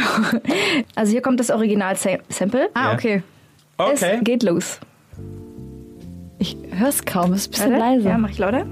[0.95, 2.69] Also hier kommt das Original-Sample.
[2.75, 2.93] Ah, Ja.
[2.93, 3.23] okay.
[3.77, 4.17] Okay.
[4.19, 4.79] Es geht los.
[6.37, 7.85] Ich höre es kaum, es ist ein bisschen Warte.
[7.95, 8.07] leise.
[8.09, 8.65] Ja, mach ich lauter?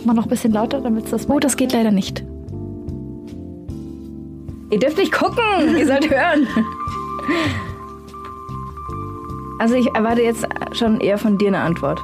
[0.00, 2.24] Mach mal noch ein bisschen lauter, damit es das Oh, das geht leider nicht.
[4.70, 6.46] Ihr dürft nicht gucken, ihr sollt hören.
[9.58, 12.00] Also ich erwarte jetzt schon eher von dir eine Antwort.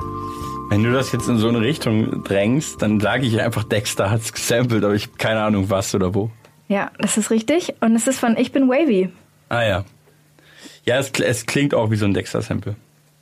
[0.68, 4.30] Wenn du das jetzt in so eine Richtung drängst, dann sage ich einfach, Dexter hat's
[4.30, 6.30] gesampelt, aber ich habe keine Ahnung was oder wo.
[6.68, 7.76] Ja, das ist richtig.
[7.80, 9.08] Und es ist von Ich bin Wavy.
[9.48, 9.84] Ah ja.
[10.84, 12.76] Ja, es, es klingt auch wie so ein Dexter-Sample.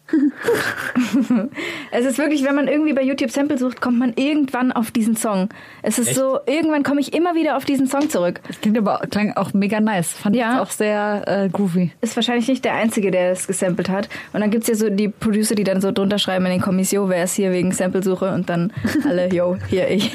[1.91, 5.17] Es ist wirklich, wenn man irgendwie bei YouTube Sample sucht, kommt man irgendwann auf diesen
[5.17, 5.49] Song.
[5.83, 6.17] Es ist Echt?
[6.19, 8.41] so, irgendwann komme ich immer wieder auf diesen Song zurück.
[8.47, 10.13] Das klingt aber klang auch mega nice.
[10.13, 10.55] Fand Ja.
[10.55, 11.93] ich auch sehr äh, groovy.
[12.01, 14.09] Ist wahrscheinlich nicht der Einzige, der es gesampelt hat.
[14.33, 17.09] Und dann gibt's ja so die Producer, die dann so drunter schreiben in den Kommission,
[17.09, 18.73] wer ist hier wegen Samplesuche und dann
[19.09, 20.15] alle, yo, hier ich.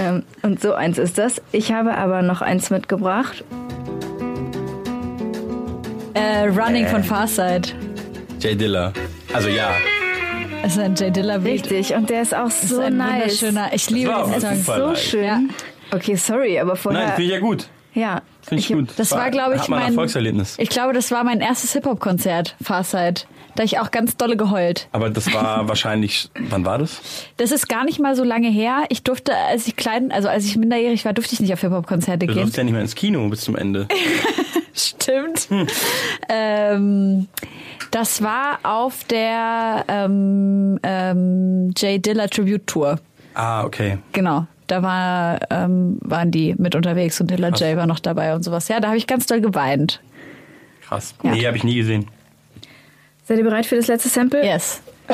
[0.00, 1.42] ähm, und so eins ist das.
[1.52, 3.44] Ich habe aber noch eins mitgebracht.
[6.14, 7.68] Äh, Running von Farside.
[8.40, 8.92] Jay Dilla.
[9.32, 9.70] Also ja.
[10.62, 11.70] Das ist ein J Dilla Beat.
[11.70, 11.94] Richtig.
[11.94, 13.12] Und der ist auch Das ist so ein nice.
[13.42, 13.70] wunderschöner.
[13.72, 14.76] Ich liebe diesen auf Song.
[14.76, 15.02] So nice.
[15.04, 15.24] schön.
[15.24, 15.40] Ja.
[15.92, 17.00] Okay, sorry, aber vorher.
[17.02, 17.68] Nein, finde ich ja gut.
[17.94, 18.22] ja.
[18.42, 18.88] Finde ich, gut.
[18.96, 20.54] Das war, glaube ich, hat man ein mein Erfolgserlebnis.
[20.58, 23.22] Ich glaube, das war mein erstes Hip-Hop-Konzert, Farside.
[23.56, 24.86] Da ich auch ganz dolle geheult.
[24.92, 27.00] Aber das war wahrscheinlich, wann war das?
[27.38, 28.84] Das ist gar nicht mal so lange her.
[28.88, 32.26] Ich durfte, als ich klein, also als ich minderjährig war, durfte ich nicht auf Hip-Hop-Konzerte
[32.26, 32.42] Du gehen.
[32.42, 33.88] durfst ja nicht mehr ins Kino bis zum Ende.
[34.76, 35.48] Stimmt.
[36.28, 37.28] Ähm,
[37.90, 43.00] das war auf der ähm, ähm, Jay Dilla Tribute Tour.
[43.34, 43.98] Ah, okay.
[44.12, 44.46] Genau.
[44.66, 48.68] Da war, ähm, waren die mit unterwegs und Dilla J war noch dabei und sowas.
[48.68, 50.00] Ja, da habe ich ganz doll geweint.
[50.82, 51.14] Krass.
[51.22, 51.30] Ja.
[51.30, 52.08] Nee, habe ich nie gesehen.
[53.24, 54.44] Seid ihr bereit für das letzte Sample?
[54.44, 54.82] Yes.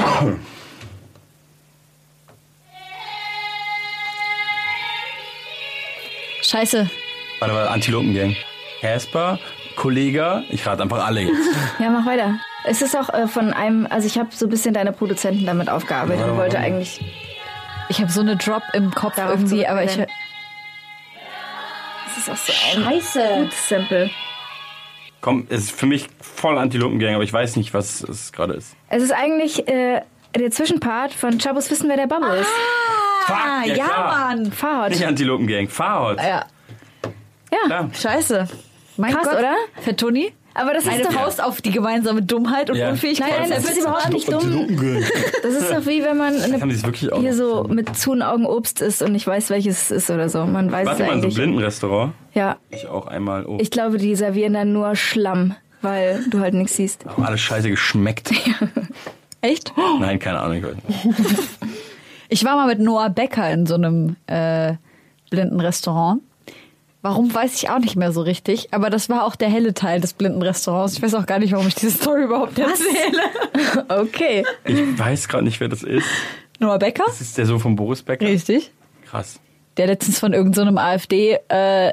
[6.43, 6.91] Scheiße.
[7.39, 8.35] Warte, warte, Antilopengang.
[8.83, 9.39] Casper,
[9.77, 11.49] Kollege, ich rate einfach alle jetzt.
[11.79, 12.39] Ja, mach weiter.
[12.65, 15.71] Es ist auch äh, von einem, also ich habe so ein bisschen deine Produzenten damit
[15.71, 17.01] aufgearbeitet und wollte eigentlich.
[17.89, 19.93] Ich habe so eine Drop im Kopf Darauf irgendwie, aber ich.
[19.93, 20.17] zurückblenden.
[22.07, 24.11] Das ist auch so ein gutes Sample.
[25.21, 28.75] Komm, es ist für mich voll Antilopengang, aber ich weiß nicht, was es gerade ist.
[28.89, 30.03] Es ist eigentlich äh,
[30.37, 32.51] der Zwischenpart von Chabos Wissen, wer der Bubble ist.
[33.27, 34.09] Fuck, Ah, ja, klar.
[34.35, 34.51] Mann.
[34.53, 34.91] Fahrrad.
[34.91, 36.19] Nicht Antilopengang, Fahrrad.
[36.19, 36.45] Ja.
[37.53, 37.91] Ja, Klar.
[37.95, 38.49] Scheiße.
[38.97, 39.39] Mein Krass, Gott.
[39.39, 39.55] oder?
[39.81, 40.33] Für Toni?
[40.55, 41.13] aber das ist Eine doch.
[41.13, 42.91] Faust auf die gemeinsame Dummheit und Ja.
[42.91, 43.31] Unfähigkeit.
[43.41, 44.69] Nein, das ist überhaupt nicht dumm.
[45.43, 48.21] Das ist doch wie wenn man eine, es wirklich auch hier so mit zu den
[48.23, 50.45] Augen Obst isst und nicht weiß, welches es ist oder so.
[50.45, 51.35] Man weiß Warte es mal, in so einem eigentlich.
[51.37, 52.13] Blindenrestaurant.
[52.35, 53.47] ja, Ich auch einmal.
[53.47, 57.07] Oh, ich glaube, die servieren dann nur Schlamm, weil du halt nichts siehst.
[57.07, 58.31] haben alles scheiße geschmeckt.
[59.41, 59.73] Echt?
[60.01, 60.63] Nein, keine Ahnung.
[60.89, 61.07] ich.
[62.29, 64.75] Ich war mal mit Noah Becker in so einem äh,
[65.31, 66.21] blinden Restaurant.
[67.05, 70.01] Warum weiß ich auch nicht mehr so richtig, aber das war auch der helle Teil
[70.01, 70.95] des blinden Restaurants.
[70.95, 73.23] Ich weiß auch gar nicht, warum ich diese Story überhaupt erzähle.
[73.89, 74.45] Okay.
[74.65, 76.07] Ich weiß gerade nicht, wer das ist.
[76.59, 77.05] Noah Becker?
[77.07, 78.27] Das ist der Sohn von Boris Becker.
[78.27, 78.71] Richtig.
[79.09, 79.41] Krass.
[79.77, 81.93] Der letztens von irgendeinem so AfD äh,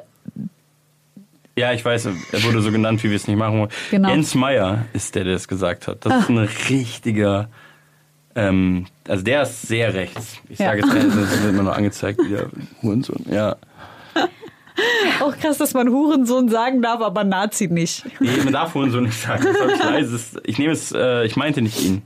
[1.55, 3.69] Ja, ich weiß, er wurde so genannt, wie wir es nicht machen wollen.
[3.91, 4.09] Genau.
[4.09, 6.05] Jens Meyer ist der, der das gesagt hat.
[6.05, 6.37] Das ist ein
[6.69, 7.49] richtiger,
[8.35, 10.37] ähm, also der ist sehr rechts.
[10.49, 10.67] Ich Ja.
[10.67, 12.49] sage jetzt, das wird immer nur angezeigt, wie der
[12.81, 13.25] Hurensohn.
[13.31, 13.55] Ja.
[15.21, 18.05] Auch krass, dass man Hurensohn sagen darf, aber Nazi nicht.
[18.19, 19.45] Nee, man darf Hurensohn nicht sagen.
[19.99, 20.09] Ich.
[20.43, 22.01] Ich nehme es, äh, ich meinte nicht ihn.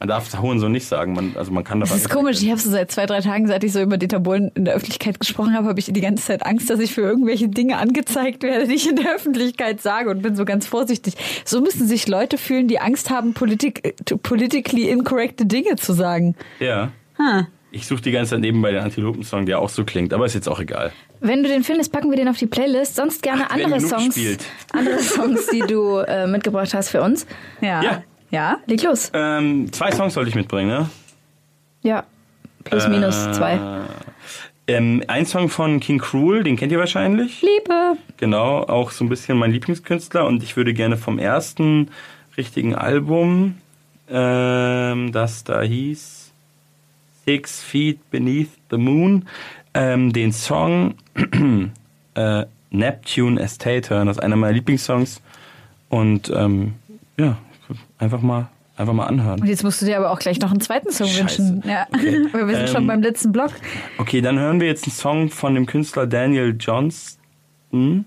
[0.00, 1.12] Man darf Hohen so nicht sagen.
[1.12, 2.40] Man, also man kann Das ist komisch.
[2.40, 4.74] Ich habe so seit zwei, drei Tagen, seit ich so über Dieter Bohlen in der
[4.74, 8.44] Öffentlichkeit gesprochen habe, habe ich die ganze Zeit Angst, dass ich für irgendwelche Dinge angezeigt
[8.44, 11.14] werde, die ich in der Öffentlichkeit sage und bin so ganz vorsichtig.
[11.44, 16.36] So müssen sich Leute fühlen, die Angst haben, politik, politically incorrecte Dinge zu sagen.
[16.60, 16.92] Ja.
[17.16, 17.48] Hm.
[17.72, 20.48] Ich suche die ganze Zeit nebenbei den Antilopen-Song, der auch so klingt, aber ist jetzt
[20.48, 20.92] auch egal.
[21.20, 22.96] Wenn du den findest, packen wir den auf die Playlist.
[22.96, 24.44] Sonst gerne Ach, andere Songs, spielt.
[24.72, 27.26] andere Songs, die du äh, mitgebracht hast für uns.
[27.60, 27.82] Ja.
[27.82, 28.02] Ja.
[28.30, 28.58] Ja?
[28.66, 29.10] Leg los.
[29.14, 30.90] Ähm, zwei Songs sollte ich mitbringen, ne?
[31.82, 32.04] Ja.
[32.64, 33.60] Plus, minus Äh, zwei.
[34.66, 37.40] Ähm, ein Song von King Cruel, den kennt ihr wahrscheinlich.
[37.40, 37.96] Liebe.
[38.18, 41.90] Genau, auch so ein bisschen mein Lieblingskünstler und ich würde gerne vom ersten
[42.36, 43.56] richtigen Album,
[44.10, 46.30] ähm, das da hieß
[47.24, 49.26] Six Feet Beneath the Moon,
[49.74, 50.94] ähm, den Song
[52.14, 54.06] äh, Neptune Estate hören.
[54.06, 55.20] Das ist einer meiner Lieblingssongs
[55.88, 56.74] und ähm,
[57.18, 57.38] ja,
[57.98, 59.40] einfach mal einfach mal anhören.
[59.40, 61.42] Und jetzt musst du dir aber auch gleich noch einen zweiten Song Scheiße.
[61.42, 61.62] wünschen.
[61.68, 61.86] Ja.
[61.92, 62.26] Okay.
[62.32, 63.50] Wir sind Ähm, schon beim letzten Block.
[63.98, 68.04] Okay, dann hören wir jetzt einen Song von dem Künstler Daniel Johnston.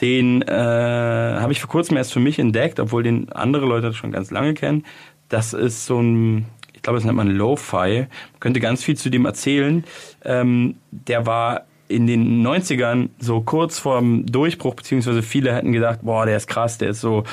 [0.00, 4.10] Den äh, habe ich vor kurzem erst für mich entdeckt, obwohl den andere Leute schon
[4.12, 4.86] ganz lange kennen.
[5.28, 6.46] Das ist so ein,
[6.80, 8.06] ich glaube, das nennt man Lo-Fi.
[8.40, 9.84] Könnte ganz viel zu dem erzählen.
[10.24, 16.24] Ähm, der war in den 90ern so kurz vorm Durchbruch, beziehungsweise viele hätten gedacht, boah,
[16.24, 17.24] der ist krass, der ist so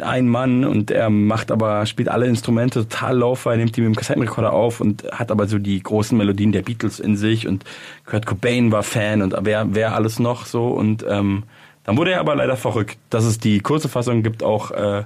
[0.00, 3.96] ein Mann und er macht aber, spielt alle Instrumente total Lo-Fi, nimmt die mit dem
[3.96, 7.64] Kassettenrekorder auf und hat aber so die großen Melodien der Beatles in sich und
[8.04, 11.44] Kurt Cobain war Fan und wer, wer alles noch so und ähm,
[11.84, 12.98] dann wurde er aber leider verrückt.
[13.10, 15.04] Das ist die kurze Fassung, gibt auch äh,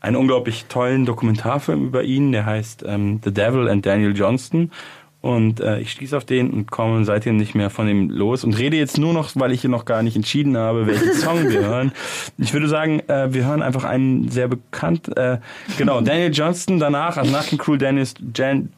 [0.00, 4.70] einen unglaublich tollen Dokumentarfilm über ihn, der heißt ähm, The Devil and Daniel Johnston.
[5.20, 8.56] Und äh, ich schließe auf den und komme seitdem nicht mehr von ihm los und
[8.56, 11.64] rede jetzt nur noch, weil ich hier noch gar nicht entschieden habe, welchen Song wir
[11.64, 11.92] hören.
[12.38, 15.38] Ich würde sagen, äh, wir hören einfach einen sehr bekannt, äh,
[15.76, 18.72] genau, Daniel Johnston danach, also nach dem Cool Dennis Jan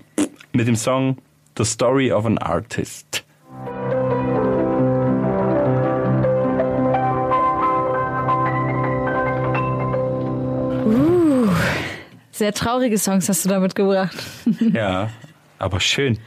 [0.52, 1.18] mit dem Song
[1.58, 3.24] The Story of an Artist.
[12.40, 14.16] Sehr traurige Songs hast du da mitgebracht.
[14.72, 15.10] Ja,
[15.58, 16.18] aber schön.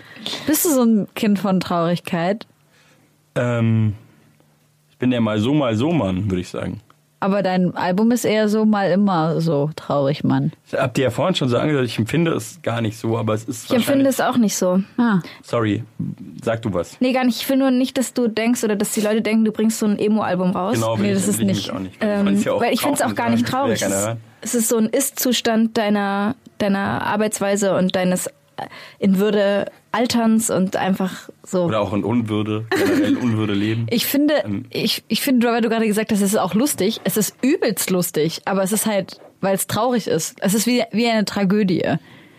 [0.46, 2.46] Bist du so ein Kind von Traurigkeit?
[3.34, 3.96] Ähm,
[4.92, 6.82] ich bin ja mal so, mal so Mann, würde ich sagen.
[7.20, 10.52] Aber dein Album ist eher so mal immer so traurig, Mann.
[10.68, 13.34] Ich hab dir ja vorhin schon so angedeutet, ich empfinde es gar nicht so, aber
[13.34, 14.84] es ist Ich empfinde es auch nicht so.
[15.00, 15.18] Ah.
[15.42, 15.84] Sorry,
[16.44, 17.02] sag du was.
[17.02, 17.42] Nee, gar nicht.
[17.42, 19.88] Ich will nur nicht, dass du denkst oder dass die Leute denken, du bringst so
[19.88, 20.76] ein Emo-Album raus.
[20.76, 21.68] Genau, will Nee, ich, das ist ich nicht.
[21.70, 21.96] mich auch nicht.
[22.02, 23.82] Ähm, Fand's ja weil ich finde es auch gar nicht traurig.
[23.82, 28.32] ja Es, ist so ein Ist-Zustand deiner, deiner Arbeitsweise und deines äh,
[29.00, 31.66] in Würde Alterns und einfach so.
[31.66, 33.86] Oder auch in Unwürde, generell Unwürde leben.
[33.90, 34.66] Ich finde, Ähm.
[34.72, 37.00] ich, ich finde, weil du gerade gesagt hast, es ist auch lustig.
[37.04, 40.36] Es ist übelst lustig, aber es ist halt, weil es traurig ist.
[40.42, 41.84] Es ist wie, wie eine Tragödie.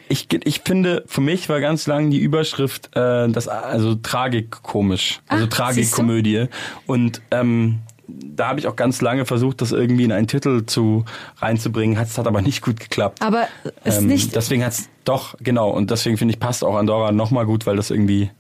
[0.09, 5.47] Ich, ich finde, für mich war ganz lang die Überschrift, äh, das, also tragikomisch, also
[5.47, 6.47] Tragikomödie.
[6.87, 7.79] Und ähm,
[8.09, 11.05] da habe ich auch ganz lange versucht, das irgendwie in einen Titel zu
[11.39, 11.99] reinzubringen.
[11.99, 13.23] Hat es hat aber nicht gut geklappt.
[13.23, 13.49] Aber
[13.85, 14.35] es ist Ähm, nicht.
[14.37, 15.71] Deswegen hat's doch, genau.
[15.71, 18.31] Und deswegen finde ich, passt auch Andorra nochmal gut, weil das irgendwie,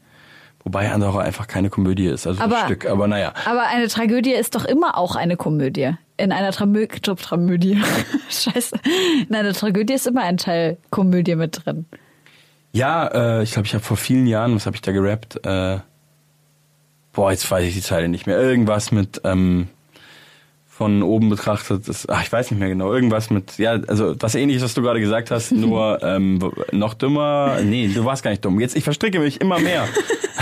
[0.64, 2.86] wobei Andorra einfach keine Komödie ist, also Aber- ein Stück.
[2.86, 3.32] Aber naja.
[3.46, 5.92] Aber eine Tragödie ist doch immer auch eine Komödie.
[6.16, 7.80] In einer Tramö Tra- Tramödie.
[8.28, 8.76] Scheiße.
[9.28, 11.86] In einer Tragödie ist immer ein Teil Komödie mit drin.
[12.72, 13.06] Ja,
[13.38, 15.44] äh, ich glaube, ich habe vor vielen Jahren, was habe ich da gerappt?
[15.44, 15.78] Äh,
[17.14, 18.38] boah, jetzt weiß ich die Zeile nicht mehr.
[18.38, 19.68] Irgendwas mit ähm,
[20.66, 22.92] von oben betrachtet, ist, ach, ich weiß nicht mehr genau.
[22.92, 26.40] Irgendwas mit, ja, also was ähnliches, was du gerade gesagt hast, nur ähm,
[26.72, 27.58] noch dümmer.
[27.62, 28.58] Nee, du warst gar nicht dumm.
[28.60, 29.86] Jetzt, ich verstricke mich immer mehr.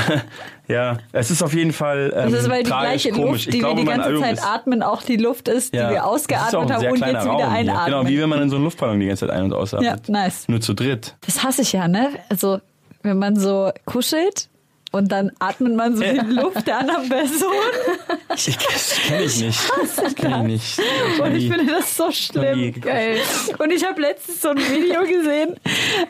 [0.69, 3.31] ja, es ist auf jeden Fall ähm, Das ist, weil die tragisch, gleiche komisch.
[3.31, 5.75] Luft, ich die glaube, wir die ganze Album Zeit ist, atmen, auch die Luft ist,
[5.75, 7.49] die ja, wir ist auch ausgeatmet haben und jetzt wieder Raum hier.
[7.49, 7.85] einatmen.
[7.85, 10.09] Genau, wie wenn man in so einen Luftballon die ganze Zeit ein- und ausatmet.
[10.09, 10.49] Ja, nice.
[10.49, 11.15] Nur zu dritt.
[11.27, 12.09] Das hasse ich ja, ne?
[12.31, 12.61] Also,
[13.03, 14.49] wenn man so kuschelt
[14.93, 17.53] und dann atmet man so die Luft der anderen Person.
[18.35, 19.59] Ich, das kenne ich nicht.
[19.97, 21.21] Das kenne ich nicht.
[21.21, 22.73] Und ich finde das so schlimm.
[22.81, 23.17] Geil.
[23.59, 25.57] Und ich habe letztens so ein Video gesehen.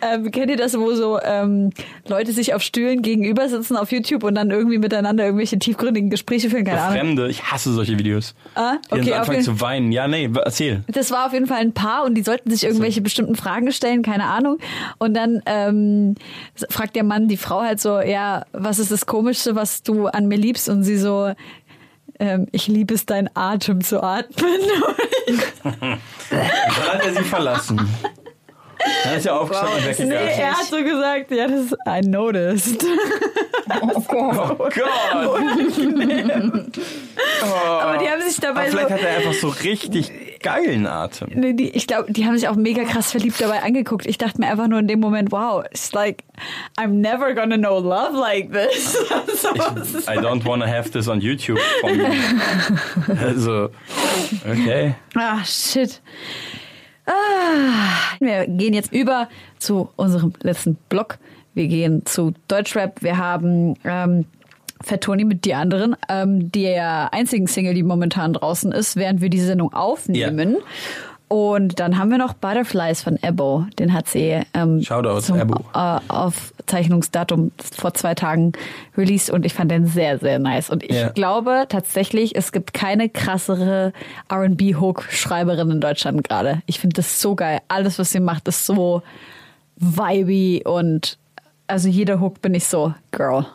[0.03, 1.70] Ähm, kennt ihr das, wo so ähm,
[2.09, 6.51] Leute sich auf Stühlen gegenüber sitzen auf YouTube und dann irgendwie miteinander irgendwelche tiefgründigen Gespräche
[6.51, 6.64] führen?
[6.64, 6.99] Keine Ahnung.
[6.99, 8.35] Fremde, ich hasse solche Videos.
[8.55, 9.93] Ah, Die okay, so auf anfangen zu weinen.
[9.93, 10.83] Ja, nee, erzähl.
[10.89, 14.03] Das war auf jeden Fall ein Paar und die sollten sich irgendwelche bestimmten Fragen stellen,
[14.03, 14.59] keine Ahnung.
[14.99, 16.16] Und dann ähm,
[16.68, 20.29] fragt der Mann die Frau halt so, ja, was ist das Komischste, was du an
[20.29, 20.68] mir liebst?
[20.68, 21.33] Und sie so,
[22.18, 24.61] ähm, ich liebe es, deinen Atem zu atmen.
[25.64, 26.01] Dann
[26.31, 27.89] hat er sie verlassen.
[29.05, 30.29] Dann ist er aufgestanden und nee, weggegangen.
[30.29, 32.85] er hat so gesagt, ja, das ist, I noticed.
[33.85, 34.75] Oh Gott!
[37.81, 38.95] Aber die haben sich dabei Aber vielleicht so...
[38.95, 40.12] hat er einfach so richtig
[40.43, 41.30] geilen Atem.
[41.34, 44.07] Nee, die, ich glaube, die haben sich auch mega krass verliebt dabei angeguckt.
[44.07, 46.24] Ich dachte mir einfach nur in dem Moment, wow, it's like,
[46.78, 48.93] I'm never gonna know love like this.
[49.40, 49.49] so,
[49.80, 51.59] ist I don't wanna have this on YouTube.
[53.20, 53.70] Also,
[54.48, 54.94] okay.
[55.14, 56.01] Ah, shit.
[57.06, 59.28] Ah, wir gehen jetzt über
[59.59, 61.19] zu unserem letzten Block.
[61.55, 63.02] Wir gehen zu Deutschrap.
[63.02, 64.27] Wir haben ähm,
[64.82, 69.30] Fat Tony mit die anderen, ähm, der einzigen Single, die momentan draußen ist, während wir
[69.30, 70.56] die Sendung aufnehmen.
[71.28, 73.64] Und dann haben wir noch Butterflies von Ebo.
[73.78, 75.64] Den hat sie ähm, Shoutout, zum Ebo.
[75.74, 78.52] Äh, Aufzeichnungsdatum vor zwei Tagen
[78.98, 80.68] released und ich fand den sehr, sehr nice.
[80.68, 81.09] Und ich Ja.
[81.09, 83.94] glaube tatsächlich, es gibt keine krassere
[84.28, 86.60] R&B-Hook-Schreiberin in Deutschland gerade.
[86.66, 87.60] Ich finde das so geil.
[87.68, 89.02] Alles, was sie macht, ist so
[89.76, 91.16] vibey und
[91.66, 93.46] also jeder Hook bin ich so, Girl.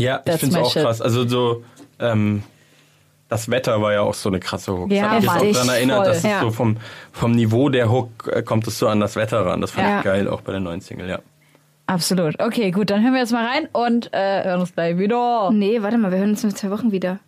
[0.00, 0.82] Ja, ich finde es auch shit.
[0.82, 1.00] krass.
[1.00, 1.64] Also so,
[1.98, 2.42] ähm,
[3.28, 4.90] das Wetter war ja auch so eine krasse Hook.
[4.90, 6.06] Ja, ich habe mich daran erinnert, Voll.
[6.06, 6.40] dass es Ja.
[6.40, 6.76] so vom,
[7.12, 9.60] vom Niveau der Hook äh, kommt es so an das Wetter ran.
[9.60, 9.98] Das fand Ja.
[9.98, 11.18] ich geil, auch bei der neuen Single, ja.
[11.86, 12.40] Absolut.
[12.40, 15.50] Okay, gut, dann hören wir jetzt mal rein und äh, hören uns gleich wieder.
[15.52, 17.18] Nee, warte mal, wir hören uns in zwei Wochen wieder.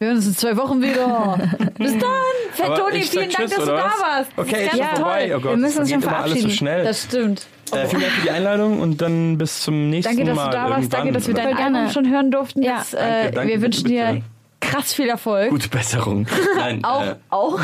[0.00, 1.38] Wir hören uns in zwei Wochen wieder.
[1.78, 2.10] Bis dann.
[2.52, 4.30] Fett Toni, ich vielen Dank, Tschüss, dass du da warst.
[4.34, 4.96] Das Okay, ganz schon toll.
[4.96, 5.32] vorbei.
[5.36, 6.50] Oh Gott, Wir müssen das uns schon immer alles so verabschieden.
[6.56, 6.84] schnell.
[6.84, 7.46] Das stimmt.
[7.72, 10.46] Äh, vielen Dank für die Einladung und dann bis zum nächsten Danke, dass Mal.
[10.46, 10.90] du da warst.
[10.94, 11.54] Danke, dass wir dein.
[11.54, 12.62] Album schon hören durften.
[12.62, 12.82] Ja.
[12.90, 13.94] Danke, äh, danke, wir bitte, wünschen bitte.
[14.14, 14.22] dir
[14.70, 15.50] krass viel Erfolg.
[15.50, 16.26] Gute Besserung.
[16.56, 17.58] Nein, Auch, äh, auch.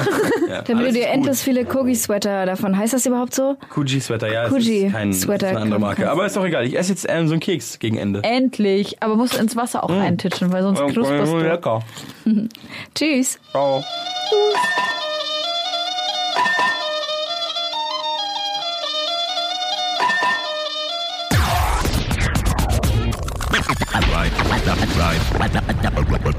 [0.49, 2.77] ja, Damit du dir endlos viele Kogi-Sweater davon.
[2.77, 3.57] Heißt das überhaupt so?
[3.71, 6.11] Kuji-Sweater, ja, Kuji ist kein Sweater eine andere Marke.
[6.11, 6.65] Aber ist doch egal.
[6.67, 8.23] Ich esse jetzt ähm, so einen Keks gegen Ende.
[8.23, 9.03] Endlich.
[9.03, 11.39] Aber musst ins Wasser auch eintitschen, weil sonst knusperst du.
[11.39, 11.83] Lecker.
[12.95, 13.39] Tschüss.
[13.51, 13.83] Ciao.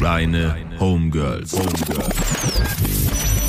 [0.01, 1.53] Reine Homegirls.
[1.53, 3.46] Homegirls.